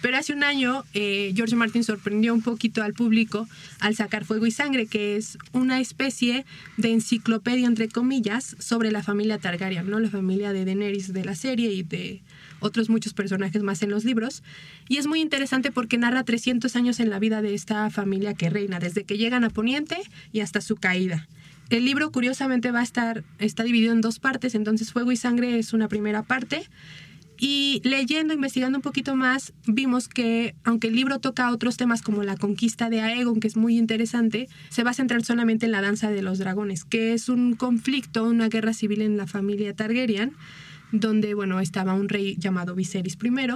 pero 0.01 0.17
hace 0.17 0.33
un 0.33 0.43
año 0.43 0.83
eh, 0.93 1.33
George 1.35 1.55
Martin 1.55 1.83
sorprendió 1.83 2.33
un 2.33 2.41
poquito 2.41 2.83
al 2.83 2.93
público 2.93 3.47
al 3.79 3.95
sacar 3.95 4.25
Fuego 4.25 4.45
y 4.45 4.51
Sangre, 4.51 4.87
que 4.87 5.15
es 5.15 5.37
una 5.51 5.79
especie 5.79 6.45
de 6.77 6.91
enciclopedia, 6.91 7.67
entre 7.67 7.89
comillas, 7.89 8.55
sobre 8.59 8.91
la 8.91 9.03
familia 9.03 9.37
Targaryen, 9.37 9.89
¿no? 9.89 9.99
La 9.99 10.09
familia 10.09 10.53
de 10.53 10.65
Daenerys 10.65 11.13
de 11.13 11.25
la 11.25 11.35
serie 11.35 11.71
y 11.71 11.83
de 11.83 12.21
otros 12.59 12.89
muchos 12.89 13.13
personajes 13.13 13.63
más 13.63 13.81
en 13.83 13.89
los 13.89 14.05
libros. 14.05 14.43
Y 14.87 14.97
es 14.97 15.07
muy 15.07 15.21
interesante 15.21 15.71
porque 15.71 15.97
narra 15.97 16.23
300 16.23 16.75
años 16.75 16.99
en 16.99 17.09
la 17.09 17.19
vida 17.19 17.41
de 17.41 17.53
esta 17.53 17.89
familia 17.89 18.33
que 18.33 18.49
reina, 18.49 18.79
desde 18.79 19.03
que 19.03 19.17
llegan 19.17 19.43
a 19.43 19.49
Poniente 19.49 19.97
y 20.31 20.41
hasta 20.41 20.61
su 20.61 20.75
caída. 20.75 21.27
el 21.69 21.85
libro 21.85 22.11
curiosamente 22.11 22.71
va 22.71 22.79
a 22.79 22.83
estar, 22.83 23.23
está 23.37 23.63
dividido 23.63 23.93
en 23.93 24.01
dos 24.01 24.17
partes, 24.17 24.55
entonces 24.55 24.91
Fuego 24.91 25.11
y 25.11 25.15
Sangre 25.17 25.59
es 25.59 25.71
una 25.73 25.87
primera 25.87 26.23
parte. 26.23 26.63
Y 27.39 27.81
leyendo, 27.85 28.33
investigando 28.33 28.77
un 28.77 28.81
poquito 28.81 29.15
más, 29.15 29.53
vimos 29.65 30.09
que 30.09 30.55
aunque 30.65 30.87
el 30.87 30.95
libro 30.95 31.19
toca 31.19 31.51
otros 31.51 31.77
temas 31.77 32.01
como 32.01 32.23
la 32.23 32.35
conquista 32.35 32.89
de 32.89 32.99
Aegon, 32.99 33.39
que 33.39 33.47
es 33.47 33.55
muy 33.55 33.77
interesante, 33.77 34.49
se 34.67 34.83
va 34.83 34.91
a 34.91 34.93
centrar 34.93 35.23
solamente 35.23 35.65
en 35.65 35.71
la 35.71 35.81
danza 35.81 36.11
de 36.11 36.21
los 36.21 36.37
dragones, 36.37 36.83
que 36.83 37.13
es 37.13 37.29
un 37.29 37.55
conflicto, 37.55 38.25
una 38.25 38.49
guerra 38.49 38.73
civil 38.73 39.01
en 39.01 39.15
la 39.15 39.25
familia 39.25 39.73
Targaryen, 39.73 40.33
donde, 40.91 41.33
bueno, 41.33 41.61
estaba 41.61 41.93
un 41.93 42.09
rey 42.09 42.35
llamado 42.37 42.75
Viserys 42.75 43.17
I. 43.23 43.47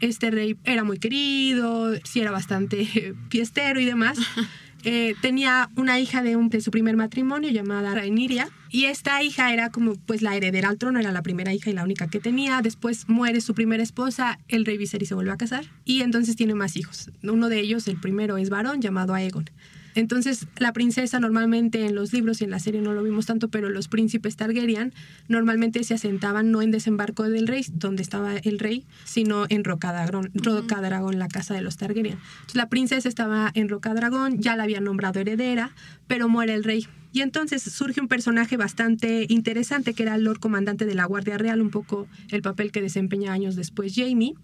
Este 0.00 0.30
rey 0.30 0.56
era 0.64 0.84
muy 0.84 0.98
querido, 0.98 1.92
sí 2.04 2.20
era 2.20 2.30
bastante 2.30 3.14
fiestero 3.28 3.78
y 3.80 3.84
demás. 3.84 4.18
Eh, 4.90 5.14
tenía 5.20 5.68
una 5.76 6.00
hija 6.00 6.22
de, 6.22 6.60
su 6.62 6.70
primer 6.70 6.96
matrimonio 6.96 7.50
llamada 7.50 7.94
Rhaenyra 7.94 8.48
y 8.70 8.86
esta 8.86 9.22
hija 9.22 9.52
era 9.52 9.68
como 9.68 9.96
pues 9.96 10.22
la 10.22 10.34
heredera 10.34 10.70
al 10.70 10.78
trono, 10.78 10.98
era 10.98 11.12
la 11.12 11.20
primera 11.20 11.52
hija 11.52 11.68
y 11.68 11.74
la 11.74 11.84
única 11.84 12.08
que 12.08 12.20
tenía. 12.20 12.62
Después 12.62 13.06
muere 13.06 13.42
su 13.42 13.52
primera 13.52 13.82
esposa, 13.82 14.38
el 14.48 14.64
rey 14.64 14.78
Viserys 14.78 15.10
se 15.10 15.14
vuelve 15.14 15.30
a 15.30 15.36
casar 15.36 15.66
y 15.84 16.00
entonces 16.00 16.36
tiene 16.36 16.54
más 16.54 16.74
hijos. 16.74 17.10
Uno 17.22 17.50
de 17.50 17.60
ellos, 17.60 17.86
el 17.86 18.00
primero, 18.00 18.38
es 18.38 18.48
varón 18.48 18.80
llamado 18.80 19.12
Aegon. 19.12 19.50
Entonces, 19.98 20.46
la 20.58 20.72
princesa 20.72 21.18
normalmente 21.18 21.84
en 21.84 21.96
los 21.96 22.12
libros 22.12 22.40
y 22.40 22.44
en 22.44 22.50
la 22.50 22.60
serie 22.60 22.80
no 22.80 22.92
lo 22.92 23.02
vimos 23.02 23.26
tanto, 23.26 23.48
pero 23.48 23.68
los 23.68 23.88
príncipes 23.88 24.36
Targaryen 24.36 24.94
normalmente 25.26 25.82
se 25.82 25.94
asentaban 25.94 26.52
no 26.52 26.62
en 26.62 26.70
desembarco 26.70 27.28
del 27.28 27.48
rey, 27.48 27.66
donde 27.72 28.04
estaba 28.04 28.36
el 28.36 28.60
rey, 28.60 28.86
sino 29.04 29.46
en 29.48 29.64
Rocadragón, 29.64 30.30
Rocadragón 30.34 31.18
la 31.18 31.26
casa 31.26 31.52
de 31.52 31.62
los 31.62 31.78
Targaryen. 31.78 32.12
Entonces, 32.12 32.54
la 32.54 32.68
princesa 32.68 33.08
estaba 33.08 33.50
en 33.54 33.68
Rocadragón, 33.68 34.40
ya 34.40 34.54
la 34.54 34.62
habían 34.62 34.84
nombrado 34.84 35.18
heredera, 35.18 35.72
pero 36.06 36.28
muere 36.28 36.54
el 36.54 36.62
rey. 36.62 36.86
Y 37.12 37.22
entonces 37.22 37.60
surge 37.60 38.00
un 38.00 38.06
personaje 38.06 38.56
bastante 38.56 39.26
interesante 39.28 39.94
que 39.94 40.04
era 40.04 40.14
el 40.14 40.22
Lord 40.22 40.38
Comandante 40.38 40.86
de 40.86 40.94
la 40.94 41.06
Guardia 41.06 41.38
Real, 41.38 41.60
un 41.60 41.70
poco 41.70 42.06
el 42.30 42.42
papel 42.42 42.70
que 42.70 42.80
desempeña 42.82 43.32
años 43.32 43.56
después 43.56 43.94
Jamie. 43.96 44.34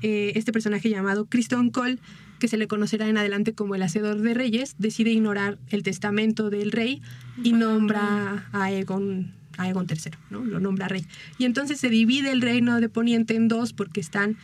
Eh, 0.00 0.32
este 0.34 0.52
personaje 0.52 0.88
llamado 0.88 1.26
Criston 1.26 1.70
Cole 1.70 1.98
que 2.38 2.48
se 2.48 2.56
le 2.56 2.66
conocerá 2.66 3.08
en 3.08 3.16
adelante 3.16 3.52
como 3.52 3.74
el 3.74 3.82
Hacedor 3.82 4.20
de 4.20 4.34
Reyes, 4.34 4.74
decide 4.78 5.10
ignorar 5.10 5.58
el 5.68 5.82
testamento 5.82 6.50
del 6.50 6.72
rey 6.72 7.02
y 7.42 7.52
nombra 7.52 8.48
a 8.52 8.64
Aegon, 8.64 9.32
a 9.56 9.64
Aegon 9.64 9.86
III, 9.88 10.12
¿no? 10.30 10.44
lo 10.44 10.60
nombra 10.60 10.88
rey. 10.88 11.06
Y 11.38 11.44
entonces 11.44 11.80
se 11.80 11.88
divide 11.88 12.30
el 12.30 12.42
reino 12.42 12.80
de 12.80 12.88
Poniente 12.88 13.36
en 13.36 13.48
dos 13.48 13.72
porque 13.72 14.00
están 14.00 14.36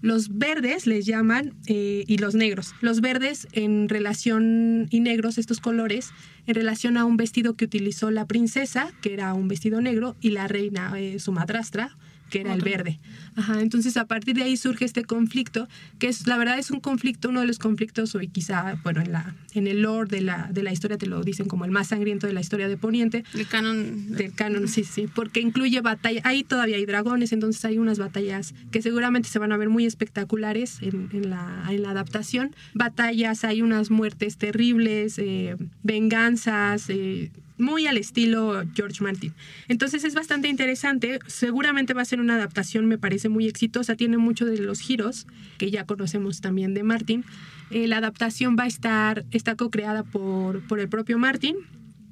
los 0.00 0.38
verdes, 0.38 0.86
les 0.86 1.06
llaman, 1.06 1.54
eh, 1.66 2.04
y 2.06 2.18
los 2.18 2.34
negros. 2.34 2.74
Los 2.80 3.00
verdes 3.00 3.48
en 3.52 3.88
relación, 3.88 4.86
y 4.90 5.00
negros, 5.00 5.38
estos 5.38 5.60
colores, 5.60 6.10
en 6.46 6.54
relación 6.54 6.96
a 6.96 7.04
un 7.04 7.16
vestido 7.16 7.54
que 7.54 7.64
utilizó 7.64 8.10
la 8.10 8.26
princesa, 8.26 8.92
que 9.02 9.12
era 9.12 9.34
un 9.34 9.48
vestido 9.48 9.80
negro, 9.80 10.16
y 10.20 10.30
la 10.30 10.46
reina, 10.46 10.92
eh, 10.96 11.18
su 11.18 11.32
madrastra, 11.32 11.96
que 12.30 12.40
era 12.40 12.54
el 12.54 12.60
verde. 12.62 12.98
Ajá, 13.36 13.60
entonces 13.60 13.96
a 13.96 14.06
partir 14.06 14.34
de 14.34 14.42
ahí 14.42 14.56
surge 14.56 14.84
este 14.84 15.04
conflicto, 15.04 15.68
que 15.98 16.08
es 16.08 16.26
la 16.26 16.36
verdad 16.36 16.58
es 16.58 16.70
un 16.70 16.80
conflicto, 16.80 17.28
uno 17.28 17.40
de 17.40 17.46
los 17.46 17.58
conflictos, 17.58 18.14
o 18.14 18.20
quizá, 18.32 18.78
bueno, 18.82 19.00
en, 19.00 19.12
la, 19.12 19.34
en 19.54 19.66
el 19.66 19.82
lore 19.82 20.08
de 20.10 20.22
la, 20.22 20.48
de 20.52 20.62
la 20.62 20.72
historia 20.72 20.98
te 20.98 21.06
lo 21.06 21.22
dicen 21.22 21.46
como 21.46 21.64
el 21.64 21.70
más 21.70 21.88
sangriento 21.88 22.26
de 22.26 22.32
la 22.32 22.40
historia 22.40 22.68
de 22.68 22.76
Poniente. 22.76 23.24
El 23.34 23.46
canon. 23.46 24.16
Del 24.16 24.34
canon, 24.34 24.68
sí, 24.68 24.84
sí, 24.84 25.06
porque 25.12 25.40
incluye 25.40 25.80
batalla, 25.80 26.20
ahí 26.24 26.42
todavía 26.42 26.76
hay 26.76 26.86
dragones, 26.86 27.32
entonces 27.32 27.64
hay 27.64 27.78
unas 27.78 27.98
batallas 27.98 28.54
que 28.70 28.82
seguramente 28.82 29.28
se 29.28 29.38
van 29.38 29.52
a 29.52 29.56
ver 29.56 29.68
muy 29.68 29.86
espectaculares 29.86 30.78
en, 30.82 31.08
en, 31.12 31.30
la, 31.30 31.64
en 31.70 31.82
la 31.82 31.90
adaptación. 31.90 32.54
Batallas, 32.74 33.44
hay 33.44 33.62
unas 33.62 33.90
muertes 33.90 34.36
terribles, 34.36 35.18
eh, 35.18 35.56
venganzas, 35.82 36.90
eh, 36.90 37.30
muy 37.58 37.86
al 37.86 37.98
estilo 37.98 38.64
George 38.74 39.02
Martin. 39.02 39.32
Entonces 39.68 40.04
es 40.04 40.14
bastante 40.14 40.48
interesante, 40.48 41.18
seguramente 41.26 41.94
va 41.94 42.02
a 42.02 42.04
ser 42.04 42.20
una 42.20 42.36
adaptación, 42.36 42.86
me 42.86 42.98
parece 42.98 43.28
muy 43.28 43.46
exitosa, 43.46 43.96
tiene 43.96 44.16
muchos 44.16 44.48
de 44.48 44.58
los 44.58 44.80
giros 44.80 45.26
que 45.58 45.70
ya 45.70 45.84
conocemos 45.84 46.40
también 46.40 46.74
de 46.74 46.82
Martin. 46.82 47.24
Eh, 47.70 47.86
la 47.86 47.98
adaptación 47.98 48.56
va 48.58 48.64
a 48.64 48.68
estar, 48.68 49.24
está 49.30 49.54
co-creada 49.56 50.02
por, 50.04 50.60
por 50.66 50.80
el 50.80 50.88
propio 50.88 51.18
Martin. 51.18 51.56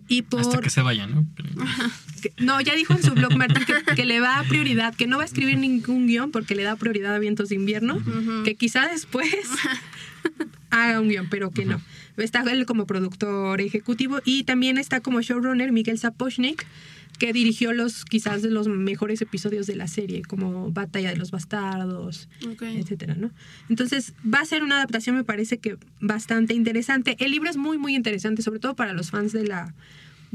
Y 0.09 0.23
por... 0.23 0.41
Hasta 0.41 0.61
que 0.61 0.71
se 0.71 0.83
vaya, 0.83 1.07
¿no? 1.07 1.27
no, 2.39 2.61
ya 2.61 2.75
dijo 2.75 2.95
en 2.95 3.03
su 3.03 3.13
blog 3.13 3.37
Martin 3.37 3.65
que, 3.97 4.05
le 4.05 4.21
va 4.21 4.39
a 4.39 4.45
prioridad, 4.45 4.95
que 4.95 5.07
no 5.07 5.17
va 5.17 5.25
a 5.25 5.27
escribir 5.27 5.59
ningún 5.59 6.07
guion 6.07 6.31
porque 6.31 6.55
le 6.55 6.63
da 6.63 6.77
prioridad 6.77 7.15
a 7.15 7.19
Vientos 7.19 7.49
de 7.49 7.57
Invierno, 7.57 8.01
que 8.45 8.55
quizá 8.55 8.87
después 8.87 9.35
haga 10.71 11.01
un 11.01 11.09
guion, 11.09 11.29
pero 11.29 11.51
que 11.51 11.65
no. 11.65 11.81
Está 12.17 12.43
él 12.51 12.67
como 12.67 12.87
productor 12.87 13.61
ejecutivo 13.61 14.21
y 14.25 14.45
también 14.45 14.79
está 14.79 15.01
como 15.01 15.21
showrunner 15.21 15.73
Miguel 15.73 15.99
Sapochnik, 15.99 16.67
que 17.19 17.33
dirigió 17.33 17.73
los 17.73 18.05
quizás 18.05 18.43
de 18.43 18.51
los 18.51 18.69
mejores 18.69 19.23
episodios 19.23 19.67
de 19.67 19.75
la 19.77 19.89
serie, 19.89 20.23
como 20.23 20.71
Batalla 20.71 21.11
de 21.11 21.17
los 21.17 21.31
Bastardos, 21.31 22.29
Okay. 22.47 22.79
etcétera, 22.79 23.15
¿no? 23.15 23.31
Entonces, 23.69 24.13
va 24.23 24.41
a 24.41 24.45
ser 24.45 24.63
una 24.63 24.77
adaptación, 24.77 25.17
me 25.17 25.25
parece 25.25 25.59
que 25.59 25.79
bastante 26.01 26.53
interesante. 26.55 27.17
El 27.19 27.31
libro 27.31 27.49
es 27.49 27.57
muy, 27.57 27.79
muy 27.79 27.95
interesante, 27.95 28.43
sobre 28.43 28.61
todo 28.61 28.77
para 28.77 28.93
los 28.93 29.11
fans 29.11 29.33
de 29.33 29.45
la, 29.45 29.75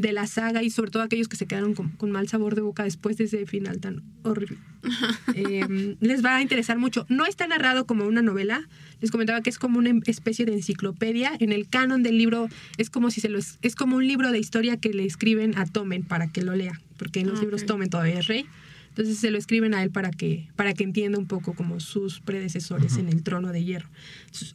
de 0.01 0.11
la 0.11 0.27
saga 0.27 0.63
y 0.63 0.69
sobre 0.69 0.91
todo 0.91 1.03
aquellos 1.03 1.27
que 1.27 1.37
se 1.37 1.45
quedaron 1.45 1.73
con, 1.75 1.89
con 1.91 2.11
mal 2.11 2.27
sabor 2.27 2.55
de 2.55 2.61
boca 2.61 2.83
después 2.83 3.17
de 3.17 3.25
ese 3.25 3.45
final 3.45 3.79
tan 3.79 4.03
horrible. 4.23 4.57
Eh, 5.35 5.95
les 5.99 6.25
va 6.25 6.37
a 6.37 6.41
interesar 6.41 6.77
mucho. 6.77 7.05
No 7.07 7.25
está 7.25 7.47
narrado 7.47 7.85
como 7.85 8.05
una 8.05 8.21
novela. 8.21 8.67
Les 8.99 9.11
comentaba 9.11 9.41
que 9.41 9.49
es 9.49 9.59
como 9.59 9.77
una 9.77 9.91
especie 10.07 10.45
de 10.45 10.53
enciclopedia. 10.53 11.31
En 11.39 11.51
el 11.51 11.67
canon 11.69 12.01
del 12.03 12.17
libro 12.17 12.49
es 12.77 12.89
como 12.89 13.11
si 13.11 13.21
se 13.21 13.29
lo 13.29 13.37
es, 13.37 13.59
es 13.61 13.75
como 13.75 13.95
un 13.97 14.07
libro 14.07 14.31
de 14.31 14.39
historia 14.39 14.77
que 14.77 14.89
le 14.89 15.05
escriben 15.05 15.57
a 15.57 15.65
Tomen 15.65 16.03
para 16.03 16.27
que 16.27 16.41
lo 16.41 16.55
lea, 16.55 16.81
porque 16.97 17.19
en 17.21 17.27
los 17.27 17.39
Ah, 17.39 17.41
libros. 17.43 17.65
Tomen 17.65 17.89
todavía 17.89 18.19
es 18.19 18.27
rey. 18.27 18.45
Entonces 18.89 19.19
se 19.19 19.31
lo 19.31 19.37
escriben 19.37 19.73
a 19.73 19.83
él 19.83 19.91
para 19.91 20.11
que, 20.11 20.49
para 20.55 20.73
que 20.73 20.83
entienda 20.83 21.17
un 21.17 21.27
poco 21.27 21.53
como 21.53 21.79
sus 21.79 22.19
predecesores 22.19 22.97
en 22.97 23.07
el 23.07 23.23
trono 23.23 23.51
de 23.53 23.63
hierro. 23.63 23.87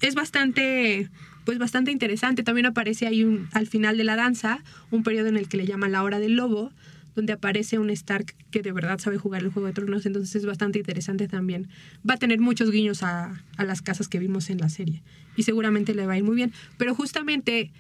Es 0.03 0.15
bastante, 0.15 1.09
pues 1.47 1.59
bastante 1.59 1.91
interesante. 1.91 2.43
También 2.43 2.67
aparece 2.67 3.07
ahí 3.07 3.25
un, 3.25 3.49
al 3.53 3.67
final 3.67 3.97
de 3.97 4.05
la 4.05 4.17
danza 4.17 4.63
un 4.91 5.03
periodo 5.03 5.29
en 5.29 5.39
el 5.39 5.49
que 5.49 5.57
le 5.57 5.65
llaman 5.67 5.93
la 5.93 6.03
hora 6.03 6.19
del 6.19 6.37
lobo, 6.37 6.73
donde 7.15 7.33
aparece 7.33 7.79
un 7.79 7.89
Stark 7.89 8.35
que 8.51 8.61
de 8.61 8.73
verdad 8.73 8.99
sabe 8.99 9.17
jugar 9.17 9.43
el 9.43 9.49
Juego 9.49 9.69
de 9.69 9.73
Tronos, 9.73 10.05
entonces 10.05 10.37
es 10.37 10.45
bastante 10.45 10.81
interesante 10.81 11.29
también. 11.29 11.69
Va 12.09 12.15
a 12.15 12.17
tener 12.19 12.41
muchos 12.41 12.71
guiños 12.71 13.03
a, 13.03 13.43
a 13.57 13.65
las 13.65 13.81
casas 13.81 14.09
que 14.09 14.19
vimos 14.19 14.51
en 14.51 14.59
la 14.59 14.69
serie 14.69 15.03
y 15.35 15.45
seguramente 15.45 15.95
le 15.95 16.05
va 16.05 16.13
a 16.13 16.19
ir 16.19 16.25
muy 16.25 16.37
bien. 16.37 16.53
Pero 16.77 16.95
justamente 16.95 17.71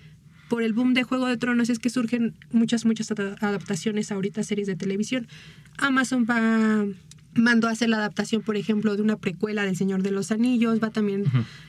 por 0.48 0.62
el 0.62 0.72
boom 0.72 0.94
de 0.94 1.02
Juego 1.02 1.26
de 1.26 1.36
Tronos 1.36 1.68
es 1.68 1.78
que 1.80 1.90
surgen 1.90 2.34
muchas, 2.52 2.86
muchas 2.86 3.10
ada- 3.10 3.36
adaptaciones 3.40 4.10
ahorita 4.12 4.40
a 4.40 4.44
series 4.44 4.68
de 4.68 4.76
televisión. 4.76 5.26
Amazon 5.76 6.24
va 6.24 6.86
mandó 7.36 7.68
a 7.68 7.70
hacer 7.72 7.88
la 7.88 7.96
adaptación, 7.98 8.42
por 8.42 8.56
ejemplo, 8.56 8.96
de 8.96 9.02
una 9.02 9.16
precuela 9.16 9.64
del 9.64 9.76
Señor 9.76 10.02
de 10.02 10.10
los 10.10 10.30
Anillos. 10.32 10.80
Va 10.82 10.90
también 10.90 11.24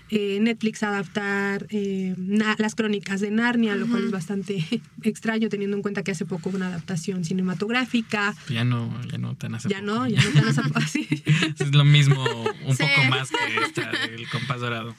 eh, 0.10 0.40
Netflix 0.42 0.84
a 0.84 0.90
adaptar 0.90 1.68
eh, 1.70 2.16
na- 2.18 2.56
las 2.60 2.76
crónicas 2.76 3.20
de 3.22 3.32
Narnia, 3.32 3.76
lo 3.76 3.88
cual 3.88 4.06
es 4.06 4.12
bastante 4.12 4.64
extraño 5.04 5.50
teniendo 5.50 5.76
en 5.78 5.82
cuenta 5.84 6.04
que 6.04 6.12
hace 6.12 6.26
poco 6.26 6.50
hubo 6.50 6.58
una 6.58 6.68
adaptación 6.68 7.26
cinematográfica. 7.26 8.36
Ya 8.50 8.64
no, 8.64 8.94
ya 9.12 9.18
no 9.18 9.36
tan 9.36 9.56
hace 9.56 9.70
Ya 9.70 9.80
poco. 9.80 9.92
no, 9.92 10.08
ya 10.08 10.24
no 10.24 10.30
tan 10.32 10.48
asa- 10.48 10.64
así. 10.76 11.08
Es 11.60 11.74
lo 11.76 11.86
mismo, 11.86 12.24
un 12.66 12.76
Sí. 12.76 12.84
poco 12.84 13.08
más 13.10 13.30
que 13.32 13.64
esta 13.66 13.92
del 14.08 14.28
compás 14.30 14.60
dorado. 14.62 14.96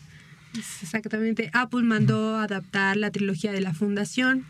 Exactamente. 0.83 1.51
Apple 1.53 1.83
mandó 1.83 2.37
a 2.37 2.45
adaptar 2.45 2.97
la 2.97 3.11
trilogía 3.11 3.53
de 3.53 3.61
la 3.61 3.75
Fundación, 3.75 4.45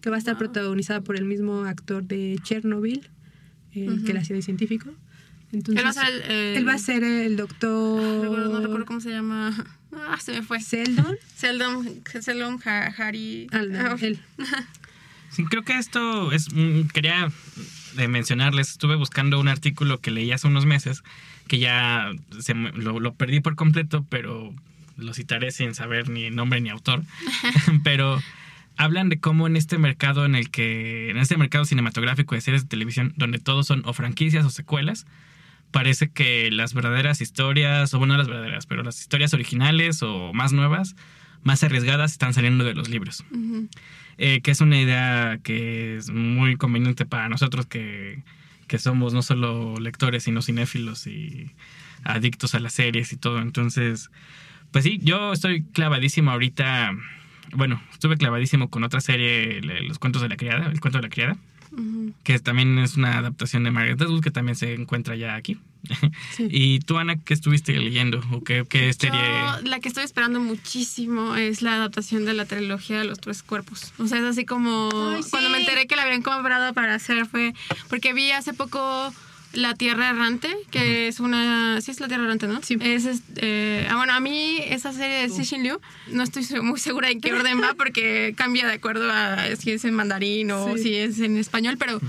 que 0.00 0.10
va 0.10 0.16
a 0.16 0.18
estar 0.18 0.36
protagonizada 0.38 1.00
por 1.02 1.16
el 1.16 1.24
mismo 1.24 1.60
actor 1.64 2.02
de 2.04 2.38
Chernobyl, 2.42 3.08
eh, 3.74 3.88
que 4.04 4.12
la 4.12 4.20
hacía 4.20 4.34
de 4.36 4.42
científico. 4.42 4.90
Entonces, 5.52 5.84
Él 5.84 5.86
va 5.86 5.90
a 5.90 5.92
ser 5.92 6.12
el- 6.14 6.30
el- 6.30 6.56
él 6.56 6.68
va 6.68 6.72
a 6.74 6.78
ser 6.78 7.04
el 7.04 7.36
No 7.36 7.42
doctor 7.42 8.22
recuerdo, 8.22 8.52
no 8.52 8.60
recuerdo 8.60 8.86
cómo 8.86 9.00
se 9.00 9.10
llama. 9.10 9.52
Ah, 9.92 10.18
se 10.20 10.32
me 10.32 10.42
fue. 10.42 10.60
Seldon. 10.60 11.18
Seldon, 11.36 12.02
Seldon 12.20 12.58
Ha- 12.64 12.94
Harry. 12.96 13.48
No, 13.52 13.78
Ah, 13.78 13.96
él. 14.00 14.18
Sí, 15.30 15.44
creo 15.44 15.62
que 15.62 15.76
esto 15.78 16.32
es. 16.32 16.48
Quería 16.92 17.30
eh, 17.98 18.08
mencionarles, 18.08 18.70
estuve 18.70 18.96
buscando 18.96 19.38
un 19.40 19.48
artículo 19.48 19.98
que 20.00 20.10
leí 20.10 20.30
hace 20.32 20.46
unos 20.46 20.64
meses, 20.66 21.02
que 21.48 21.58
ya 21.58 22.10
se 22.40 22.54
lo, 22.54 23.00
lo 23.00 23.14
perdí 23.14 23.40
por 23.40 23.54
completo, 23.54 24.04
pero 24.08 24.54
lo 24.96 25.14
citaré 25.14 25.50
sin 25.50 25.74
saber 25.74 26.08
ni 26.08 26.30
nombre 26.30 26.60
ni 26.60 26.68
autor. 26.70 27.02
pero 27.84 28.20
hablan 28.78 29.08
de 29.10 29.20
cómo 29.20 29.46
en 29.46 29.56
este 29.56 29.76
mercado 29.78 30.24
en 30.24 30.34
el 30.34 30.50
que. 30.50 31.10
En 31.10 31.18
este 31.18 31.36
mercado 31.36 31.64
cinematográfico 31.66 32.34
de 32.34 32.40
series 32.40 32.62
de 32.62 32.68
televisión, 32.68 33.12
donde 33.16 33.38
todos 33.38 33.66
son 33.66 33.82
o 33.84 33.92
franquicias 33.92 34.44
o 34.46 34.50
secuelas. 34.50 35.06
Parece 35.72 36.10
que 36.10 36.50
las 36.50 36.74
verdaderas 36.74 37.20
historias, 37.20 37.92
o 37.94 37.98
bueno, 37.98 38.14
no 38.14 38.18
las 38.18 38.28
verdaderas, 38.28 38.66
pero 38.66 38.82
las 38.82 39.00
historias 39.00 39.34
originales 39.34 40.02
o 40.02 40.32
más 40.32 40.52
nuevas, 40.52 40.94
más 41.42 41.64
arriesgadas, 41.64 42.12
están 42.12 42.34
saliendo 42.34 42.64
de 42.64 42.74
los 42.74 42.88
libros. 42.88 43.24
Eh, 44.18 44.40
que 44.42 44.50
es 44.50 44.60
una 44.60 44.80
idea 44.80 45.38
que 45.42 45.96
es 45.96 46.10
muy 46.10 46.56
conveniente 46.56 47.06
para 47.06 47.28
nosotros 47.28 47.66
que, 47.66 48.22
que 48.68 48.78
somos 48.78 49.14
no 49.14 49.22
solo 49.22 49.76
lectores, 49.78 50.24
sino 50.24 50.42
cinéfilos 50.42 51.06
y 51.06 51.50
adictos 52.04 52.54
a 52.54 52.60
las 52.60 52.74
series 52.74 53.12
y 53.12 53.16
todo. 53.16 53.40
Entonces, 53.40 54.10
pues 54.70 54.84
sí, 54.84 55.00
yo 55.02 55.32
estoy 55.32 55.64
clavadísimo 55.64 56.30
ahorita 56.30 56.94
bueno, 57.52 57.82
estuve 57.92 58.16
clavadísimo 58.16 58.70
con 58.70 58.84
otra 58.84 59.00
serie, 59.00 59.60
Los 59.62 59.98
cuentos 59.98 60.22
de 60.22 60.28
la 60.28 60.36
criada, 60.36 60.66
El 60.66 60.80
cuento 60.80 60.98
de 60.98 61.02
la 61.02 61.08
criada, 61.08 61.36
que 62.22 62.38
también 62.38 62.78
es 62.78 62.96
una 62.96 63.18
adaptación 63.18 63.64
de 63.64 63.70
Margaret 63.70 64.00
Atwood, 64.00 64.22
que 64.22 64.30
también 64.30 64.56
se 64.56 64.74
encuentra 64.74 65.16
ya 65.16 65.34
aquí. 65.34 65.58
y 66.38 66.80
tú, 66.80 66.98
Ana, 66.98 67.16
¿qué 67.16 67.34
estuviste 67.34 67.72
leyendo? 67.72 68.22
¿O 68.30 68.42
qué, 68.42 68.64
qué 68.68 68.92
serie? 68.92 69.18
Yo, 69.18 69.68
la 69.68 69.80
que 69.80 69.88
estoy 69.88 70.04
esperando 70.04 70.40
muchísimo 70.40 71.34
es 71.34 71.62
la 71.62 71.74
adaptación 71.74 72.24
de 72.24 72.34
la 72.34 72.44
trilogía 72.44 72.98
de 72.98 73.04
los 73.04 73.18
tres 73.18 73.42
cuerpos. 73.42 73.92
O 73.98 74.06
sea, 74.06 74.18
es 74.18 74.24
así 74.24 74.44
como 74.44 74.90
Ay, 75.14 75.22
sí. 75.22 75.30
cuando 75.30 75.50
me 75.50 75.60
enteré 75.60 75.86
que 75.86 75.96
la 75.96 76.02
habían 76.02 76.22
comprado 76.22 76.72
para 76.74 76.94
hacer 76.94 77.26
fue 77.26 77.54
porque 77.88 78.12
vi 78.12 78.30
hace 78.30 78.52
poco 78.52 79.12
La 79.52 79.74
Tierra 79.74 80.10
Errante, 80.10 80.48
que 80.70 81.08
es 81.08 81.20
una... 81.20 81.80
Sí, 81.80 81.90
es 81.90 82.00
La 82.00 82.08
Tierra 82.08 82.24
Errante, 82.24 82.46
¿no? 82.46 82.62
Sí. 82.62 82.76
Es, 82.80 83.06
ah, 83.06 83.96
bueno, 83.96 84.12
a 84.14 84.20
mí 84.20 84.58
esa 84.66 84.92
serie 84.92 85.22
de 85.22 85.28
Cixin 85.28 85.62
Liu, 85.62 85.80
no 86.08 86.22
estoy 86.22 86.44
muy 86.62 86.78
segura 86.80 87.10
en 87.10 87.20
qué 87.20 87.32
orden 87.34 87.60
va 87.62 87.74
porque 87.74 88.34
cambia 88.36 88.66
de 88.66 88.74
acuerdo 88.74 89.10
a 89.10 89.54
si 89.56 89.72
es 89.72 89.84
en 89.84 89.94
mandarín 89.94 90.50
o 90.50 90.76
Sí. 90.76 90.82
si 90.82 90.94
es 90.94 91.18
en 91.20 91.36
español, 91.36 91.76
pero 91.78 92.00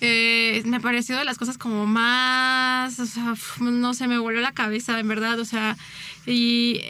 eh, 0.00 0.62
me 0.64 0.80
pareció 0.80 1.16
de 1.16 1.24
las 1.24 1.38
cosas 1.38 1.58
como 1.58 1.86
más, 1.86 2.98
o 2.98 3.06
sea, 3.06 3.34
no 3.60 3.94
sé, 3.94 4.06
me 4.08 4.18
volvió 4.18 4.40
la 4.40 4.52
cabeza, 4.52 4.98
en 4.98 5.08
verdad, 5.08 5.38
o 5.40 5.44
sea, 5.44 5.76
y 6.26 6.80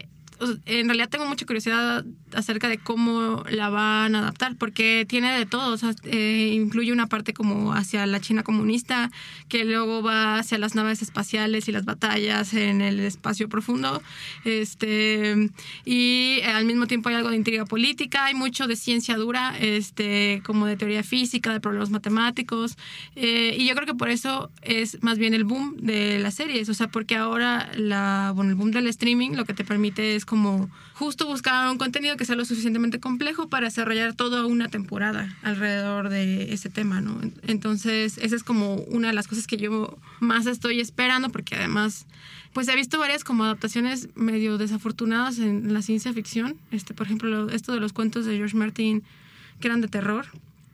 en 0.66 0.86
realidad 0.88 1.08
tengo 1.08 1.26
mucha 1.26 1.46
curiosidad 1.46 2.04
acerca 2.34 2.68
de 2.68 2.78
cómo 2.78 3.44
la 3.50 3.68
van 3.68 4.14
a 4.14 4.20
adaptar, 4.20 4.56
porque 4.56 5.06
tiene 5.08 5.36
de 5.36 5.46
todo, 5.46 5.76
eh, 6.04 6.52
incluye 6.54 6.92
una 6.92 7.06
parte 7.06 7.32
como 7.32 7.72
hacia 7.72 8.06
la 8.06 8.20
China 8.20 8.42
comunista, 8.42 9.10
que 9.48 9.64
luego 9.64 10.02
va 10.02 10.38
hacia 10.38 10.58
las 10.58 10.74
naves 10.74 11.02
espaciales 11.02 11.68
y 11.68 11.72
las 11.72 11.84
batallas 11.84 12.54
en 12.54 12.80
el 12.80 13.00
espacio 13.00 13.48
profundo, 13.48 14.02
este, 14.44 15.50
y 15.84 16.40
al 16.42 16.64
mismo 16.64 16.86
tiempo 16.86 17.08
hay 17.08 17.16
algo 17.16 17.30
de 17.30 17.36
intriga 17.36 17.64
política, 17.64 18.26
hay 18.26 18.34
mucho 18.34 18.66
de 18.66 18.76
ciencia 18.76 19.16
dura, 19.16 19.54
este, 19.58 20.42
como 20.44 20.66
de 20.66 20.76
teoría 20.76 21.02
física, 21.02 21.52
de 21.52 21.60
problemas 21.60 21.90
matemáticos, 21.90 22.76
eh, 23.16 23.54
y 23.58 23.66
yo 23.66 23.74
creo 23.74 23.86
que 23.86 23.94
por 23.94 24.08
eso 24.08 24.50
es 24.62 25.02
más 25.02 25.18
bien 25.18 25.34
el 25.34 25.44
boom 25.44 25.76
de 25.78 26.18
las 26.18 26.34
series, 26.34 26.68
o 26.68 26.74
sea, 26.74 26.88
porque 26.88 27.16
ahora 27.16 27.70
la, 27.76 28.32
bueno, 28.34 28.50
el 28.50 28.56
boom 28.56 28.70
del 28.70 28.86
streaming 28.86 29.32
lo 29.32 29.44
que 29.44 29.54
te 29.54 29.64
permite 29.64 30.14
es 30.16 30.24
como 30.24 30.70
justo 30.94 31.26
buscar 31.26 31.70
un 31.70 31.78
contenido 31.78 32.16
que 32.16 32.24
sea 32.24 32.36
lo 32.36 32.44
suficientemente 32.44 33.00
complejo 33.00 33.48
para 33.48 33.66
desarrollar 33.66 34.14
toda 34.14 34.46
una 34.46 34.68
temporada 34.68 35.36
alrededor 35.42 36.08
de 36.08 36.52
ese 36.52 36.68
tema, 36.70 37.00
¿no? 37.00 37.20
Entonces, 37.46 38.18
esa 38.18 38.36
es 38.36 38.44
como 38.44 38.74
una 38.74 39.08
de 39.08 39.14
las 39.14 39.26
cosas 39.28 39.46
que 39.46 39.56
yo 39.56 39.98
más 40.20 40.46
estoy 40.46 40.80
esperando, 40.80 41.30
porque 41.30 41.54
además, 41.56 42.06
pues 42.52 42.68
he 42.68 42.76
visto 42.76 42.98
varias 42.98 43.24
como 43.24 43.44
adaptaciones 43.44 44.08
medio 44.14 44.58
desafortunadas 44.58 45.38
en 45.38 45.72
la 45.72 45.82
ciencia 45.82 46.12
ficción. 46.12 46.56
Este, 46.70 46.94
por 46.94 47.06
ejemplo, 47.06 47.28
lo- 47.28 47.50
esto 47.50 47.72
de 47.72 47.80
los 47.80 47.92
cuentos 47.92 48.26
de 48.26 48.36
George 48.36 48.56
Martin 48.56 49.02
que 49.60 49.68
eran 49.68 49.80
de 49.80 49.88
terror. 49.88 50.26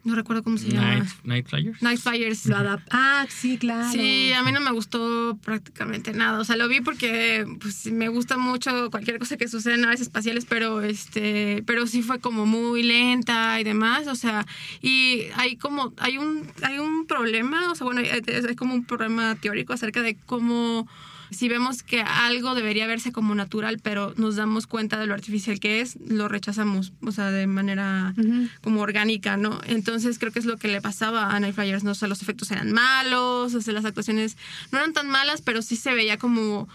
No 0.08 0.14
recuerdo 0.14 0.42
cómo 0.42 0.56
se 0.56 0.70
llama. 0.70 0.96
Night, 0.96 1.08
Night 1.24 1.46
Flyers. 1.48 1.82
Night 1.82 2.00
Flyers. 2.00 2.46
Lo 2.46 2.56
adap- 2.56 2.82
ah, 2.90 3.26
sí, 3.28 3.58
claro. 3.58 3.92
Sí, 3.92 4.32
a 4.32 4.42
mí 4.42 4.52
no 4.52 4.60
me 4.60 4.70
gustó 4.72 5.38
prácticamente 5.44 6.14
nada. 6.14 6.40
O 6.40 6.44
sea, 6.44 6.56
lo 6.56 6.66
vi 6.66 6.80
porque 6.80 7.46
pues, 7.60 7.84
me 7.92 8.08
gusta 8.08 8.38
mucho 8.38 8.90
cualquier 8.90 9.18
cosa 9.18 9.36
que 9.36 9.48
suceda 9.48 9.74
en 9.74 9.82
naves 9.82 10.00
espaciales, 10.00 10.46
pero 10.46 10.80
este, 10.80 11.62
pero 11.66 11.86
sí 11.86 12.00
fue 12.02 12.20
como 12.20 12.46
muy 12.46 12.82
lenta 12.82 13.60
y 13.60 13.64
demás. 13.64 14.06
O 14.06 14.14
sea, 14.14 14.46
y 14.80 15.24
hay 15.36 15.56
como, 15.56 15.92
hay 15.98 16.16
un, 16.16 16.50
hay 16.62 16.78
un 16.78 17.06
problema, 17.06 17.70
o 17.70 17.74
sea, 17.74 17.84
bueno, 17.84 18.00
hay 18.00 18.56
como 18.56 18.74
un 18.74 18.84
problema 18.84 19.34
teórico 19.34 19.74
acerca 19.74 20.00
de 20.00 20.16
cómo 20.24 20.88
si 21.30 21.48
vemos 21.48 21.82
que 21.82 22.02
algo 22.02 22.54
debería 22.54 22.86
verse 22.86 23.12
como 23.12 23.34
natural, 23.34 23.78
pero 23.82 24.14
nos 24.16 24.36
damos 24.36 24.66
cuenta 24.66 24.98
de 24.98 25.06
lo 25.06 25.14
artificial 25.14 25.60
que 25.60 25.80
es, 25.80 25.96
lo 26.06 26.28
rechazamos, 26.28 26.92
o 27.02 27.12
sea, 27.12 27.30
de 27.30 27.46
manera 27.46 28.14
como 28.62 28.80
orgánica, 28.80 29.36
¿no? 29.36 29.60
Entonces 29.66 30.18
creo 30.18 30.32
que 30.32 30.38
es 30.38 30.46
lo 30.46 30.56
que 30.56 30.68
le 30.68 30.80
pasaba 30.80 31.34
a 31.34 31.40
Night 31.40 31.54
Flyers, 31.54 31.84
¿no? 31.84 31.92
O 31.92 31.94
sea, 31.94 32.08
los 32.08 32.22
efectos 32.22 32.50
eran 32.50 32.72
malos, 32.72 33.54
o 33.54 33.60
sea, 33.60 33.74
las 33.74 33.84
actuaciones 33.84 34.36
no 34.72 34.78
eran 34.78 34.92
tan 34.92 35.08
malas, 35.08 35.42
pero 35.42 35.62
sí 35.62 35.76
se 35.76 35.94
veía 35.94 36.18
como... 36.18 36.68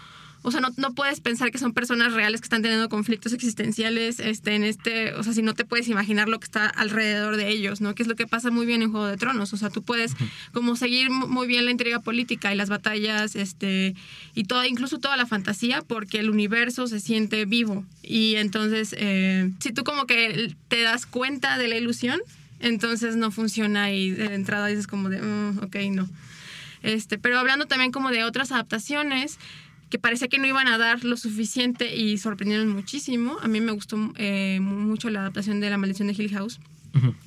O 0.46 0.50
sea, 0.50 0.60
no, 0.60 0.68
no 0.76 0.92
puedes 0.94 1.20
pensar 1.20 1.50
que 1.50 1.56
son 1.58 1.72
personas 1.72 2.12
reales 2.12 2.40
que 2.42 2.44
están 2.44 2.60
teniendo 2.60 2.88
conflictos 2.90 3.32
existenciales 3.32 4.20
este, 4.20 4.54
en 4.54 4.62
este... 4.62 5.14
O 5.14 5.22
sea, 5.22 5.32
si 5.32 5.40
no 5.40 5.54
te 5.54 5.64
puedes 5.64 5.88
imaginar 5.88 6.28
lo 6.28 6.38
que 6.38 6.44
está 6.44 6.66
alrededor 6.66 7.36
de 7.36 7.48
ellos, 7.48 7.80
¿no? 7.80 7.94
Que 7.94 8.02
es 8.02 8.08
lo 8.08 8.14
que 8.14 8.26
pasa 8.26 8.50
muy 8.50 8.66
bien 8.66 8.82
en 8.82 8.90
Juego 8.92 9.06
de 9.06 9.16
Tronos. 9.16 9.54
O 9.54 9.56
sea, 9.56 9.70
tú 9.70 9.82
puedes 9.82 10.12
como 10.52 10.76
seguir 10.76 11.08
mu- 11.10 11.26
muy 11.28 11.46
bien 11.46 11.64
la 11.64 11.70
intriga 11.70 12.00
política 12.00 12.52
y 12.52 12.56
las 12.56 12.68
batallas, 12.68 13.36
este... 13.36 13.94
Y 14.34 14.44
toda, 14.44 14.68
incluso 14.68 14.98
toda 14.98 15.16
la 15.16 15.24
fantasía, 15.26 15.80
porque 15.80 16.18
el 16.20 16.28
universo 16.28 16.86
se 16.88 17.00
siente 17.00 17.46
vivo. 17.46 17.84
Y 18.02 18.34
entonces, 18.36 18.94
eh, 18.98 19.50
si 19.60 19.72
tú 19.72 19.82
como 19.82 20.06
que 20.06 20.54
te 20.68 20.82
das 20.82 21.06
cuenta 21.06 21.56
de 21.56 21.68
la 21.68 21.76
ilusión, 21.76 22.20
entonces 22.60 23.16
no 23.16 23.30
funciona 23.30 23.92
y 23.92 24.10
de 24.10 24.34
entrada 24.34 24.66
dices 24.66 24.86
como 24.86 25.08
de, 25.08 25.22
"Mm, 25.22 25.58
ok, 25.64 25.76
no. 25.90 26.08
Este, 26.82 27.16
pero 27.18 27.38
hablando 27.38 27.64
también 27.66 27.92
como 27.92 28.10
de 28.10 28.24
otras 28.24 28.52
adaptaciones 28.52 29.38
que 29.90 29.98
parecía 29.98 30.28
que 30.28 30.38
no 30.38 30.46
iban 30.46 30.68
a 30.68 30.78
dar 30.78 31.04
lo 31.04 31.16
suficiente 31.16 31.94
y 31.96 32.18
sorprendieron 32.18 32.68
muchísimo. 32.68 33.36
A 33.42 33.48
mí 33.48 33.60
me 33.60 33.72
gustó 33.72 33.96
eh, 34.16 34.58
mucho 34.60 35.10
la 35.10 35.20
adaptación 35.20 35.60
de 35.60 35.70
La 35.70 35.78
Maldición 35.78 36.08
de 36.08 36.14
Hill 36.14 36.30
House. 36.30 36.60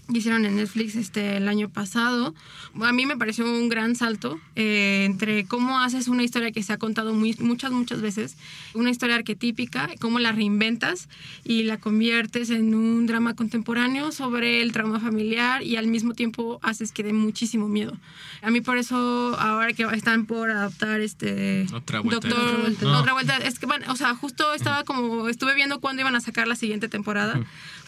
Hicieron 0.10 0.46
en 0.46 0.56
Netflix 0.56 0.96
este 0.96 1.38
el 1.38 1.48
año 1.50 1.70
pasado. 1.70 2.34
A 2.82 2.94
mí 2.94 3.06
me 3.06 3.18
pareció 3.18 3.46
un 3.46 3.68
gran 3.68 3.96
salto 3.96 4.40
eh, 4.56 5.04
entre 5.06 5.46
cómo 5.46 5.80
haces 5.80 6.08
una 6.08 6.24
historia 6.24 6.52
que 6.52 6.64
se 6.64 6.72
ha 6.72 6.78
contado 6.78 7.14
muy, 7.14 7.36
muchas, 7.40 7.72
muchas 7.72 8.02
veces, 8.02 8.38
una 8.74 8.90
historia 8.90 9.16
arquetípica, 9.16 9.90
cómo 10.00 10.20
la 10.20 10.32
reinventas 10.32 11.10
y 11.44 11.64
la 11.64 11.78
conviertes 11.78 12.50
en 12.52 12.74
un 12.74 13.06
drama 13.06 13.36
contemporáneo 13.36 14.12
sobre 14.12 14.62
el 14.62 14.72
trauma 14.72 15.00
familiar 15.00 15.62
y 15.64 15.76
al 15.76 15.88
mismo 15.88 16.14
tiempo 16.14 16.60
haces 16.62 16.92
que 16.92 17.04
dé 17.04 17.12
muchísimo 17.12 17.68
miedo. 17.68 17.98
A 18.42 18.50
mí 18.50 18.62
por 18.62 18.78
eso 18.78 19.36
ahora 19.40 19.74
que 19.74 19.84
están 19.94 20.26
por 20.26 20.50
adaptar 20.52 21.02
este 21.02 21.66
Otra 21.74 22.00
vuelta. 22.00 22.28
Doctor, 22.28 22.46
Otra 22.46 22.62
vuelta. 22.62 22.86
No. 22.86 23.00
otra 23.00 23.14
vuelta. 23.14 23.38
Es 23.38 23.60
que, 23.60 23.66
bueno, 23.66 23.92
o 23.92 23.96
sea, 23.96 24.16
justo 24.16 24.54
estaba 24.54 24.84
como, 24.84 25.28
estuve 25.28 25.54
viendo 25.56 25.80
cuándo 25.80 26.02
iban 26.02 26.16
a 26.16 26.22
sacar 26.22 26.48
la 26.48 26.56
siguiente 26.56 26.88
temporada, 26.88 27.40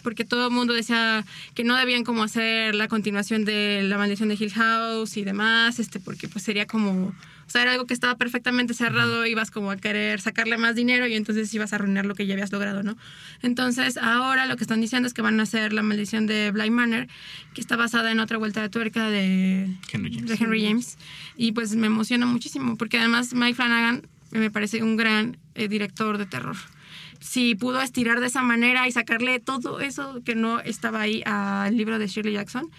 porque 0.02 0.24
todo 0.24 0.48
el 0.48 0.52
mundo 0.52 0.72
decía 0.72 1.24
que 1.54 1.64
no 1.64 1.76
debían 1.76 2.04
como 2.10 2.24
hacer 2.24 2.74
la 2.74 2.88
continuación 2.88 3.44
de 3.44 3.82
La 3.84 3.96
Maldición 3.96 4.30
de 4.30 4.34
Hill 4.34 4.52
House 4.52 5.16
y 5.16 5.22
demás, 5.22 5.78
este, 5.78 6.00
porque 6.00 6.26
pues 6.26 6.44
sería 6.44 6.66
como, 6.66 6.90
o 7.06 7.14
sea, 7.46 7.62
era 7.62 7.70
algo 7.70 7.86
que 7.86 7.94
estaba 7.94 8.16
perfectamente 8.16 8.74
cerrado, 8.74 9.26
ibas 9.26 9.52
como 9.52 9.70
a 9.70 9.76
querer 9.76 10.20
sacarle 10.20 10.58
más 10.58 10.74
dinero 10.74 11.06
y 11.06 11.14
entonces 11.14 11.54
ibas 11.54 11.72
a 11.72 11.76
arruinar 11.76 12.06
lo 12.06 12.16
que 12.16 12.26
ya 12.26 12.34
habías 12.34 12.50
logrado, 12.50 12.82
¿no? 12.82 12.96
Entonces, 13.42 13.96
ahora 13.96 14.46
lo 14.46 14.56
que 14.56 14.64
están 14.64 14.80
diciendo 14.80 15.06
es 15.06 15.14
que 15.14 15.22
van 15.22 15.38
a 15.38 15.44
hacer 15.44 15.72
La 15.72 15.84
Maldición 15.84 16.26
de 16.26 16.50
Bly 16.50 16.70
Manor, 16.70 17.06
que 17.54 17.60
está 17.60 17.76
basada 17.76 18.10
en 18.10 18.18
otra 18.18 18.38
vuelta 18.38 18.60
de 18.60 18.70
tuerca 18.70 19.08
de 19.08 19.70
Henry 19.92 20.12
James. 20.12 20.28
de 20.28 20.44
Henry 20.44 20.64
James. 20.64 20.98
Y 21.36 21.52
pues 21.52 21.76
me 21.76 21.86
emociona 21.86 22.26
muchísimo, 22.26 22.76
porque 22.76 22.98
además 22.98 23.34
Mike 23.34 23.54
Flanagan 23.54 24.02
me 24.32 24.50
parece 24.50 24.82
un 24.82 24.96
gran 24.96 25.36
eh, 25.54 25.68
director 25.68 26.18
de 26.18 26.26
terror. 26.26 26.56
Si 27.20 27.54
pudo 27.54 27.80
estirar 27.80 28.20
de 28.20 28.26
esa 28.26 28.42
manera 28.42 28.88
y 28.88 28.92
sacarle 28.92 29.40
todo 29.40 29.80
eso 29.80 30.22
que 30.24 30.34
no 30.34 30.60
estaba 30.60 31.02
ahí 31.02 31.22
al 31.26 31.76
libro 31.76 31.98
de 31.98 32.06
Shirley 32.06 32.34
Jackson, 32.34 32.70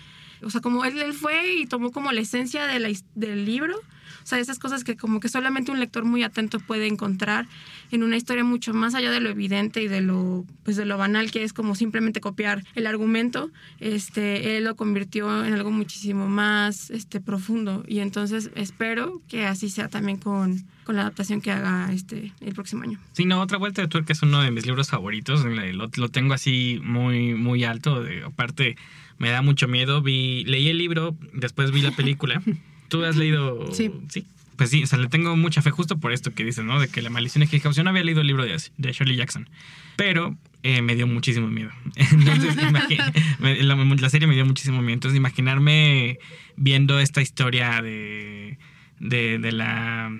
o 0.43 0.49
sea, 0.49 0.61
como 0.61 0.83
él, 0.83 0.97
él 0.99 1.13
fue 1.13 1.53
y 1.53 1.67
tomó 1.67 1.91
como 1.91 2.11
la 2.11 2.21
esencia 2.21 2.65
de 2.65 2.97
del 3.15 3.45
libro, 3.45 3.79
o 4.23 4.25
sea, 4.25 4.39
esas 4.39 4.59
cosas 4.59 4.83
que 4.83 4.95
como 4.97 5.19
que 5.19 5.29
solamente 5.29 5.71
un 5.71 5.79
lector 5.79 6.05
muy 6.05 6.23
atento 6.23 6.59
puede 6.59 6.87
encontrar 6.87 7.47
en 7.91 8.03
una 8.03 8.17
historia 8.17 8.43
mucho 8.43 8.73
más 8.73 8.95
allá 8.95 9.11
de 9.11 9.19
lo 9.19 9.29
evidente 9.29 9.81
y 9.83 9.87
de 9.87 10.01
lo 10.01 10.45
pues 10.63 10.77
de 10.77 10.85
lo 10.85 10.97
banal 10.97 11.31
que 11.31 11.43
es 11.43 11.53
como 11.53 11.75
simplemente 11.75 12.21
copiar 12.21 12.63
el 12.75 12.87
argumento, 12.87 13.49
este 13.79 14.57
él 14.57 14.63
lo 14.63 14.75
convirtió 14.75 15.43
en 15.45 15.53
algo 15.53 15.71
muchísimo 15.71 16.27
más 16.27 16.89
este 16.91 17.19
profundo 17.19 17.83
y 17.87 17.99
entonces 17.99 18.51
espero 18.55 19.21
que 19.27 19.45
así 19.45 19.69
sea 19.69 19.87
también 19.89 20.17
con, 20.17 20.63
con 20.83 20.95
la 20.95 21.01
adaptación 21.01 21.41
que 21.41 21.51
haga 21.51 21.91
este 21.91 22.31
el 22.41 22.53
próximo 22.53 22.83
año. 22.83 22.99
Sí, 23.13 23.25
no, 23.25 23.41
otra 23.41 23.57
vuelta 23.57 23.81
de 23.81 23.87
tuerca 23.87 24.13
es 24.13 24.21
uno 24.21 24.41
de 24.41 24.51
mis 24.51 24.65
libros 24.65 24.89
favoritos. 24.89 25.43
Lo, 25.45 25.89
lo 25.95 26.09
tengo 26.09 26.33
así 26.33 26.79
muy, 26.83 27.33
muy 27.33 27.63
alto. 27.63 28.03
de- 28.03 28.23
aparte, 28.23 28.77
me 29.17 29.29
da 29.29 29.41
mucho 29.41 29.67
miedo. 29.67 30.01
Vi, 30.01 30.43
leí 30.45 30.69
el 30.69 30.77
libro, 30.77 31.15
después 31.33 31.71
vi 31.71 31.81
la 31.81 31.91
película. 31.91 32.41
¿Tú 32.91 33.05
has 33.05 33.15
leído? 33.15 33.73
Sí. 33.73 33.89
Sí. 34.09 34.25
Pues 34.57 34.69
sí, 34.69 34.83
o 34.83 34.85
sea, 34.85 34.99
le 34.99 35.07
tengo 35.07 35.37
mucha 35.37 35.61
fe 35.61 35.71
justo 35.71 35.97
por 35.97 36.11
esto 36.11 36.33
que 36.33 36.43
dices, 36.43 36.65
¿no? 36.65 36.77
De 36.77 36.89
que 36.89 37.01
la 37.01 37.09
maldición 37.09 37.47
Hill 37.49 37.61
House. 37.61 37.77
Yo 37.77 37.83
no 37.83 37.89
había 37.89 38.03
leído 38.03 38.19
el 38.19 38.27
libro 38.27 38.43
de, 38.43 38.61
de 38.77 38.91
Shirley 38.91 39.15
Jackson, 39.15 39.49
pero 39.95 40.35
eh, 40.61 40.81
me 40.81 40.93
dio 40.95 41.07
muchísimo 41.07 41.47
miedo. 41.47 41.71
Entonces, 41.95 42.57
la, 43.39 43.75
la 43.75 44.09
serie 44.09 44.27
me 44.27 44.35
dio 44.35 44.45
muchísimo 44.45 44.81
miedo. 44.81 44.93
Entonces, 44.93 45.17
imaginarme 45.17 46.19
viendo 46.57 46.99
esta 46.99 47.21
historia 47.21 47.81
de, 47.81 48.57
de, 48.99 49.39
de 49.39 49.51
la 49.53 50.11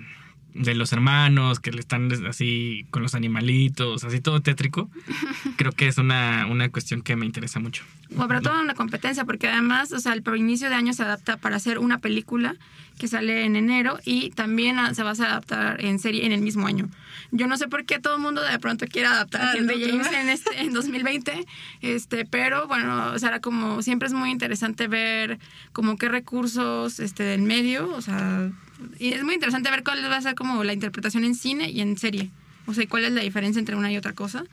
de 0.54 0.74
los 0.74 0.92
hermanos 0.92 1.60
que 1.60 1.72
le 1.72 1.80
están 1.80 2.10
así 2.26 2.86
con 2.90 3.02
los 3.02 3.14
animalitos, 3.14 4.04
así 4.04 4.20
todo 4.20 4.40
tétrico, 4.40 4.90
creo 5.56 5.72
que 5.72 5.88
es 5.88 5.98
una, 5.98 6.46
una 6.50 6.68
cuestión 6.70 7.02
que 7.02 7.16
me 7.16 7.26
interesa 7.26 7.60
mucho. 7.60 7.84
Sobre 8.14 8.40
todo 8.40 8.60
una 8.60 8.74
competencia, 8.74 9.24
porque 9.24 9.48
además, 9.48 9.92
o 9.92 9.98
sea, 9.98 10.12
el 10.12 10.22
inicio 10.36 10.68
de 10.68 10.74
año 10.74 10.92
se 10.92 11.02
adapta 11.02 11.36
para 11.36 11.56
hacer 11.56 11.78
una 11.78 11.98
película 11.98 12.56
que 12.98 13.08
sale 13.08 13.44
en 13.44 13.56
enero 13.56 13.98
y 14.04 14.30
también 14.30 14.76
se 14.94 15.02
va 15.02 15.10
a 15.10 15.12
adaptar 15.12 15.84
en 15.84 15.98
serie 15.98 16.26
en 16.26 16.32
el 16.32 16.40
mismo 16.40 16.66
año. 16.66 16.88
Yo 17.30 17.46
no 17.46 17.56
sé 17.56 17.68
por 17.68 17.84
qué 17.86 17.98
todo 17.98 18.16
el 18.16 18.22
mundo 18.22 18.42
de 18.42 18.58
pronto 18.58 18.86
quiere 18.86 19.08
adaptar 19.08 19.42
Ah, 19.42 19.52
a 19.52 19.56
Henry 19.56 19.78
no, 19.78 19.86
James 19.86 20.12
en, 20.12 20.28
este, 20.28 20.60
en 20.60 20.72
2020, 20.72 21.46
este, 21.80 22.24
pero 22.26 22.68
bueno, 22.68 23.12
o 23.12 23.18
sea, 23.18 23.40
como 23.40 23.82
siempre 23.82 24.08
es 24.08 24.14
muy 24.14 24.30
interesante 24.30 24.86
ver 24.86 25.38
como 25.72 25.96
qué 25.96 26.08
recursos 26.08 27.00
este, 27.00 27.22
del 27.22 27.42
medio, 27.42 27.90
o 27.94 28.02
sea, 28.02 28.50
y 28.98 29.12
es 29.12 29.24
muy 29.24 29.34
interesante 29.34 29.70
ver 29.70 29.82
cuál 29.82 30.04
va 30.04 30.16
a 30.16 30.22
ser 30.22 30.34
como 30.34 30.62
la 30.64 30.72
interpretación 30.72 31.24
en 31.24 31.34
cine 31.34 31.70
y 31.70 31.80
en 31.80 31.96
serie. 31.96 32.30
O 32.66 32.74
sea, 32.74 32.86
cuál 32.86 33.04
es 33.04 33.12
la 33.12 33.22
diferencia 33.22 33.58
entre 33.58 33.76
una 33.76 33.90
y 33.90 33.96
otra 33.96 34.12
cosa 34.12 34.44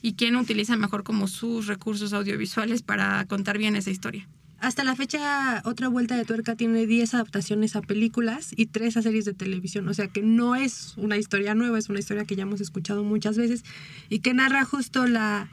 y 0.00 0.14
quién 0.14 0.36
utiliza 0.36 0.76
mejor 0.76 1.02
como 1.02 1.26
sus 1.26 1.66
recursos 1.66 2.12
audiovisuales 2.12 2.82
para 2.82 3.24
contar 3.26 3.58
bien 3.58 3.76
esa 3.76 3.90
historia. 3.90 4.26
Hasta 4.60 4.82
la 4.82 4.96
fecha, 4.96 5.62
otra 5.64 5.86
vuelta 5.86 6.16
de 6.16 6.24
tuerca 6.24 6.56
tiene 6.56 6.86
10 6.86 7.14
adaptaciones 7.14 7.76
a 7.76 7.80
películas 7.80 8.50
y 8.56 8.66
3 8.66 8.96
a 8.96 9.02
series 9.02 9.24
de 9.24 9.32
televisión. 9.32 9.88
O 9.88 9.94
sea 9.94 10.08
que 10.08 10.20
no 10.20 10.56
es 10.56 10.94
una 10.96 11.16
historia 11.16 11.54
nueva, 11.54 11.78
es 11.78 11.88
una 11.88 12.00
historia 12.00 12.24
que 12.24 12.34
ya 12.34 12.42
hemos 12.42 12.60
escuchado 12.60 13.04
muchas 13.04 13.38
veces 13.38 13.64
y 14.08 14.18
que 14.18 14.34
narra 14.34 14.64
justo 14.64 15.06
la, 15.06 15.48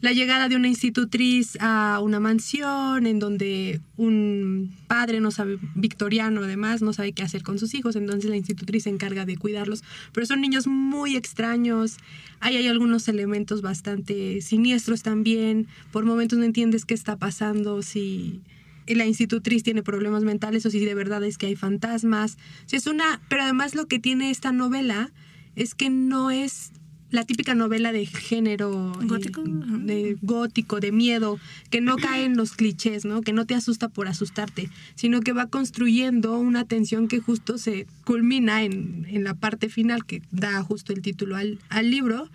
la 0.00 0.12
llegada 0.12 0.48
de 0.48 0.56
una 0.56 0.68
institutriz 0.68 1.56
a 1.60 2.00
una 2.02 2.20
mansión 2.20 3.06
en 3.06 3.18
donde 3.18 3.80
un 3.96 4.74
padre 4.86 5.20
no 5.20 5.30
sabe, 5.30 5.58
victoriano 5.74 6.42
además, 6.42 6.82
no 6.82 6.92
sabe 6.92 7.12
qué 7.12 7.22
hacer 7.22 7.42
con 7.42 7.58
sus 7.58 7.74
hijos, 7.74 7.96
entonces 7.96 8.28
la 8.28 8.36
institutriz 8.36 8.84
se 8.84 8.90
encarga 8.90 9.24
de 9.24 9.36
cuidarlos. 9.36 9.82
Pero 10.12 10.26
son 10.26 10.40
niños 10.40 10.66
muy 10.66 11.16
extraños, 11.16 11.96
ahí 12.40 12.56
hay 12.56 12.68
algunos 12.68 13.08
elementos 13.08 13.62
bastante 13.62 14.42
siniestros 14.42 15.02
también, 15.02 15.66
por 15.92 16.04
momentos 16.04 16.38
no 16.38 16.44
entiendes 16.44 16.84
qué 16.84 16.94
está 16.94 17.16
pasando, 17.16 17.82
si 17.82 18.42
la 18.86 19.06
institutriz 19.06 19.62
tiene 19.62 19.82
problemas 19.82 20.22
mentales 20.22 20.64
o 20.66 20.70
si 20.70 20.84
de 20.84 20.94
verdad 20.94 21.24
es 21.24 21.38
que 21.38 21.46
hay 21.46 21.56
fantasmas. 21.56 22.36
Es 22.70 22.86
una, 22.86 23.20
pero 23.28 23.42
además 23.42 23.74
lo 23.74 23.86
que 23.86 23.98
tiene 23.98 24.30
esta 24.30 24.52
novela 24.52 25.10
es 25.56 25.74
que 25.74 25.88
no 25.88 26.30
es 26.30 26.70
la 27.10 27.24
típica 27.24 27.54
novela 27.54 27.92
de 27.92 28.06
género 28.06 28.92
eh, 29.00 29.06
Gótico. 29.06 29.42
de 29.44 30.16
gótico, 30.22 30.80
de 30.80 30.92
miedo, 30.92 31.38
que 31.70 31.80
no 31.80 31.96
cae 31.96 32.24
en 32.24 32.36
los 32.36 32.52
clichés, 32.52 33.04
¿no? 33.04 33.22
Que 33.22 33.32
no 33.32 33.46
te 33.46 33.54
asusta 33.54 33.88
por 33.88 34.08
asustarte, 34.08 34.70
sino 34.94 35.20
que 35.20 35.32
va 35.32 35.46
construyendo 35.46 36.36
una 36.38 36.64
tensión 36.64 37.08
que 37.08 37.20
justo 37.20 37.58
se 37.58 37.86
culmina 38.04 38.64
en, 38.64 39.06
en 39.08 39.24
la 39.24 39.34
parte 39.34 39.68
final 39.68 40.04
que 40.04 40.22
da 40.32 40.62
justo 40.62 40.92
el 40.92 41.02
título 41.02 41.36
al, 41.36 41.58
al 41.68 41.90
libro. 41.90 42.28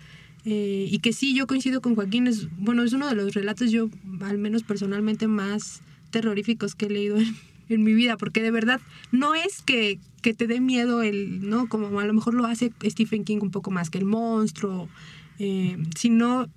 Eh, 0.44 0.88
y 0.90 0.98
que 0.98 1.12
sí, 1.12 1.34
yo 1.34 1.46
coincido 1.46 1.80
con 1.80 1.94
Joaquín, 1.94 2.26
es, 2.26 2.48
bueno, 2.58 2.82
es 2.82 2.92
uno 2.92 3.08
de 3.08 3.14
los 3.14 3.32
relatos 3.32 3.70
yo, 3.70 3.90
al 4.22 4.38
menos 4.38 4.64
personalmente, 4.64 5.28
más 5.28 5.82
terroríficos 6.10 6.74
que 6.74 6.86
he 6.86 6.90
leído 6.90 7.16
en, 7.18 7.36
en 7.68 7.84
mi 7.84 7.94
vida, 7.94 8.16
porque 8.16 8.42
de 8.42 8.50
verdad 8.50 8.80
no 9.12 9.34
es 9.36 9.62
que, 9.62 10.00
que 10.22 10.34
te 10.34 10.46
dé 10.46 10.60
miedo 10.60 11.02
el, 11.02 11.48
¿no? 11.48 11.68
Como 11.68 12.00
a 12.00 12.06
lo 12.06 12.14
mejor 12.14 12.34
lo 12.34 12.46
hace 12.46 12.72
Stephen 12.84 13.24
King 13.24 13.38
un 13.42 13.50
poco 13.50 13.70
más 13.70 13.90
que 13.90 13.98
el 13.98 14.04
monstruo, 14.04 14.88
eh, 15.38 15.76
sino 15.96 16.48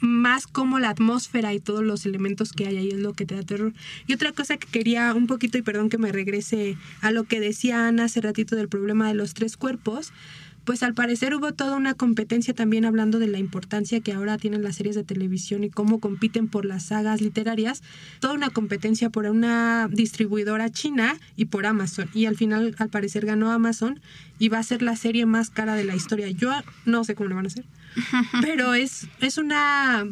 más 0.00 0.46
como 0.46 0.78
la 0.78 0.90
atmósfera 0.90 1.54
y 1.54 1.60
todos 1.60 1.82
los 1.82 2.04
elementos 2.06 2.52
que 2.52 2.66
hay 2.66 2.76
ahí 2.76 2.88
es 2.88 2.98
lo 2.98 3.14
que 3.14 3.26
te 3.26 3.34
da 3.34 3.42
terror. 3.42 3.72
Y 4.06 4.12
otra 4.12 4.32
cosa 4.32 4.56
que 4.56 4.66
quería 4.68 5.14
un 5.14 5.26
poquito, 5.26 5.58
y 5.58 5.62
perdón 5.62 5.88
que 5.88 5.98
me 5.98 6.12
regrese 6.12 6.76
a 7.00 7.10
lo 7.10 7.24
que 7.24 7.40
decía 7.40 7.88
Ana 7.88 8.04
hace 8.04 8.20
ratito 8.20 8.56
del 8.56 8.68
problema 8.68 9.08
de 9.08 9.14
los 9.14 9.34
tres 9.34 9.56
cuerpos, 9.56 10.12
pues 10.64 10.82
al 10.82 10.94
parecer 10.94 11.34
hubo 11.34 11.52
toda 11.52 11.76
una 11.76 11.94
competencia 11.94 12.54
también 12.54 12.84
hablando 12.84 13.18
de 13.18 13.26
la 13.26 13.38
importancia 13.38 14.00
que 14.00 14.12
ahora 14.12 14.38
tienen 14.38 14.62
las 14.62 14.76
series 14.76 14.96
de 14.96 15.04
televisión 15.04 15.64
y 15.64 15.70
cómo 15.70 16.00
compiten 16.00 16.48
por 16.48 16.64
las 16.64 16.84
sagas 16.84 17.20
literarias, 17.20 17.82
toda 18.20 18.34
una 18.34 18.50
competencia 18.50 19.10
por 19.10 19.26
una 19.26 19.88
distribuidora 19.90 20.70
china 20.70 21.18
y 21.36 21.46
por 21.46 21.66
Amazon. 21.66 22.08
Y 22.14 22.26
al 22.26 22.36
final 22.36 22.74
al 22.78 22.88
parecer 22.88 23.26
ganó 23.26 23.52
Amazon 23.52 24.00
y 24.38 24.48
va 24.48 24.58
a 24.58 24.62
ser 24.62 24.82
la 24.82 24.96
serie 24.96 25.26
más 25.26 25.50
cara 25.50 25.74
de 25.76 25.84
la 25.84 25.94
historia. 25.94 26.30
Yo 26.30 26.50
no 26.86 27.04
sé 27.04 27.14
cómo 27.14 27.28
lo 27.28 27.36
van 27.36 27.46
a 27.46 27.48
hacer, 27.48 27.64
pero 28.40 28.74
es, 28.74 29.06
es 29.20 29.38
una... 29.38 30.06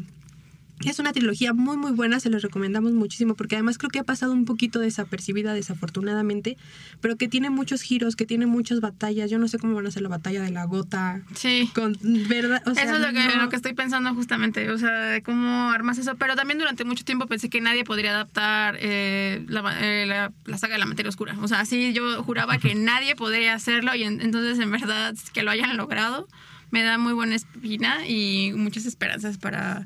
Es 0.84 0.98
una 0.98 1.12
trilogía 1.12 1.52
muy 1.52 1.76
muy 1.76 1.92
buena, 1.92 2.20
se 2.20 2.30
los 2.30 2.42
recomendamos 2.42 2.92
muchísimo 2.92 3.34
porque 3.34 3.56
además 3.56 3.78
creo 3.78 3.90
que 3.90 3.98
ha 3.98 4.04
pasado 4.04 4.32
un 4.32 4.44
poquito 4.44 4.78
desapercibida 4.78 5.54
desafortunadamente, 5.54 6.56
pero 7.00 7.16
que 7.16 7.28
tiene 7.28 7.50
muchos 7.50 7.82
giros, 7.82 8.16
que 8.16 8.26
tiene 8.26 8.46
muchas 8.46 8.80
batallas. 8.80 9.30
Yo 9.30 9.38
no 9.38 9.48
sé 9.48 9.58
cómo 9.58 9.74
van 9.74 9.86
a 9.86 9.90
ser 9.90 10.02
la 10.02 10.08
batalla 10.08 10.42
de 10.42 10.50
la 10.50 10.64
gota 10.64 11.22
Sí. 11.34 11.70
con 11.74 11.96
verdad, 12.28 12.62
o 12.66 12.74
sea, 12.74 12.84
eso 12.84 12.94
es 12.94 13.00
lo 13.00 13.08
que, 13.08 13.24
no- 13.36 13.42
lo 13.42 13.48
que 13.48 13.56
estoy 13.56 13.74
pensando 13.74 14.14
justamente, 14.14 14.70
o 14.70 14.78
sea, 14.78 15.20
cómo 15.22 15.70
armas 15.70 15.98
eso. 15.98 16.14
Pero 16.16 16.36
también 16.36 16.58
durante 16.58 16.84
mucho 16.84 17.04
tiempo 17.04 17.26
pensé 17.26 17.48
que 17.50 17.60
nadie 17.60 17.84
podría 17.84 18.10
adaptar 18.10 18.76
eh, 18.80 19.44
la, 19.48 19.62
eh, 19.80 20.06
la- 20.06 20.32
la 20.44 20.58
saga 20.58 20.74
de 20.74 20.78
la 20.80 20.86
materia 20.86 21.08
oscura. 21.08 21.36
O 21.40 21.48
sea, 21.48 21.60
así 21.60 21.92
yo 21.92 22.22
juraba 22.22 22.58
que 22.58 22.74
nadie 22.74 23.16
podría 23.16 23.54
hacerlo 23.54 23.94
y 23.94 24.02
en- 24.04 24.20
entonces 24.20 24.58
en 24.58 24.70
verdad 24.70 25.14
que 25.32 25.42
lo 25.42 25.50
hayan 25.50 25.76
logrado 25.76 26.28
me 26.70 26.82
da 26.82 26.96
muy 26.96 27.12
buena 27.12 27.34
espina 27.34 28.06
y 28.08 28.52
muchas 28.56 28.86
esperanzas 28.86 29.36
para, 29.36 29.82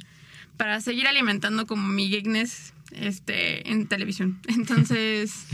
para 0.57 0.81
seguir 0.81 1.07
alimentando 1.07 1.67
como 1.67 1.89
mi 1.89 2.09
geekness 2.09 2.73
este, 2.93 3.71
en 3.71 3.87
televisión. 3.87 4.39
Entonces... 4.49 5.47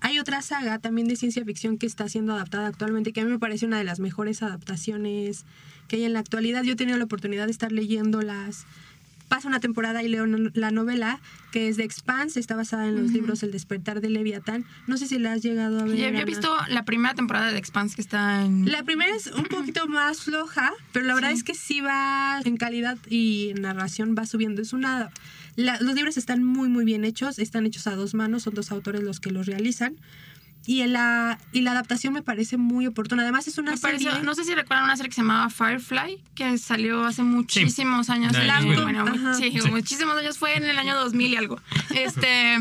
Hay 0.00 0.18
otra 0.18 0.42
saga 0.42 0.78
también 0.78 1.08
de 1.08 1.16
ciencia 1.16 1.44
ficción 1.44 1.78
que 1.78 1.86
está 1.86 2.08
siendo 2.08 2.34
adaptada 2.34 2.68
actualmente, 2.68 3.12
que 3.12 3.22
a 3.22 3.24
mí 3.24 3.30
me 3.30 3.38
parece 3.38 3.66
una 3.66 3.78
de 3.78 3.84
las 3.84 3.98
mejores 3.98 4.42
adaptaciones 4.42 5.46
que 5.88 5.96
hay 5.96 6.04
en 6.04 6.12
la 6.12 6.20
actualidad. 6.20 6.62
Yo 6.62 6.74
he 6.74 6.76
tenido 6.76 6.98
la 6.98 7.04
oportunidad 7.04 7.46
de 7.46 7.50
estar 7.50 7.72
leyéndolas. 7.72 8.66
Pasa 9.28 9.48
una 9.48 9.58
temporada 9.60 10.02
y 10.02 10.08
leo 10.08 10.24
la 10.26 10.70
novela, 10.70 11.20
que 11.52 11.68
es 11.68 11.76
de 11.76 11.84
Expanse, 11.84 12.38
está 12.38 12.54
basada 12.54 12.86
en 12.86 12.94
los 13.02 13.10
libros 13.12 13.42
El 13.42 13.50
despertar 13.50 14.00
de 14.00 14.08
Leviatán. 14.08 14.64
No 14.86 14.96
sé 14.96 15.06
si 15.08 15.18
la 15.18 15.32
has 15.32 15.42
llegado 15.42 15.80
a 15.80 15.84
ver. 15.84 15.96
Yo, 15.96 16.04
he 16.06 16.24
visto 16.24 16.54
la 16.68 16.84
primera 16.84 17.14
temporada 17.14 17.50
de 17.52 17.58
Expanse 17.58 17.96
que 17.96 18.02
está 18.02 18.44
en... 18.44 18.70
La 18.70 18.82
primera 18.84 19.14
es 19.16 19.26
un 19.26 19.44
poquito 19.44 19.86
más 19.88 20.20
floja, 20.22 20.72
pero 20.92 21.06
la 21.06 21.14
verdad 21.14 21.32
es 21.32 21.42
que 21.42 21.54
sí 21.54 21.80
va 21.80 22.40
en 22.44 22.56
calidad 22.56 22.98
y 23.10 23.50
en 23.50 23.62
narración 23.62 24.14
va 24.16 24.26
subiendo. 24.26 24.62
Es 24.62 24.72
una 24.72 25.10
la- 25.56 25.80
los 25.80 25.94
libros 25.94 26.16
están 26.18 26.42
muy 26.44 26.68
muy 26.68 26.84
bien 26.84 27.04
hechos, 27.04 27.38
están 27.38 27.64
hechos 27.66 27.86
a 27.86 27.96
dos 27.96 28.14
manos, 28.14 28.42
son 28.44 28.54
dos 28.54 28.70
autores 28.70 29.02
los 29.02 29.20
que 29.20 29.30
los 29.30 29.46
realizan. 29.46 29.96
Y 30.66 30.80
en 30.80 30.92
la 30.94 31.38
y 31.52 31.60
la 31.60 31.70
adaptación 31.72 32.12
me 32.12 32.22
parece 32.22 32.56
muy 32.56 32.86
oportuna. 32.86 33.22
Además 33.22 33.46
es 33.46 33.56
una 33.58 33.72
Me 33.72 33.78
pareció- 33.78 34.10
serie 34.10 34.24
no 34.24 34.34
sé 34.34 34.44
si 34.44 34.54
recuerdan 34.54 34.84
una 34.84 34.96
serie 34.96 35.10
que 35.10 35.14
se 35.14 35.20
llamaba 35.22 35.48
Firefly, 35.48 36.20
que 36.34 36.58
salió 36.58 37.04
hace 37.04 37.22
muchísimos 37.22 38.10
años. 38.10 38.32
Bueno, 38.74 39.34
sí, 39.36 39.52
Sí. 39.60 39.70
muchísimos 39.70 40.16
años 40.16 40.38
fue 40.38 40.56
en 40.56 40.64
el 40.64 40.78
año 40.78 40.94
2000 40.96 41.32
y 41.32 41.36
algo. 41.36 41.60
Este 41.96 42.58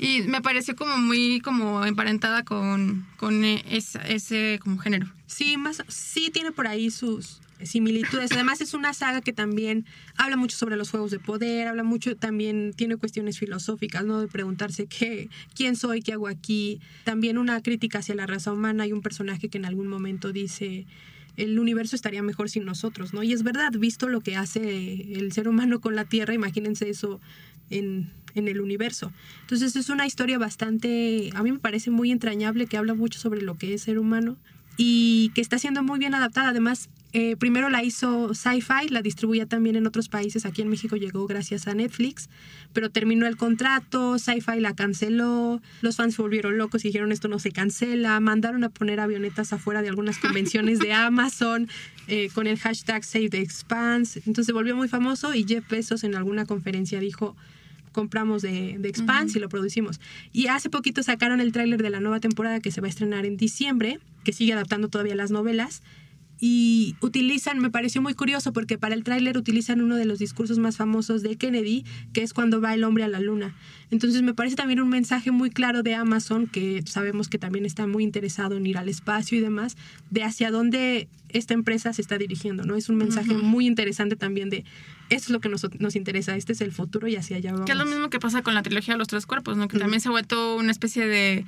y 0.00 0.22
me 0.22 0.40
pareció 0.42 0.76
como 0.76 0.96
muy 0.98 1.40
como 1.40 1.84
emparentada 1.84 2.44
con, 2.44 3.06
con 3.16 3.44
esa- 3.44 4.02
ese 4.06 4.60
como 4.62 4.78
género. 4.78 5.08
Sí, 5.26 5.56
más 5.56 5.82
sí 5.88 6.30
tiene 6.32 6.52
por 6.52 6.66
ahí 6.68 6.90
sus 6.90 7.40
similitudes. 7.62 8.32
Además 8.32 8.60
es 8.60 8.74
una 8.74 8.92
saga 8.94 9.20
que 9.20 9.32
también 9.32 9.84
habla 10.16 10.36
mucho 10.36 10.56
sobre 10.56 10.76
los 10.76 10.90
juegos 10.90 11.10
de 11.10 11.18
poder, 11.18 11.68
habla 11.68 11.82
mucho 11.82 12.16
también 12.16 12.72
tiene 12.74 12.96
cuestiones 12.96 13.38
filosóficas, 13.38 14.04
¿no? 14.04 14.20
De 14.20 14.28
preguntarse 14.28 14.86
qué 14.86 15.28
quién 15.54 15.76
soy, 15.76 16.02
qué 16.02 16.12
hago 16.12 16.28
aquí. 16.28 16.80
También 17.04 17.38
una 17.38 17.62
crítica 17.62 17.98
hacia 17.98 18.14
la 18.14 18.26
raza 18.26 18.52
humana, 18.52 18.84
hay 18.84 18.92
un 18.92 19.02
personaje 19.02 19.48
que 19.48 19.58
en 19.58 19.64
algún 19.64 19.88
momento 19.88 20.32
dice 20.32 20.86
el 21.36 21.58
universo 21.58 21.94
estaría 21.94 22.20
mejor 22.20 22.50
sin 22.50 22.64
nosotros, 22.64 23.14
¿no? 23.14 23.22
Y 23.22 23.32
es 23.32 23.44
verdad, 23.44 23.72
visto 23.78 24.08
lo 24.08 24.20
que 24.20 24.36
hace 24.36 25.12
el 25.12 25.30
ser 25.32 25.48
humano 25.48 25.80
con 25.80 25.94
la 25.94 26.04
Tierra, 26.04 26.34
imagínense 26.34 26.90
eso 26.90 27.20
en, 27.70 28.10
en 28.34 28.48
el 28.48 28.60
universo. 28.60 29.12
Entonces 29.42 29.76
es 29.76 29.88
una 29.88 30.04
historia 30.04 30.38
bastante, 30.38 31.30
a 31.34 31.42
mí 31.44 31.52
me 31.52 31.60
parece 31.60 31.90
muy 31.90 32.10
entrañable, 32.10 32.66
que 32.66 32.76
habla 32.76 32.94
mucho 32.94 33.20
sobre 33.20 33.40
lo 33.40 33.56
que 33.56 33.74
es 33.74 33.82
ser 33.82 34.00
humano 34.00 34.36
y 34.76 35.30
que 35.34 35.40
está 35.40 35.58
siendo 35.58 35.82
muy 35.82 36.00
bien 36.00 36.14
adaptada. 36.14 36.48
Además, 36.48 36.88
eh, 37.20 37.34
primero 37.36 37.68
la 37.68 37.82
hizo 37.82 38.32
Sci-Fi, 38.32 38.90
la 38.90 39.02
distribuía 39.02 39.44
también 39.44 39.74
en 39.74 39.88
otros 39.88 40.08
países. 40.08 40.46
Aquí 40.46 40.62
en 40.62 40.68
México 40.68 40.94
llegó 40.94 41.26
gracias 41.26 41.66
a 41.66 41.74
Netflix, 41.74 42.30
pero 42.72 42.90
terminó 42.90 43.26
el 43.26 43.36
contrato, 43.36 44.20
Sci-Fi 44.20 44.60
la 44.60 44.76
canceló, 44.76 45.60
los 45.80 45.96
fans 45.96 46.14
se 46.14 46.22
volvieron 46.22 46.56
locos 46.58 46.84
y 46.84 46.88
dijeron 46.88 47.10
esto 47.10 47.26
no 47.26 47.40
se 47.40 47.50
cancela, 47.50 48.20
mandaron 48.20 48.62
a 48.62 48.68
poner 48.68 49.00
avionetas 49.00 49.52
afuera 49.52 49.82
de 49.82 49.88
algunas 49.88 50.18
convenciones 50.18 50.78
de 50.78 50.92
Amazon 51.08 51.68
eh, 52.06 52.28
con 52.34 52.46
el 52.46 52.56
hashtag 52.56 53.02
Save 53.02 53.30
the 53.30 53.40
Expanse. 53.40 54.20
Entonces 54.20 54.46
se 54.46 54.52
volvió 54.52 54.76
muy 54.76 54.86
famoso 54.86 55.34
y 55.34 55.42
Jeff 55.42 55.68
Bezos 55.68 56.04
en 56.04 56.14
alguna 56.14 56.46
conferencia 56.46 57.00
dijo 57.00 57.34
compramos 57.90 58.42
de, 58.42 58.76
de 58.78 58.88
Expanse 58.88 59.38
y 59.38 59.40
lo 59.40 59.48
producimos. 59.48 59.98
Y 60.32 60.46
hace 60.46 60.70
poquito 60.70 61.02
sacaron 61.02 61.40
el 61.40 61.50
tráiler 61.50 61.82
de 61.82 61.90
la 61.90 61.98
nueva 61.98 62.20
temporada 62.20 62.60
que 62.60 62.70
se 62.70 62.80
va 62.80 62.86
a 62.86 62.90
estrenar 62.90 63.26
en 63.26 63.36
diciembre, 63.36 63.98
que 64.22 64.32
sigue 64.32 64.52
adaptando 64.52 64.86
todavía 64.86 65.16
las 65.16 65.32
novelas. 65.32 65.82
Y 66.40 66.96
utilizan, 67.00 67.58
me 67.58 67.70
pareció 67.70 68.00
muy 68.00 68.14
curioso 68.14 68.52
porque 68.52 68.78
para 68.78 68.94
el 68.94 69.02
tráiler 69.04 69.36
utilizan 69.36 69.80
uno 69.80 69.96
de 69.96 70.04
los 70.04 70.18
discursos 70.18 70.58
más 70.58 70.76
famosos 70.76 71.22
de 71.22 71.36
Kennedy, 71.36 71.84
que 72.12 72.22
es 72.22 72.32
cuando 72.32 72.60
va 72.60 72.74
el 72.74 72.84
hombre 72.84 73.04
a 73.04 73.08
la 73.08 73.20
luna. 73.20 73.54
Entonces 73.90 74.22
me 74.22 74.34
parece 74.34 74.56
también 74.56 74.80
un 74.80 74.88
mensaje 74.88 75.30
muy 75.30 75.50
claro 75.50 75.82
de 75.82 75.94
Amazon, 75.94 76.46
que 76.46 76.82
sabemos 76.86 77.28
que 77.28 77.38
también 77.38 77.64
está 77.64 77.86
muy 77.86 78.04
interesado 78.04 78.56
en 78.56 78.66
ir 78.66 78.78
al 78.78 78.88
espacio 78.88 79.38
y 79.38 79.40
demás, 79.40 79.76
de 80.10 80.22
hacia 80.22 80.50
dónde 80.50 81.08
esta 81.30 81.54
empresa 81.54 81.92
se 81.92 82.02
está 82.02 82.18
dirigiendo, 82.18 82.64
¿no? 82.64 82.76
Es 82.76 82.88
un 82.88 82.96
mensaje 82.96 83.34
muy 83.34 83.66
interesante 83.66 84.16
también 84.16 84.48
de, 84.48 84.64
eso 85.10 85.26
es 85.26 85.30
lo 85.30 85.40
que 85.40 85.48
nos, 85.48 85.66
nos 85.78 85.96
interesa, 85.96 86.36
este 86.36 86.52
es 86.52 86.60
el 86.60 86.72
futuro 86.72 87.08
y 87.08 87.16
hacia 87.16 87.36
allá 87.36 87.52
vamos. 87.52 87.66
Que 87.66 87.72
es 87.72 87.78
lo 87.78 87.86
mismo 87.86 88.10
que 88.10 88.20
pasa 88.20 88.42
con 88.42 88.54
la 88.54 88.62
trilogía 88.62 88.94
de 88.94 88.98
los 88.98 89.08
tres 89.08 89.26
cuerpos, 89.26 89.56
¿no? 89.56 89.68
Que 89.68 89.78
también 89.78 90.00
se 90.00 90.08
ha 90.08 90.10
vuelto 90.10 90.56
una 90.56 90.70
especie 90.70 91.06
de 91.06 91.44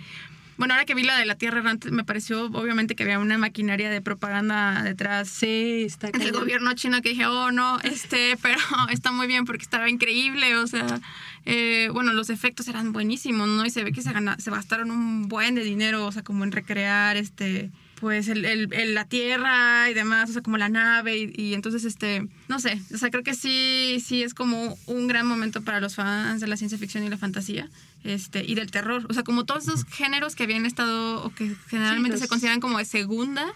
bueno, 0.61 0.75
ahora 0.75 0.85
que 0.85 0.95
vi 0.95 1.05
la 1.05 1.17
de 1.17 1.25
la 1.25 1.37
Tierra 1.37 1.61
Errante, 1.61 1.91
me 1.91 2.05
pareció 2.05 2.45
obviamente 2.45 2.95
que 2.95 3.05
había 3.05 3.19
una 3.19 3.39
maquinaria 3.39 3.89
de 3.89 4.03
propaganda 4.03 4.83
detrás. 4.83 5.31
Sí, 5.31 5.85
está 5.87 6.11
del 6.11 6.33
gobierno 6.33 6.75
chino 6.75 7.01
que 7.01 7.09
dije, 7.09 7.25
oh 7.25 7.51
no, 7.51 7.81
este, 7.83 8.37
pero 8.43 8.59
está 8.91 9.11
muy 9.11 9.27
bien 9.27 9.47
porque 9.47 9.63
estaba 9.63 9.89
increíble, 9.89 10.57
o 10.57 10.67
sea, 10.67 11.01
eh, 11.47 11.89
bueno, 11.95 12.13
los 12.13 12.29
efectos 12.29 12.69
eran 12.69 12.93
buenísimos, 12.93 13.49
¿no? 13.49 13.65
Y 13.65 13.71
se 13.71 13.83
ve 13.85 13.93
que 13.93 14.03
se, 14.03 14.13
se 14.37 14.51
gastaron 14.51 14.91
un 14.91 15.29
buen 15.29 15.55
de 15.55 15.65
dinero, 15.65 16.05
o 16.05 16.13
sea, 16.13 16.23
como 16.23 16.45
en 16.45 16.53
recrear 16.53 17.17
este 17.17 17.71
pues 18.01 18.29
el, 18.29 18.45
el, 18.47 18.95
la 18.95 19.05
tierra 19.05 19.91
y 19.91 19.95
demás, 19.95 20.31
o 20.31 20.33
sea, 20.33 20.43
como 20.43 20.57
la 20.57 20.71
nave 20.71 21.19
y, 21.19 21.33
y, 21.37 21.55
entonces, 21.55 21.85
este, 21.85 22.27
no 22.49 22.59
sé, 22.59 22.81
o 22.95 22.97
sea, 22.97 23.11
creo 23.11 23.23
que 23.23 23.35
sí, 23.35 24.03
sí 24.05 24.23
es 24.23 24.33
como 24.33 24.79
un 24.87 25.07
gran 25.07 25.27
momento 25.27 25.63
para 25.63 25.81
los 25.81 25.97
fans 25.97 26.41
de 26.41 26.47
la 26.47 26.57
ciencia 26.57 26.79
ficción 26.79 27.05
y 27.05 27.11
la 27.11 27.19
fantasía 27.19 27.69
este, 28.05 28.45
y 28.45 28.55
del 28.55 28.71
terror. 28.71 29.07
O 29.09 29.13
sea, 29.13 29.23
como 29.23 29.45
todos 29.45 29.65
esos 29.65 29.85
géneros 29.85 30.35
que 30.35 30.45
habían 30.45 30.67
estado 30.67 31.23
o 31.25 31.31
que 31.31 31.55
generalmente 31.69 32.19
se 32.19 32.29
consideran 32.29 32.61
como 32.61 32.79
de 32.79 32.85
segunda, 32.85 33.47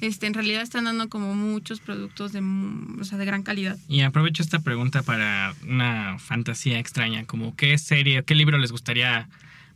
este, 0.00 0.26
en 0.26 0.34
realidad 0.34 0.62
están 0.62 0.84
dando 0.84 1.08
como 1.08 1.34
muchos 1.34 1.80
productos 1.80 2.32
de, 2.32 2.40
o 2.40 3.04
sea, 3.04 3.18
de 3.18 3.24
gran 3.24 3.42
calidad. 3.42 3.76
Y 3.88 4.00
aprovecho 4.00 4.42
esta 4.42 4.60
pregunta 4.60 5.02
para 5.02 5.54
una 5.68 6.18
fantasía 6.18 6.78
extraña, 6.78 7.24
como 7.24 7.54
qué 7.56 7.76
serie, 7.78 8.24
qué 8.24 8.34
libro 8.34 8.58
les 8.58 8.72
gustaría 8.72 9.28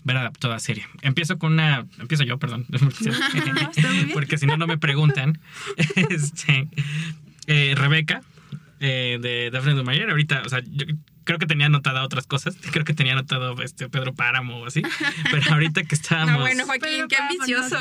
ver 0.06 0.16
adaptado 0.16 0.54
a 0.54 0.60
serie. 0.60 0.86
Empiezo 1.02 1.38
con 1.38 1.54
una, 1.54 1.86
empiezo 1.98 2.22
yo, 2.22 2.38
perdón, 2.38 2.66
porque 4.14 4.38
si 4.38 4.46
no, 4.46 4.56
no 4.56 4.66
me 4.66 4.78
preguntan. 4.78 5.38
Este, 6.10 6.68
eh, 7.46 7.74
Rebeca, 7.76 8.22
eh, 8.80 9.18
de 9.20 9.50
Daphne 9.50 9.74
du 9.74 9.84
Maurier, 9.84 10.10
ahorita, 10.10 10.42
o 10.44 10.48
sea, 10.48 10.60
yo 10.64 10.86
creo 11.24 11.38
que 11.38 11.46
tenía 11.46 11.66
anotada 11.66 12.04
otras 12.04 12.26
cosas. 12.26 12.56
Creo 12.70 12.84
que 12.84 12.94
tenía 12.94 13.14
anotado 13.14 13.60
este 13.62 13.88
Pedro 13.88 14.14
Páramo 14.14 14.60
o 14.60 14.66
así. 14.66 14.82
Pero 15.30 15.52
ahorita 15.52 15.82
que 15.82 15.94
estábamos. 15.94 16.34
No, 16.34 16.40
bueno, 16.40 16.64
Joaquín, 16.64 17.08
qué 17.08 17.16
ambicioso. 17.16 17.76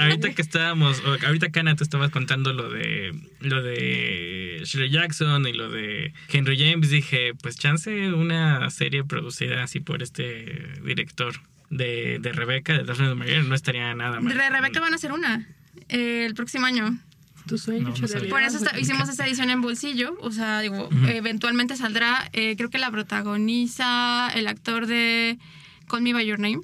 ahorita 0.00 0.34
que 0.34 0.42
estábamos. 0.42 1.00
Ahorita, 1.24 1.50
Cana, 1.50 1.76
tú 1.76 1.84
estabas 1.84 2.10
contando 2.10 2.52
lo 2.52 2.68
de. 2.68 3.14
Lo 3.40 3.62
de 3.62 4.62
Shirley 4.64 4.90
Jackson 4.90 5.46
y 5.46 5.52
lo 5.52 5.70
de 5.70 6.12
Henry 6.28 6.58
James. 6.58 6.90
Dije, 6.90 7.34
pues 7.40 7.56
chance 7.56 8.12
una 8.12 8.68
serie 8.70 9.04
producida 9.04 9.62
así 9.62 9.80
por 9.80 10.02
este 10.02 10.72
director 10.82 11.34
de, 11.70 12.18
de 12.20 12.32
Rebeca, 12.32 12.74
de 12.76 12.84
Daphne 12.84 13.08
de 13.08 13.14
Mayer, 13.14 13.44
no 13.44 13.54
estaría 13.54 13.94
nada 13.94 14.20
mal. 14.20 14.36
De 14.36 14.50
Rebeca 14.50 14.80
van 14.80 14.92
a 14.92 14.96
hacer 14.96 15.12
una 15.12 15.46
eh, 15.88 16.24
el 16.26 16.34
próximo 16.34 16.66
año. 16.66 16.98
Tu 17.46 17.58
sueño 17.58 17.94
Por 18.28 18.42
eso 18.42 18.58
hicimos 18.78 19.08
esta 19.08 19.26
edición 19.26 19.50
en 19.50 19.60
bolsillo. 19.60 20.16
O 20.20 20.30
sea, 20.30 20.60
digo, 20.60 20.88
eventualmente 21.08 21.76
saldrá. 21.76 22.28
Eh, 22.32 22.54
creo 22.56 22.70
que 22.70 22.78
la 22.78 22.90
protagoniza 22.90 24.28
el 24.34 24.46
actor 24.46 24.86
de 24.86 25.38
Call 25.88 26.02
Me 26.02 26.12
By 26.12 26.26
Your 26.26 26.38
Name. 26.38 26.60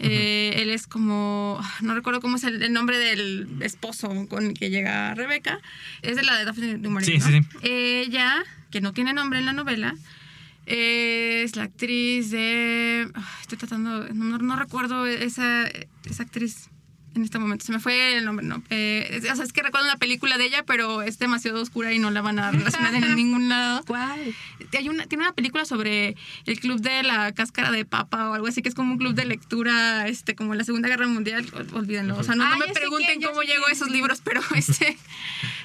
Eh, 0.00 0.52
él 0.56 0.70
es 0.70 0.86
como, 0.86 1.60
no 1.80 1.94
recuerdo 1.94 2.20
cómo 2.20 2.36
es 2.36 2.44
el, 2.44 2.72
nombre 2.72 2.98
del 2.98 3.48
esposo 3.60 4.28
con 4.28 4.46
el 4.46 4.54
que 4.54 4.70
llega 4.70 5.14
Rebeca. 5.14 5.58
Es 6.02 6.14
de 6.14 6.22
la 6.22 6.38
de 6.38 6.44
Daphne 6.44 6.78
du 6.78 6.90
Maurier. 6.90 7.20
Sí, 7.20 7.32
sí, 7.32 7.40
sí. 7.40 7.58
Ella, 7.62 8.44
que 8.70 8.80
no 8.80 8.92
tiene 8.92 9.12
nombre 9.12 9.40
en 9.40 9.46
la 9.46 9.52
novela, 9.52 9.96
es 10.68 11.56
la 11.56 11.64
actriz 11.64 12.30
de. 12.30 13.10
estoy 13.40 13.58
tratando. 13.58 14.08
No, 14.12 14.38
no, 14.38 14.56
recuerdo 14.56 15.06
esa, 15.06 15.66
esa 16.04 16.22
actriz 16.22 16.68
en 17.14 17.24
este 17.24 17.38
momento. 17.38 17.64
Se 17.64 17.72
me 17.72 17.80
fue 17.80 18.16
el 18.16 18.24
nombre, 18.24 18.44
¿no? 18.44 18.62
Eh, 18.70 19.20
o 19.30 19.36
sea, 19.36 19.44
es 19.44 19.52
que 19.52 19.62
recuerdo 19.62 19.86
una 19.86 19.98
película 19.98 20.38
de 20.38 20.46
ella, 20.46 20.64
pero 20.64 21.02
es 21.02 21.18
demasiado 21.18 21.60
oscura 21.60 21.92
y 21.92 21.98
no 21.98 22.10
la 22.10 22.22
van 22.22 22.38
a 22.38 22.50
relacionar 22.50 22.94
en 22.94 23.14
ningún 23.14 23.48
lado. 23.48 23.82
¿Cuál? 23.86 24.34
Hay 24.76 24.88
una, 24.88 25.06
tiene 25.06 25.24
una 25.24 25.32
película 25.32 25.64
sobre 25.64 26.16
el 26.46 26.60
club 26.60 26.80
de 26.80 27.02
la 27.02 27.32
cáscara 27.32 27.70
de 27.70 27.84
papa 27.84 28.30
o 28.30 28.34
algo 28.34 28.46
así, 28.46 28.62
que 28.62 28.68
es 28.68 28.74
como 28.74 28.92
un 28.92 28.98
club 28.98 29.14
de 29.14 29.24
lectura, 29.24 30.08
este, 30.08 30.34
como 30.34 30.54
la 30.54 30.64
Segunda 30.64 30.88
Guerra 30.88 31.06
Mundial. 31.06 31.46
Olvídenlo. 31.72 32.16
O 32.16 32.22
sea, 32.22 32.34
no, 32.34 32.56
me 32.58 32.68
pregunten 32.68 33.20
cómo 33.22 33.42
llegó 33.42 33.66
a 33.66 33.72
esos 33.72 33.90
libros, 33.90 34.20
pero 34.22 34.40
este. 34.54 34.96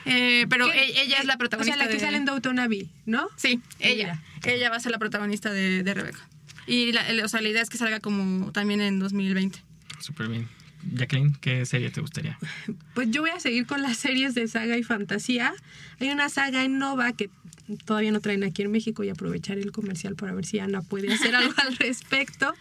Eh, 0.05 0.45
pero 0.49 0.71
e, 0.71 1.01
ella 1.01 1.19
es 1.19 1.25
la 1.25 1.37
protagonista. 1.37 1.75
O 1.75 1.77
sea, 1.77 1.87
la 1.87 1.91
que 1.91 1.99
sale 1.99 2.17
en 2.17 2.25
Downton 2.25 2.59
Abbey, 2.59 2.89
¿no? 3.05 3.27
Sí, 3.35 3.61
ella. 3.79 4.21
Ella 4.43 4.69
va 4.69 4.75
a 4.75 4.79
ser 4.79 4.91
la 4.91 4.99
protagonista 4.99 5.51
de, 5.51 5.83
de 5.83 5.93
Rebeca. 5.93 6.19
Y 6.65 6.91
la, 6.91 7.05
o 7.23 7.27
sea, 7.27 7.41
la 7.41 7.49
idea 7.49 7.61
es 7.61 7.69
que 7.69 7.77
salga 7.77 7.99
como 7.99 8.51
también 8.51 8.81
en 8.81 8.99
2020. 8.99 9.59
Súper 9.99 10.27
bien. 10.27 10.49
Jacqueline, 10.91 11.35
¿qué 11.39 11.65
serie 11.65 11.89
te 11.89 12.01
gustaría? 12.01 12.37
Pues 12.93 13.09
yo 13.09 13.21
voy 13.21 13.31
a 13.31 13.39
seguir 13.39 13.65
con 13.65 13.81
las 13.81 13.97
series 13.97 14.35
de 14.35 14.47
saga 14.47 14.77
y 14.77 14.83
fantasía. 14.83 15.53
Hay 15.99 16.09
una 16.09 16.29
saga 16.29 16.63
en 16.63 16.77
Nova 16.77 17.13
que 17.13 17.29
todavía 17.85 18.11
no 18.11 18.19
traen 18.19 18.43
aquí 18.43 18.61
en 18.61 18.71
México 18.71 19.03
y 19.03 19.09
aprovechar 19.09 19.57
el 19.57 19.71
comercial 19.71 20.15
para 20.15 20.33
ver 20.33 20.45
si 20.45 20.59
Ana 20.59 20.81
puede 20.81 21.11
hacer 21.11 21.35
algo 21.35 21.53
al 21.57 21.75
respecto. 21.77 22.53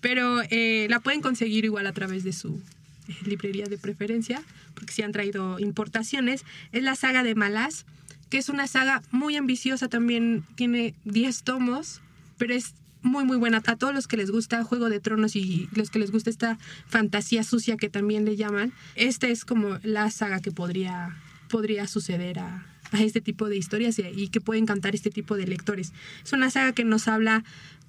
Pero 0.00 0.40
eh, 0.50 0.86
la 0.88 1.00
pueden 1.00 1.20
conseguir 1.20 1.64
igual 1.64 1.86
a 1.86 1.92
través 1.92 2.24
de 2.24 2.32
su 2.32 2.60
eh, 3.08 3.16
librería 3.26 3.66
de 3.66 3.78
preferencia, 3.78 4.42
porque 4.74 4.92
si 4.92 5.02
han 5.02 5.12
traído 5.12 5.58
importaciones. 5.58 6.44
Es 6.72 6.82
la 6.82 6.94
saga 6.94 7.22
de 7.22 7.34
Malás, 7.34 7.84
que 8.30 8.38
es 8.38 8.48
una 8.48 8.66
saga 8.66 9.02
muy 9.10 9.36
ambiciosa 9.36 9.88
también, 9.88 10.44
tiene 10.54 10.94
10 11.04 11.42
tomos, 11.42 12.00
pero 12.38 12.54
es 12.54 12.74
muy, 13.04 13.24
muy 13.24 13.36
buena. 13.36 13.62
A 13.64 13.76
todos 13.76 13.94
los 13.94 14.08
que 14.08 14.16
les 14.16 14.30
gusta 14.30 14.64
Juego 14.64 14.88
de 14.88 14.98
Tronos 14.98 15.36
y 15.36 15.68
los 15.72 15.90
que 15.90 15.98
les 16.00 16.10
gusta 16.10 16.30
esta 16.30 16.58
fantasía 16.88 17.44
sucia 17.44 17.76
que 17.76 17.88
también 17.88 18.24
le 18.24 18.36
llaman, 18.36 18.72
esta 18.96 19.28
es 19.28 19.44
como 19.44 19.78
la 19.82 20.10
saga 20.10 20.40
que 20.40 20.50
podría, 20.50 21.16
podría 21.48 21.86
suceder 21.86 22.38
a, 22.38 22.66
a 22.92 23.02
este 23.02 23.20
tipo 23.20 23.48
de 23.48 23.56
historias 23.56 23.98
y, 23.98 24.28
que 24.28 24.40
puede 24.40 24.60
encantar 24.60 24.94
este 24.94 25.10
tipo 25.10 25.36
de 25.36 25.46
lectores. 25.46 25.92
Es 26.24 26.32
una 26.32 26.50
saga 26.50 26.72
que 26.72 26.84
nos 26.84 27.06
habla, 27.06 27.44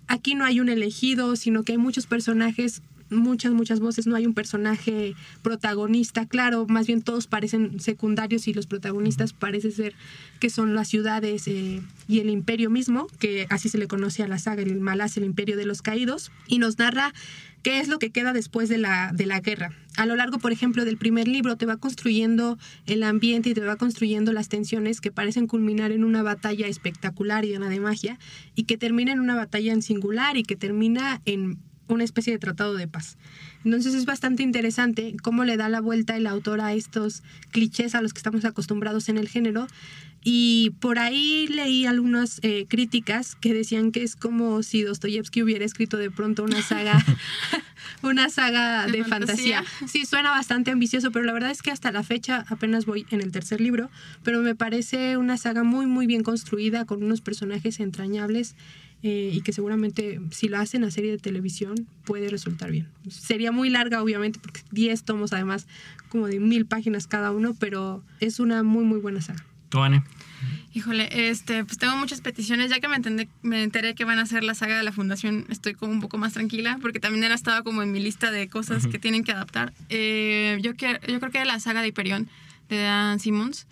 aquí 0.08 0.36
no 0.36 0.46
hay 0.46 0.60
un 0.60 0.70
elegido, 0.70 1.36
sino 1.36 1.64
que 1.64 1.74
hay 1.74 1.78
muchos 1.78 2.08
personajes 2.08 2.82
muchas, 3.10 3.54
muchas 3.54 3.80
voces, 3.80 4.08
no 4.08 4.16
hay 4.16 4.26
un 4.26 4.34
personaje 4.34 5.16
protagonista, 5.42 6.26
claro, 6.26 6.66
más 6.68 6.88
bien 6.88 7.02
todos 7.02 7.28
parecen 7.28 7.80
secundarios 7.80 8.48
y 8.48 8.54
los 8.54 8.68
protagonistas 8.68 9.34
parece 9.34 9.72
ser 9.72 9.94
que 10.40 10.50
son 10.50 10.76
las 10.76 10.88
ciudades 10.88 11.48
eh, 11.48 11.82
y 12.08 12.20
el 12.20 12.30
imperio 12.30 12.70
mismo, 12.70 13.08
que 13.20 13.48
así 13.50 13.70
se 13.70 13.78
le 13.78 13.88
conoce 13.88 14.24
a 14.24 14.28
la 14.28 14.40
saga, 14.40 14.62
el 14.62 14.80
Malás, 14.80 15.18
el 15.18 15.24
imperio 15.24 15.58
de 15.58 15.66
los 15.66 15.82
caídos, 15.82 16.32
y 16.48 16.60
nos 16.60 16.78
narra 16.78 17.14
qué 17.64 17.80
es 17.80 17.88
lo 17.88 17.98
que 17.98 18.12
queda 18.12 18.32
después 18.32 18.70
de 18.70 18.78
la, 18.78 19.12
de 19.12 19.26
la 19.26 19.40
guerra. 19.40 19.72
A 19.98 20.06
lo 20.06 20.16
largo, 20.16 20.38
por 20.38 20.52
ejemplo, 20.52 20.86
del 20.86 20.98
primer 20.98 21.28
libro 21.28 21.56
te 21.56 21.66
va 21.66 21.78
construyendo 21.78 22.60
el 22.86 23.02
ambiente 23.02 23.50
y 23.50 23.54
te 23.54 23.62
va 23.62 23.76
construyendo 23.76 24.34
las 24.34 24.50
tensiones 24.50 25.02
que 25.02 25.12
parecen 25.12 25.48
culminar 25.48 25.92
en 25.92 26.04
una 26.04 26.22
batalla 26.22 26.68
espectacular 26.68 27.44
y 27.44 27.50
llena 27.50 27.70
de 27.70 27.80
magia, 27.80 28.20
y 28.56 28.66
que 28.66 28.78
termina 28.78 29.14
en 29.14 29.20
una 29.20 29.36
batalla 29.36 29.74
en 29.74 29.82
singular 29.82 30.38
y 30.38 30.44
que 30.44 30.56
termina 30.56 31.22
en 31.26 31.58
una 31.88 32.04
especie 32.04 32.34
de 32.34 32.40
tratado 32.40 32.76
de 32.76 32.88
paz. 32.88 33.18
Entonces 33.64 33.94
es 33.94 34.06
bastante 34.06 34.44
interesante 34.44 35.16
cómo 35.22 35.44
le 35.44 35.58
da 35.58 35.70
la 35.70 35.82
vuelta 35.82 36.16
el 36.16 36.28
autor 36.28 36.62
a 36.62 36.74
estos 36.74 37.24
clichés 37.52 37.96
a 37.96 38.02
los 38.02 38.14
que 38.14 38.20
estamos 38.20 38.46
acostumbrados 38.46 39.10
en 39.10 39.18
el 39.18 39.28
género. 39.28 39.68
Y 40.28 40.72
por 40.80 40.98
ahí 40.98 41.46
leí 41.48 41.86
algunas 41.86 42.40
eh, 42.42 42.66
críticas 42.68 43.36
que 43.36 43.54
decían 43.54 43.92
que 43.92 44.02
es 44.02 44.16
como 44.16 44.64
si 44.64 44.82
Dostoyevsky 44.82 45.44
hubiera 45.44 45.64
escrito 45.64 45.98
de 45.98 46.10
pronto 46.10 46.44
una 46.44 46.64
saga, 46.64 47.06
una 48.02 48.30
saga 48.30 48.88
de, 48.88 49.04
fantasía. 49.04 49.64
Sí, 49.88 50.06
suena 50.06 50.32
bastante 50.32 50.72
ambicioso, 50.72 51.12
pero 51.12 51.26
la 51.26 51.34
verdad 51.34 51.52
es 51.52 51.62
que 51.62 51.70
hasta 51.70 51.92
la 51.92 52.02
fecha 52.02 52.44
apenas 52.50 52.88
voy 52.88 53.06
en 53.12 53.22
el 53.22 53.32
tercer 53.32 53.62
libro, 53.62 53.92
pero 54.24 54.42
me 54.42 54.56
parece 54.56 55.16
una 55.18 55.38
saga 55.38 55.62
muy, 55.62 55.86
muy 55.86 56.08
bien 56.08 56.24
construida, 56.24 56.86
con 56.86 57.04
unos 57.04 57.22
personajes 57.22 57.80
entrañables 57.80 58.56
eh, 59.08 59.30
y 59.32 59.42
que 59.42 59.54
seguramente 59.54 60.20
si 60.32 60.48
lo 60.48 60.58
hacen 60.58 60.84
a 60.84 60.90
serie 60.90 61.12
de 61.12 61.20
televisión 61.20 61.76
puede 62.06 62.28
resultar 62.28 62.72
bien. 62.72 62.90
Sería 63.08 63.52
muy 63.52 63.70
larga, 63.70 64.02
obviamente, 64.02 64.40
porque 64.40 64.62
10 64.72 65.04
tomos, 65.04 65.32
además, 65.32 65.68
como 66.10 66.26
de 66.26 66.40
mil 66.40 66.66
páginas 66.66 67.06
cada 67.06 67.32
uno, 67.32 67.56
pero 67.60 68.04
es 68.20 68.40
una 68.40 68.64
muy, 68.64 68.84
muy 68.84 69.00
buena 69.00 69.22
saga. 69.22 69.46
¿Tú, 69.70 69.78
Anne? 69.78 70.04
Híjole, 70.74 71.30
este, 71.30 71.64
pues 71.66 71.78
tengo 71.78 71.96
muchas 71.98 72.22
peticiones. 72.22 72.72
Ya 72.72 72.80
que 72.80 72.88
me, 72.88 72.96
entendé, 72.96 73.30
me 73.44 73.62
enteré 73.62 73.94
que 73.94 74.06
van 74.06 74.18
a 74.18 74.24
hacer 74.24 74.44
la 74.44 74.56
saga 74.56 74.76
de 74.76 74.84
la 74.84 74.92
fundación, 74.92 75.46
estoy 75.50 75.76
como 75.76 75.92
un 75.92 76.02
poco 76.02 76.18
más 76.18 76.34
tranquila, 76.34 76.80
porque 76.82 77.00
también 77.00 77.24
era 77.24 77.36
estaba 77.36 77.62
como 77.62 77.84
en 77.84 77.92
mi 77.92 78.00
lista 78.00 78.32
de 78.32 78.48
cosas 78.48 78.88
que 78.88 78.98
tienen 78.98 79.24
que 79.24 79.34
adaptar. 79.34 79.72
Eh, 79.90 80.58
yo, 80.64 80.74
que, 80.74 81.00
yo 81.08 81.20
creo 81.20 81.32
que 81.32 81.46
la 81.46 81.60
saga 81.60 81.84
de 81.84 81.90
Hyperion 81.90 82.28
de 82.70 82.82
Dan 82.82 83.20
Simmons 83.20 83.68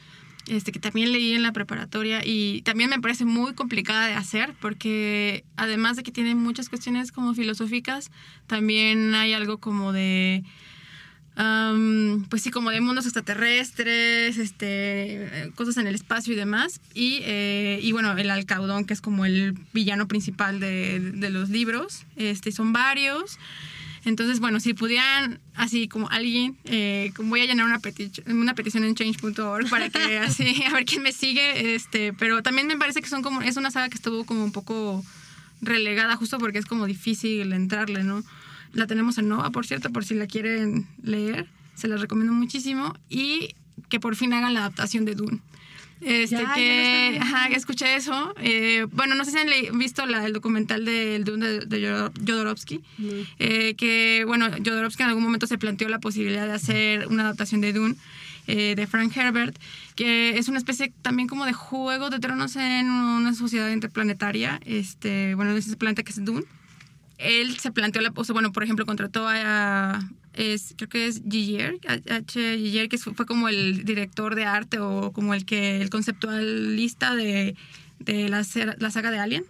este, 0.48 0.72
que 0.72 0.80
también 0.80 1.12
leí 1.12 1.34
en 1.34 1.44
la 1.44 1.54
preparatoria 1.54 2.22
y 2.24 2.62
también 2.64 2.90
me 2.90 3.00
parece 3.00 3.26
muy 3.26 3.54
complicada 3.54 4.08
de 4.08 4.14
hacer 4.14 4.54
porque 4.60 5.46
además 5.56 5.96
de 5.96 6.04
que 6.04 6.12
tiene 6.12 6.36
muchas 6.36 6.70
cuestiones 6.70 7.12
como 7.12 7.34
filosóficas, 7.34 8.12
también 8.48 9.16
hay 9.16 9.34
algo 9.34 9.60
como 9.60 9.94
de 9.94 10.44
am, 11.36 12.26
pues 12.30 12.44
sí, 12.44 12.52
como 12.52 12.70
de 12.72 12.82
mundos 12.82 13.06
extraterrestres, 13.06 14.38
este, 14.38 15.52
cosas 15.56 15.78
en 15.78 15.88
el 15.88 15.96
espacio 15.96 16.34
y 16.34 16.36
demás. 16.36 16.82
Y, 16.94 17.20
eh, 17.24 17.80
y 17.82 17.92
bueno, 17.92 18.16
el 18.18 18.30
Alcaudón, 18.30 18.86
que 18.86 18.94
es 18.94 19.02
como 19.02 19.26
el 19.26 19.58
villano 19.74 20.08
principal 20.08 20.60
de, 20.60 21.00
de 21.00 21.30
los 21.30 21.50
libros. 21.50 22.06
Este, 22.16 22.52
son 22.52 22.74
varios. 22.74 23.40
Entonces, 24.06 24.40
bueno, 24.42 24.60
si 24.60 24.74
pudieran, 24.74 25.40
así 25.56 25.88
como 25.88 26.10
alguien, 26.10 26.58
eh, 26.66 27.14
voy 27.20 27.40
a 27.42 27.46
llenar 27.46 27.66
una, 27.66 27.80
peti- 27.80 28.12
una 28.30 28.54
petición 28.54 28.84
en 28.84 28.96
change.org 28.96 29.70
para 29.70 29.90
que 29.90 30.18
así, 30.20 30.62
a 30.70 30.74
ver 30.74 30.84
quién 30.86 31.02
me 31.04 31.14
sigue, 31.14 31.74
este, 31.76 32.12
pero 32.14 32.44
también 32.44 32.68
me 32.68 32.78
parece 32.78 33.02
que 33.02 33.08
son 33.08 33.22
como, 33.22 33.42
es 33.42 33.56
una 33.56 33.72
saga 33.72 33.88
que 33.90 33.96
estuvo 33.96 34.26
como 34.26 34.44
un 34.44 34.52
poco 34.52 35.04
relegada 35.62 36.16
justo 36.18 36.38
porque 36.38 36.60
es 36.60 36.66
como 36.66 36.86
difícil 36.86 37.54
entrarle, 37.54 38.04
¿no? 38.04 38.24
La 38.74 38.88
tenemos 38.88 39.18
en 39.20 39.30
Nova, 39.30 39.52
por 39.52 39.66
cierto, 39.66 39.90
por 39.92 40.04
si 40.04 40.16
la 40.16 40.28
quieren 40.28 40.88
leer, 41.02 41.48
se 41.76 41.88
las 41.88 42.02
recomiendo 42.02 42.34
muchísimo 42.34 42.94
y 43.10 43.56
que 43.90 44.00
por 44.00 44.16
fin 44.16 44.34
hagan 44.34 44.54
la 44.54 44.62
adaptación 44.62 45.06
de 45.06 45.16
Dune. 45.16 45.40
Este, 46.06 46.36
Ya, 46.36 46.42
ya 46.42 46.48
lo 46.50 46.54
que, 46.56 47.20
ajá, 47.22 47.50
que 47.50 47.56
escuché 47.56 47.96
eso. 47.96 48.34
Eh, 48.42 48.86
bueno, 48.92 49.16
no 49.16 49.24
sé 49.26 49.32
si 49.32 49.38
han 49.38 49.78
visto 49.80 50.06
la- 50.06 50.26
el 50.26 50.34
documental 50.34 50.84
del 50.86 51.24
Dune 51.24 51.48
de, 51.48 51.60
de 51.66 51.80
Jodor- 51.82 52.12
Jodorowsky, 52.28 52.82
eh, 53.40 53.76
que, 53.76 54.24
bueno, 54.28 54.48
Jodorowsky 54.66 55.04
en 55.04 55.10
algún 55.10 55.24
momento 55.24 55.48
se 55.48 55.58
planteó 55.58 55.88
la 55.90 56.00
posibilidad 56.00 56.46
de 56.46 56.54
hacer 56.54 57.08
una 57.08 57.24
adaptación 57.24 57.62
de 57.62 57.74
Dune 57.74 57.96
eh, 58.48 58.74
de 58.76 58.88
Frank 58.88 59.16
Herbert, 59.16 59.58
que 59.96 60.38
es 60.38 60.50
una 60.50 60.58
especie 60.58 60.92
también 61.02 61.30
como 61.30 61.46
de 61.46 61.54
juego 61.54 62.10
de 62.10 62.20
tronos 62.20 62.56
en 62.58 62.90
una 62.92 63.34
sociedad 63.34 63.70
interplanetaria. 63.72 64.60
Este, 64.66 65.34
bueno, 65.36 65.52
ese 65.56 65.78
planeta 65.78 66.04
que 66.04 66.12
es 66.12 66.24
Dune. 66.26 66.44
Él 67.20 67.58
se 67.60 67.72
planteó 67.72 68.02
la, 68.02 68.12
o 68.14 68.24
sea, 68.26 68.34
bueno, 68.34 68.52
por 68.52 68.64
ejemplo, 68.64 68.86
contrató 68.86 69.26
a, 69.30 70.02
es, 70.34 70.74
creo 70.78 70.90
que 70.90 71.08
es 71.08 71.22
Giger, 71.30 71.80
H. 71.88 72.58
Giger, 72.58 72.90
que 72.90 72.98
fue 72.98 73.26
como 73.26 73.50
el 73.50 73.86
director 73.86 74.36
de 74.36 74.46
arte 74.46 74.80
o 74.80 75.12
como 75.12 75.34
el 75.34 75.46
que, 75.46 75.82
el 75.82 75.90
conceptualista 75.90 77.16
de, 77.16 77.56
de 78.00 78.30
la, 78.30 78.46
la 78.78 78.92
saga 78.92 79.12
de 79.12 79.20
Alien. 79.20 79.46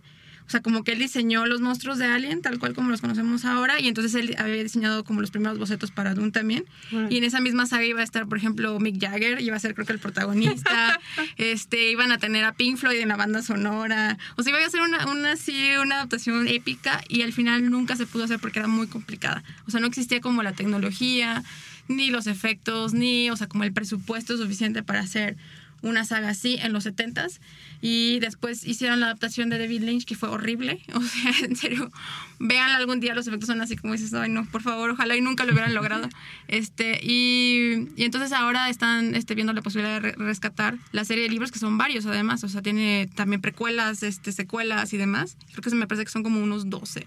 O 0.45 0.49
sea, 0.49 0.61
como 0.61 0.83
que 0.83 0.91
él 0.91 0.99
diseñó 0.99 1.45
los 1.45 1.61
monstruos 1.61 1.97
de 1.97 2.05
Alien, 2.05 2.41
tal 2.41 2.59
cual 2.59 2.73
como 2.73 2.89
los 2.89 3.01
conocemos 3.01 3.45
ahora, 3.45 3.79
y 3.79 3.87
entonces 3.87 4.13
él 4.15 4.35
había 4.37 4.61
diseñado 4.61 5.03
como 5.03 5.21
los 5.21 5.31
primeros 5.31 5.57
bocetos 5.57 5.91
para 5.91 6.13
Dune 6.13 6.31
también. 6.31 6.65
Y 7.09 7.17
en 7.17 7.23
esa 7.23 7.39
misma 7.39 7.65
saga 7.65 7.85
iba 7.85 8.01
a 8.01 8.03
estar, 8.03 8.27
por 8.27 8.37
ejemplo, 8.37 8.79
Mick 8.79 8.99
Jagger, 8.99 9.41
iba 9.41 9.55
a 9.55 9.59
ser 9.59 9.73
creo 9.73 9.85
que 9.85 9.93
el 9.93 9.99
protagonista. 9.99 10.99
este, 11.37 11.91
iban 11.91 12.11
a 12.11 12.17
tener 12.17 12.43
a 12.45 12.53
Pink 12.53 12.77
Floyd 12.77 12.99
en 12.99 13.09
la 13.09 13.15
banda 13.15 13.41
sonora. 13.41 14.17
O 14.35 14.43
sea, 14.43 14.51
iba 14.51 14.65
a 14.65 14.69
ser 14.69 14.81
una, 14.81 15.05
una 15.07 15.95
adaptación 15.95 16.47
épica 16.47 17.01
y 17.07 17.21
al 17.21 17.33
final 17.33 17.69
nunca 17.69 17.95
se 17.95 18.05
pudo 18.05 18.25
hacer 18.25 18.39
porque 18.39 18.59
era 18.59 18.67
muy 18.67 18.87
complicada. 18.87 19.43
O 19.67 19.71
sea, 19.71 19.79
no 19.79 19.87
existía 19.87 20.21
como 20.21 20.43
la 20.43 20.53
tecnología, 20.53 21.43
ni 21.87 22.09
los 22.09 22.27
efectos, 22.27 22.93
ni, 22.93 23.29
o 23.29 23.37
sea, 23.37 23.47
como 23.47 23.63
el 23.63 23.73
presupuesto 23.73 24.37
suficiente 24.37 24.83
para 24.83 25.01
hacer 25.01 25.37
una 25.84 26.03
saga 26.05 26.29
así 26.29 26.57
en 26.59 26.73
los 26.73 26.86
70s 26.88 27.39
y 27.81 28.19
después 28.19 28.65
hicieron 28.65 28.99
la 28.99 29.07
adaptación 29.07 29.49
de 29.49 29.59
David 29.59 29.84
Lynch 29.84 30.05
que 30.05 30.15
fue 30.15 30.29
horrible, 30.29 30.81
o 30.95 31.01
sea, 31.01 31.31
en 31.43 31.55
serio, 31.55 31.91
véanla 32.39 32.77
algún 32.77 32.99
día, 32.99 33.13
los 33.13 33.27
efectos 33.27 33.47
son 33.47 33.61
así 33.61 33.75
como 33.75 33.93
dices, 33.93 34.13
ay 34.15 34.29
no, 34.31 34.45
por 34.49 34.61
favor, 34.63 34.89
ojalá 34.89 35.15
y 35.15 35.21
nunca 35.21 35.43
lo 35.45 35.51
hubieran 35.53 35.75
logrado. 35.75 36.09
Este, 36.47 36.99
y, 37.03 37.89
y 37.95 38.03
entonces 38.03 38.31
ahora 38.31 38.69
están 38.69 39.15
este, 39.15 39.34
viendo 39.34 39.53
la 39.53 39.61
posibilidad 39.61 39.93
de 40.01 40.11
re- 40.11 40.15
rescatar 40.17 40.77
la 40.91 41.03
serie 41.03 41.23
de 41.23 41.29
libros 41.29 41.51
que 41.51 41.57
son 41.59 41.77
varios 41.77 42.05
además, 42.05 42.43
o 42.43 42.49
sea, 42.49 42.61
tiene 42.61 43.09
también 43.15 43.41
precuelas, 43.41 44.03
este, 44.03 44.31
secuelas 44.31 44.93
y 44.93 44.97
demás, 44.97 45.36
creo 45.51 45.61
que 45.61 45.69
se 45.69 45.75
me 45.75 45.88
parece 45.88 46.05
que 46.05 46.11
son 46.11 46.21
como 46.23 46.39
unos 46.41 46.69
12. 46.69 47.05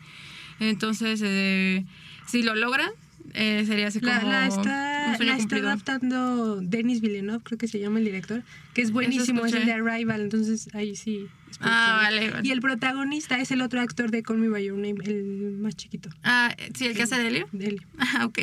Entonces, 0.60 1.20
eh, 1.22 1.84
si 2.26 2.42
lo 2.42 2.54
logran, 2.54 2.90
eh, 3.36 3.64
sería 3.66 3.88
así 3.88 4.00
como 4.00 4.12
La, 4.12 4.22
la 4.22 4.38
un 4.52 4.58
está, 4.60 5.16
sueño 5.16 5.30
la 5.32 5.36
está 5.36 5.38
cumplido. 5.38 5.66
adaptando 5.68 6.60
Denis 6.60 7.00
Villeneuve, 7.00 7.42
creo 7.44 7.58
que 7.58 7.68
se 7.68 7.78
llama 7.78 7.98
el 7.98 8.04
director, 8.06 8.42
que 8.74 8.82
es 8.82 8.90
buenísimo, 8.90 9.44
es 9.46 9.52
el 9.52 9.66
de. 9.66 9.72
Arrival, 9.72 10.20
entonces 10.22 10.68
ahí 10.74 10.96
sí. 10.96 11.26
Ah, 11.60 12.00
vale, 12.02 12.30
vale. 12.30 12.46
Y 12.48 12.50
el 12.50 12.60
protagonista 12.60 13.38
es 13.40 13.50
el 13.50 13.62
otro 13.62 13.80
actor 13.80 14.10
de 14.10 14.22
Call 14.22 14.38
Me 14.38 14.48
By 14.48 14.64
Your 14.64 14.76
Name, 14.76 14.96
el 15.04 15.56
más 15.58 15.76
chiquito. 15.76 16.10
Ah, 16.22 16.54
sí, 16.74 16.86
el 16.86 16.94
que 16.96 17.02
hace 17.04 17.16
de 17.16 17.28
Helio. 17.28 17.48
de 17.52 17.66
él. 17.68 17.82
Ah, 17.98 18.26
ok. 18.26 18.40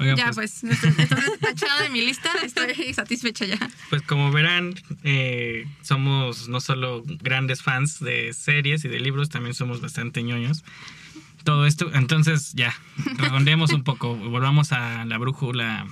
Oigan, 0.00 0.16
ya, 0.16 0.32
pues, 0.32 0.58
pues, 0.62 0.82
entonces 0.84 1.38
tachado 1.40 1.82
de 1.84 1.88
mi 1.88 2.00
lista, 2.00 2.28
estoy 2.42 2.92
satisfecha 2.94 3.44
ya. 3.44 3.58
pues 3.90 4.02
como 4.02 4.32
verán, 4.32 4.74
eh, 5.04 5.66
somos 5.82 6.48
no 6.48 6.60
solo 6.60 7.04
grandes 7.22 7.62
fans 7.62 8.00
de 8.00 8.32
series 8.32 8.84
y 8.84 8.88
de 8.88 8.98
libros, 8.98 9.28
también 9.28 9.54
somos 9.54 9.80
bastante 9.80 10.22
ñoños. 10.24 10.64
Todo 11.44 11.66
esto, 11.66 11.90
entonces 11.94 12.54
ya, 12.54 12.74
redondeemos 13.18 13.72
un 13.72 13.84
poco, 13.84 14.16
volvamos 14.16 14.72
a 14.72 15.04
la 15.04 15.18
brújula, 15.18 15.86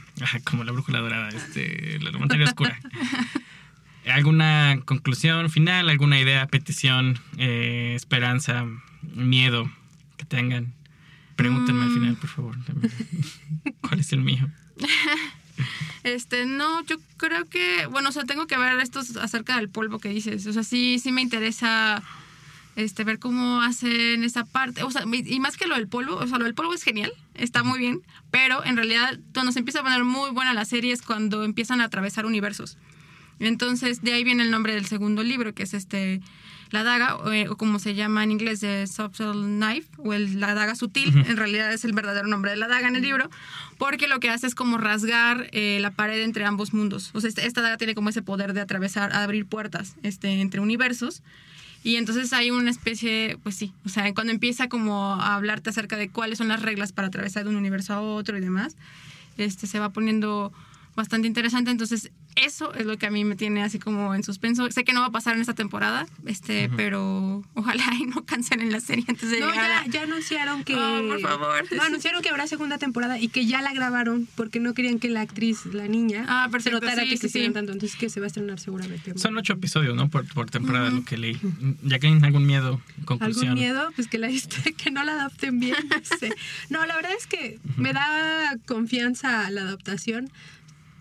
como 0.45 0.65
la 0.65 0.73
brújula 0.73 1.01
dorada, 1.01 1.29
este, 1.29 1.99
la 2.01 2.11
materia 2.13 2.47
oscura. 2.47 2.79
¿Alguna 4.07 4.81
conclusión 4.85 5.51
final, 5.51 5.89
alguna 5.89 6.19
idea, 6.19 6.47
petición, 6.47 7.21
eh, 7.37 7.93
esperanza, 7.95 8.67
miedo 9.15 9.71
que 10.17 10.25
tengan? 10.25 10.73
Pregúntenme 11.37 11.85
al 11.85 11.91
final, 11.91 12.17
por 12.17 12.31
favor. 12.31 12.57
¿Cuál 13.81 14.01
es 14.01 14.13
el 14.13 14.21
mío? 14.21 14.49
Este, 16.03 16.47
no, 16.47 16.85
yo 16.87 16.97
creo 17.17 17.49
que, 17.49 17.87
bueno, 17.87 18.09
o 18.09 18.13
sea, 18.13 18.25
tengo 18.25 18.47
que 18.47 18.59
ver 18.59 18.81
estos 18.81 19.17
acerca 19.17 19.57
del 19.57 19.69
polvo 19.69 20.01
que 20.01 20.09
dices. 20.09 20.47
O 20.47 20.53
sea, 20.53 20.65
sí, 20.65 20.99
sí 20.99 21.13
me 21.13 21.21
interesa 21.21 22.03
este, 22.77 23.05
ver 23.05 23.19
cómo 23.19 23.61
hacen 23.61 24.25
esa 24.25 24.45
parte. 24.45 24.83
O 24.83 24.91
sea, 24.91 25.05
y 25.05 25.41
más 25.41 25.57
que 25.57 25.67
lo 25.67 25.77
del 25.77 25.89
polvo, 25.89 26.17
o 26.17 26.27
sea, 26.27 26.39
lo 26.39 26.45
del 26.45 26.55
polvo 26.55 26.75
es 26.75 26.83
genial, 26.83 27.13
está 27.35 27.63
muy 27.63 27.79
bien, 27.79 28.03
pero 28.31 28.65
en 28.65 28.77
realidad 28.77 29.19
cuando 29.35 29.53
se 29.53 29.59
empieza 29.59 29.81
a 29.81 29.83
poner 29.83 30.05
muy 30.05 30.31
buena 30.31 30.55
la 30.55 30.65
serie 30.65 30.93
es 30.93 31.03
cuando 31.03 31.45
empiezan 31.45 31.81
a 31.81 31.85
atravesar 31.85 32.27
universos. 32.27 32.79
Entonces, 33.41 34.03
de 34.03 34.13
ahí 34.13 34.25
viene 34.25 34.45
el 34.45 34.51
nombre 34.51 34.75
del 34.75 34.87
segundo 34.87 35.23
libro, 35.23 35.55
que 35.55 35.65
es 35.65 35.75
este 35.75 36.21
La 36.71 36.85
daga, 36.85 37.17
o, 37.17 37.33
eh, 37.33 37.49
o 37.49 37.57
como 37.57 37.79
se 37.79 37.95
llama 37.95 38.23
en 38.25 38.31
inglés, 38.31 38.61
de 38.61 38.87
Subtle 38.87 39.33
Knife, 39.33 39.89
o 39.99 40.15
el, 40.15 40.41
la 40.41 40.55
daga 40.55 40.75
sutil, 40.75 41.13
en 41.27 41.37
realidad 41.37 41.73
es 41.73 41.85
el 41.85 41.93
verdadero 41.93 42.29
nombre 42.29 42.53
de 42.53 42.57
la 42.57 42.69
daga 42.69 42.89
en 42.89 42.97
el 42.97 43.03
libro, 43.03 43.29
porque 43.79 44.07
lo 44.07 44.21
que 44.21 44.31
hace 44.31 44.47
es 44.47 44.55
como 44.55 44.79
rasgar 44.79 45.49
eh, 45.53 45.79
la 45.81 45.91
pared 45.91 46.23
entre 46.23 46.45
ambos 46.45 46.73
mundos. 46.73 47.11
O 47.15 47.21
sea, 47.21 47.29
esta, 47.29 47.43
esta 47.43 47.61
daga 47.61 47.77
tiene 47.77 47.95
como 47.95 48.09
ese 48.09 48.23
poder 48.23 48.55
de 48.55 48.61
atravesar, 48.61 49.13
abrir 49.13 49.45
puertas 49.45 49.97
este, 50.03 50.41
entre 50.41 50.61
universos. 50.61 51.23
Y 51.85 51.97
entonces 51.97 52.33
hay 52.33 52.51
una 52.51 52.71
especie, 52.71 53.39
pues 53.43 53.57
sí, 53.57 53.73
o 53.85 53.89
sea, 53.89 54.13
cuando 54.15 54.33
empieza 54.33 54.69
como 54.69 55.15
a 55.15 55.35
hablarte 55.35 55.71
acerca 55.71 55.97
de 55.97 56.09
cuáles 56.09 56.39
son 56.39 56.49
las 56.49 56.63
reglas 56.63 56.93
para 56.93 57.09
atravesar 57.09 57.45
de 57.45 57.51
un 57.51 57.57
universo 57.57 57.93
a 57.95 58.01
otro 58.01 58.39
y 58.39 58.41
demás, 58.41 58.77
este, 59.37 59.67
se 59.67 59.81
va 59.81 59.91
poniendo 59.91 60.53
bastante 60.95 61.27
interesante. 61.27 61.71
Entonces, 61.71 62.11
eso 62.37 62.73
es 62.75 62.87
lo 62.87 62.97
que 62.99 63.07
a 63.07 63.11
mí 63.11 63.25
me 63.25 63.37
tiene 63.37 63.63
así 63.63 63.79
como 63.79 64.15
en 64.15 64.23
suspenso. 64.23 64.71
Sé 64.71 64.85
que 64.85 64.93
no 64.93 65.01
va 65.01 65.07
a 65.07 65.11
pasar 65.11 65.35
en 65.35 65.41
esta 65.41 65.55
temporada, 65.55 66.07
este, 66.27 66.71
pero 66.77 67.43
ojalá 67.55 67.85
y 67.99 68.05
no 68.07 68.25
cancelen 68.25 68.73
la 68.73 68.81
serie 68.81 69.05
antes 69.09 69.31
de 69.31 69.41
No, 69.41 69.51
llegar. 69.51 69.85
ya, 69.87 69.91
ya 69.91 70.03
anunciaron 70.05 70.65
que. 70.65 70.75
Oh, 70.77 71.09
por 71.09 71.21
favor. 71.21 71.65
No, 71.77 71.83
anunciaron 71.83 72.23
que 72.23 72.29
habrá 72.31 72.47
segunda 72.47 72.79
temporada 72.79 73.19
y 73.19 73.29
que 73.29 73.47
ya 73.47 73.61
la 73.63 73.73
grabaron 73.73 74.27
porque 74.35 74.61
no 74.61 74.75
querían 74.75 74.99
que 74.99 75.09
la 75.09 75.21
actriz, 75.21 75.67
la 75.67 75.89
niña, 75.89 76.25
Ah, 76.29 76.49
se 76.61 76.71
notara 76.71 77.03
sí, 77.03 77.11
que 77.11 77.17
sí, 77.17 77.29
se 77.29 77.47
sí. 77.47 77.51
tanto. 77.53 77.73
Entonces, 77.73 77.99
que 77.99 78.09
se 78.09 78.21
va 78.21 78.27
a 78.27 78.29
estrenar 78.29 78.59
seguramente. 78.61 79.19
Son 79.19 79.37
ocho 79.37 79.53
episodios, 79.55 79.95
¿no? 79.95 80.09
Por, 80.09 80.27
por 80.33 80.51
temporada, 80.51 80.91
lo 80.91 81.05
que 81.05 81.17
leí. 81.19 81.39
¿Ya 81.83 81.99
que 81.99 82.07
algún 82.07 82.47
miedo? 82.47 82.81
Conclusión. 83.05 83.51
¿Algún 83.51 83.63
miedo? 83.65 83.91
Pues 83.95 84.09
que 84.09 84.19
la 84.19 84.29
que 84.77 84.91
no 84.91 85.05
la 85.05 85.13
adapten 85.13 85.61
bien. 85.61 85.77
No, 85.89 86.17
sé. 86.19 86.33
No, 86.71 86.87
la 86.87 86.97
verdad 86.97 87.13
es 87.19 87.27
que 87.27 87.59
me 87.77 87.93
da 87.93 88.57
confianza 88.67 89.51
la 89.51 89.63
adaptación. 89.63 90.31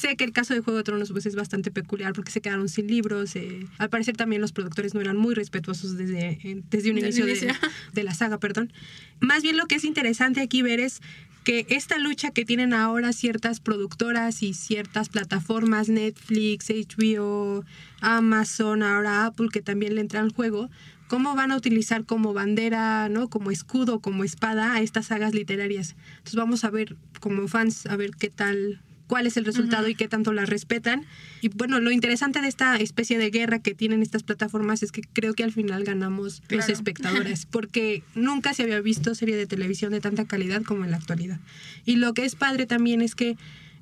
Sé 0.01 0.15
que 0.15 0.23
el 0.23 0.31
caso 0.31 0.55
de 0.55 0.61
Juego 0.61 0.77
de 0.77 0.83
Tronos 0.83 1.11
pues, 1.11 1.27
es 1.27 1.35
bastante 1.35 1.69
peculiar 1.69 2.13
porque 2.13 2.31
se 2.31 2.41
quedaron 2.41 2.69
sin 2.69 2.87
libros. 2.87 3.35
eh, 3.35 3.67
al 3.77 3.91
parecer 3.91 4.17
también 4.17 4.41
los 4.41 4.51
productores 4.51 4.95
no 4.95 4.99
eran 4.99 5.15
muy 5.15 5.35
respetuosos 5.35 5.95
desde, 5.95 6.39
eh, 6.43 6.63
desde 6.71 6.89
un 6.89 6.97
inicio, 6.97 7.23
de, 7.23 7.53
de 7.93 8.03
la 8.03 8.15
saga. 8.15 8.39
perdón. 8.39 8.73
Más 9.19 9.43
bien 9.43 9.57
lo 9.57 9.67
que 9.67 9.75
es 9.75 9.83
interesante 9.83 10.41
aquí 10.41 10.63
ver 10.63 10.79
es 10.79 11.03
que 11.43 11.67
esta 11.69 11.99
lucha 11.99 12.31
que 12.31 12.45
tienen 12.45 12.73
ahora 12.73 13.13
ciertas 13.13 13.59
productoras 13.59 14.41
y 14.41 14.55
ciertas 14.55 15.09
plataformas, 15.09 15.87
Netflix, 15.87 16.71
HBO, 16.71 17.63
Amazon, 17.99 18.81
ahora 18.81 19.27
Apple, 19.27 19.49
que 19.53 19.61
también 19.61 19.93
le 19.93 20.01
entra 20.01 20.21
al 20.21 20.33
juego, 20.33 20.71
cómo 21.09 21.35
van 21.35 21.51
a 21.51 21.57
utilizar 21.57 22.05
como 22.05 22.33
bandera, 22.33 23.07
¿no? 23.07 23.29
Como 23.29 23.51
escudo, 23.51 23.99
como 23.99 24.23
espada 24.23 24.73
a 24.73 24.81
estas 24.81 25.05
sagas 25.07 25.35
literarias. 25.35 25.95
Entonces 26.13 26.35
vamos 26.37 26.63
a 26.63 26.71
ver 26.71 26.95
como 27.19 27.47
fans 27.47 27.85
a 27.85 27.95
ver 27.97 28.15
qué 28.17 28.31
tal 28.31 28.81
cuál 29.11 29.27
es 29.27 29.35
el 29.35 29.43
resultado 29.43 29.89
y 29.89 29.95
qué 29.95 30.07
tanto 30.07 30.31
las 30.31 30.47
respetan. 30.47 31.03
Y 31.41 31.49
bueno, 31.49 31.81
lo 31.81 31.91
interesante 31.91 32.39
de 32.39 32.47
esta 32.47 32.77
especie 32.77 33.17
de 33.17 33.29
guerra 33.29 33.59
que 33.59 33.75
tienen 33.75 34.01
estas 34.01 34.23
plataformas 34.23 34.83
es 34.83 34.93
que 34.93 35.01
creo 35.01 35.33
que 35.33 35.43
al 35.43 35.51
final 35.51 35.83
ganamos 35.83 36.39
los 36.47 36.47
Claro. 36.47 36.71
espectadores, 36.71 37.45
porque 37.51 38.03
nunca 38.15 38.53
se 38.53 38.63
había 38.63 38.79
visto 38.79 39.13
serie 39.13 39.35
de 39.35 39.47
televisión 39.47 39.91
de 39.91 39.99
tanta 39.99 40.23
calidad 40.23 40.63
como 40.63 40.85
en 40.85 40.91
la 40.91 40.97
actualidad. 40.97 41.41
Y 41.85 41.97
lo 41.97 42.13
que 42.13 42.23
es 42.23 42.35
padre 42.35 42.65
también 42.67 43.01
es 43.01 43.13
que 43.15 43.35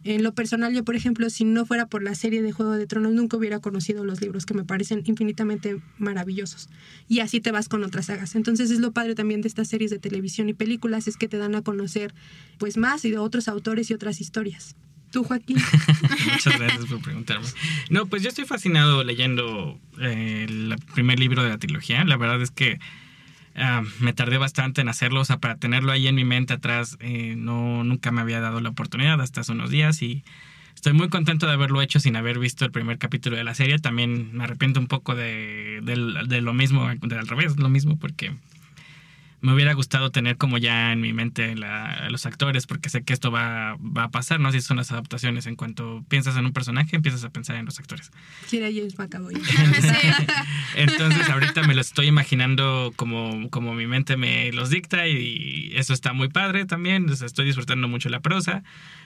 En 0.05 0.23
lo 0.23 0.31
personal, 0.33 0.73
yo, 0.73 0.85
por 0.85 0.95
ejemplo, 0.95 1.29
si 1.29 1.43
no 1.43 1.65
fuera 1.65 1.85
por 1.85 2.01
la 2.03 2.15
serie 2.15 2.41
de 2.41 2.53
Juego 2.53 2.71
de 2.77 2.87
Tronos, 2.87 3.11
nunca 3.11 3.35
hubiera 3.35 3.59
conocido 3.59 4.05
los 4.05 4.21
libros 4.21 4.45
que 4.45 4.53
me 4.53 4.63
parecen 4.63 5.03
infinitamente 5.05 5.81
maravillosos. 5.97 6.69
Y 7.09 7.19
así 7.19 7.41
te 7.41 7.51
vas 7.51 7.67
con 7.67 7.83
otras 7.83 8.05
sagas. 8.05 8.35
Entonces 8.35 8.71
es 8.71 8.79
lo 8.79 8.93
padre 8.93 9.13
también 9.13 9.41
de 9.41 9.49
estas 9.49 9.67
series 9.67 9.91
de 9.91 9.99
televisión 9.99 10.47
y 10.47 10.53
películas, 10.53 11.09
es 11.09 11.17
que 11.17 11.27
te 11.27 11.37
dan 11.37 11.53
a 11.53 11.63
conocer 11.63 12.13
pues 12.59 12.77
más 12.77 13.03
y 13.03 13.11
de 13.11 13.17
otros 13.17 13.49
autores 13.49 13.91
y 13.91 13.93
otras 13.93 14.21
historias. 14.21 14.77
Tú, 15.11 15.23
Joaquín. 15.23 15.57
Muchas 16.31 16.59
gracias 16.59 16.85
por 16.85 17.01
preguntarme. 17.01 17.47
No, 17.89 18.05
pues 18.05 18.21
yo 18.21 18.29
estoy 18.29 18.45
fascinado 18.45 19.03
leyendo 19.03 19.79
eh, 19.99 20.45
el 20.47 20.75
primer 20.93 21.19
libro 21.19 21.43
de 21.43 21.49
la 21.49 21.57
trilogía. 21.57 22.03
La 22.05 22.17
verdad 22.17 22.41
es 22.41 22.51
que 22.51 22.79
ah, 23.55 23.83
me 23.99 24.13
tardé 24.13 24.37
bastante 24.37 24.81
en 24.81 24.89
hacerlo, 24.89 25.21
o 25.21 25.25
sea, 25.25 25.37
para 25.37 25.55
tenerlo 25.55 25.91
ahí 25.91 26.07
en 26.07 26.15
mi 26.15 26.25
mente 26.25 26.53
atrás, 26.53 26.97
eh, 26.99 27.35
no, 27.37 27.83
nunca 27.83 28.11
me 28.11 28.21
había 28.21 28.39
dado 28.39 28.61
la 28.61 28.69
oportunidad 28.69 29.19
hasta 29.21 29.41
hace 29.41 29.51
unos 29.51 29.71
días 29.71 30.01
y 30.01 30.23
estoy 30.75 30.93
muy 30.93 31.09
contento 31.09 31.47
de 31.47 31.53
haberlo 31.53 31.81
hecho 31.81 31.99
sin 31.99 32.15
haber 32.15 32.37
visto 32.37 32.63
el 32.63 32.71
primer 32.71 32.99
capítulo 32.99 33.35
de 33.35 33.43
la 33.43 33.55
serie. 33.55 33.79
También 33.79 34.35
me 34.35 34.43
arrepiento 34.43 34.79
un 34.79 34.87
poco 34.87 35.15
de, 35.15 35.79
de, 35.81 36.25
de 36.27 36.41
lo 36.41 36.53
mismo, 36.53 36.87
de 36.87 37.17
al 37.17 37.27
revés, 37.27 37.57
lo 37.57 37.69
mismo, 37.69 37.97
porque 37.97 38.31
me 39.41 39.53
hubiera 39.53 39.73
gustado 39.73 40.11
tener 40.11 40.37
como 40.37 40.57
ya 40.57 40.91
en 40.91 41.01
mi 41.01 41.13
mente 41.13 41.55
la, 41.55 42.09
los 42.09 42.25
actores, 42.25 42.67
porque 42.67 42.89
sé 42.89 43.03
que 43.03 43.13
esto 43.13 43.31
va, 43.31 43.75
va, 43.75 44.03
a 44.03 44.09
pasar, 44.09 44.39
¿no? 44.39 44.51
Si 44.51 44.61
son 44.61 44.77
las 44.77 44.91
adaptaciones, 44.91 45.47
en 45.47 45.55
cuanto 45.55 46.03
piensas 46.09 46.35
en 46.37 46.45
un 46.45 46.53
personaje, 46.53 46.95
empiezas 46.95 47.23
a 47.23 47.29
pensar 47.29 47.55
en 47.55 47.65
los 47.65 47.79
actores. 47.79 48.11
Quiere 48.49 48.73
James 48.73 48.97
McAvoy. 48.97 49.35
Entonces 50.75 51.29
ahorita 51.29 51.63
me 51.63 51.73
lo 51.73 51.81
estoy 51.81 52.07
imaginando 52.07 52.93
como, 52.95 53.49
como 53.49 53.73
mi 53.73 53.87
mente 53.87 54.17
me 54.17 54.51
los 54.51 54.69
dicta 54.69 55.07
y 55.07 55.71
eso 55.75 55.93
está 55.93 56.13
muy 56.13 56.29
padre 56.29 56.65
también, 56.65 57.09
o 57.09 57.15
sea, 57.15 57.27
estoy 57.27 57.45
disfrutando 57.45 57.87
mucho 57.87 58.09
la 58.09 58.19
prosa, 58.19 58.63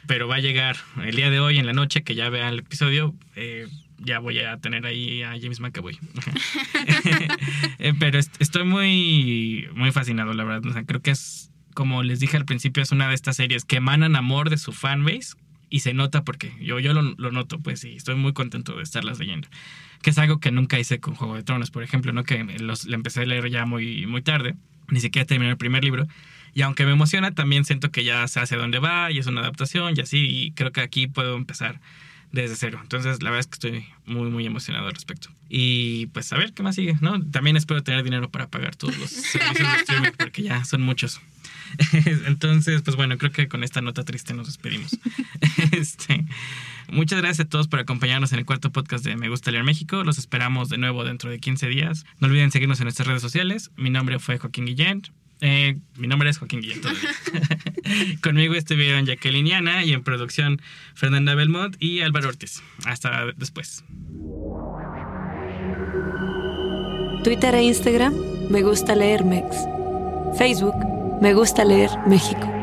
pero 0.07 0.27
va 0.27 0.35
a 0.35 0.39
llegar 0.39 0.77
el 1.03 1.15
día 1.15 1.29
de 1.29 1.39
hoy 1.39 1.59
en 1.59 1.65
la 1.65 1.73
noche 1.73 2.03
que 2.03 2.15
ya 2.15 2.29
vean 2.29 2.53
el 2.53 2.59
episodio. 2.59 3.13
Eh, 3.35 3.67
ya 3.97 4.19
voy 4.19 4.39
a 4.39 4.57
tener 4.57 4.85
ahí 4.85 5.23
a 5.23 5.31
James 5.39 5.59
McAvoy. 5.59 5.97
Eh, 7.79 7.93
pero 7.99 8.17
estoy 8.17 8.63
muy, 8.63 9.67
muy 9.75 9.91
fascinado, 9.91 10.33
la 10.33 10.45
verdad. 10.45 10.69
O 10.69 10.73
sea, 10.73 10.85
creo 10.85 11.01
que 11.01 11.11
es, 11.11 11.51
como 11.73 12.01
les 12.01 12.21
dije 12.21 12.37
al 12.37 12.45
principio, 12.45 12.81
es 12.81 12.91
una 12.91 13.09
de 13.09 13.15
estas 13.15 13.35
series 13.35 13.65
que 13.65 13.77
emanan 13.77 14.15
amor 14.15 14.49
de 14.49 14.57
su 14.57 14.71
fanbase 14.71 15.35
y 15.69 15.79
se 15.79 15.93
nota 15.93 16.23
porque 16.23 16.53
yo, 16.61 16.79
yo 16.79 16.93
lo, 16.93 17.01
lo 17.01 17.31
noto, 17.31 17.59
pues, 17.59 17.83
y 17.83 17.95
estoy 17.95 18.15
muy 18.15 18.31
contento 18.31 18.77
de 18.77 18.83
estarlas 18.83 19.19
leyendo. 19.19 19.47
Que 20.01 20.11
es 20.11 20.17
algo 20.17 20.39
que 20.39 20.51
nunca 20.51 20.79
hice 20.79 20.99
con 20.99 21.15
Juego 21.15 21.35
de 21.35 21.43
Tronos, 21.43 21.71
por 21.71 21.83
ejemplo, 21.83 22.13
¿no? 22.13 22.23
Que 22.23 22.43
los, 22.43 22.85
le 22.85 22.95
empecé 22.95 23.21
a 23.21 23.25
leer 23.25 23.49
ya 23.49 23.65
muy, 23.65 24.05
muy 24.05 24.21
tarde, 24.21 24.55
ni 24.89 24.99
siquiera 25.01 25.25
terminé 25.25 25.51
el 25.51 25.57
primer 25.57 25.83
libro. 25.83 26.07
Y 26.53 26.61
aunque 26.61 26.85
me 26.85 26.91
emociona, 26.91 27.31
también 27.31 27.65
siento 27.65 27.91
que 27.91 28.03
ya 28.03 28.27
sé 28.27 28.39
hacia 28.39 28.57
dónde 28.57 28.79
va 28.79 29.11
y 29.11 29.17
es 29.17 29.25
una 29.25 29.41
adaptación 29.41 29.93
y 29.97 30.01
así, 30.01 30.19
y 30.19 30.51
creo 30.51 30.71
que 30.71 30.81
aquí 30.81 31.07
puedo 31.07 31.35
empezar 31.35 31.81
desde 32.33 32.55
cero. 32.55 32.79
Entonces, 32.81 33.21
la 33.21 33.29
verdad 33.29 33.41
es 33.41 33.47
que 33.47 33.53
estoy 33.53 33.85
muy, 34.05 34.29
muy 34.29 34.45
emocionado 34.45 34.87
al 34.87 34.93
respecto. 34.93 35.29
Y 35.49 36.07
pues 36.07 36.33
a 36.33 36.37
ver 36.37 36.51
qué 36.51 36.63
más 36.63 36.75
sigue, 36.75 36.97
¿no? 36.99 37.23
También 37.27 37.55
espero 37.55 37.83
tener 37.83 38.03
dinero 38.03 38.29
para 38.29 38.47
pagar 38.47 38.75
todos 38.75 38.97
los 38.97 39.09
servicios 39.11 39.71
de 39.71 39.77
streaming, 39.77 40.11
porque 40.17 40.41
ya 40.41 40.65
son 40.65 40.81
muchos. 40.81 41.21
Entonces, 42.25 42.81
pues 42.81 42.97
bueno, 42.97 43.17
creo 43.19 43.31
que 43.31 43.47
con 43.47 43.63
esta 43.63 43.81
nota 43.81 44.03
triste 44.03 44.33
nos 44.33 44.47
despedimos. 44.47 44.99
Este, 45.71 46.25
muchas 46.89 47.19
gracias 47.19 47.45
a 47.45 47.49
todos 47.49 47.67
por 47.67 47.79
acompañarnos 47.79 48.31
en 48.33 48.39
el 48.39 48.45
cuarto 48.45 48.71
podcast 48.71 49.05
de 49.05 49.15
Me 49.15 49.29
Gusta 49.29 49.51
Leer 49.51 49.63
México. 49.63 50.03
Los 50.03 50.17
esperamos 50.17 50.69
de 50.69 50.77
nuevo 50.77 51.03
dentro 51.03 51.29
de 51.29 51.39
15 51.39 51.67
días. 51.67 52.05
No 52.19 52.27
olviden 52.27 52.51
seguirnos 52.51 52.79
en 52.79 52.85
nuestras 52.85 53.07
redes 53.07 53.21
sociales. 53.21 53.71
Mi 53.75 53.89
nombre 53.89 54.19
fue 54.19 54.39
Joaquín 54.39 54.65
Guillén. 54.65 55.03
Eh, 55.45 55.77
mi 55.97 56.07
nombre 56.07 56.29
es 56.29 56.37
Joaquín 56.37 56.61
Guillén. 56.61 56.79
Conmigo 58.23 58.55
estuvieron 58.55 59.05
Jacqueline 59.05 59.45
Yana 59.45 59.83
y 59.83 59.91
en 59.91 60.01
producción 60.01 60.61
Fernanda 60.95 61.35
Belmont 61.35 61.75
y 61.79 61.99
Álvaro 61.99 62.29
Ortiz. 62.29 62.63
Hasta 62.85 63.25
después. 63.35 63.83
Twitter 67.25 67.55
e 67.55 67.63
Instagram, 67.63 68.13
me 68.49 68.61
gusta 68.61 68.95
leer 68.95 69.25
Mex. 69.25 69.57
Facebook, 70.37 70.75
me 71.21 71.33
gusta 71.33 71.65
leer 71.65 71.89
México. 72.07 72.62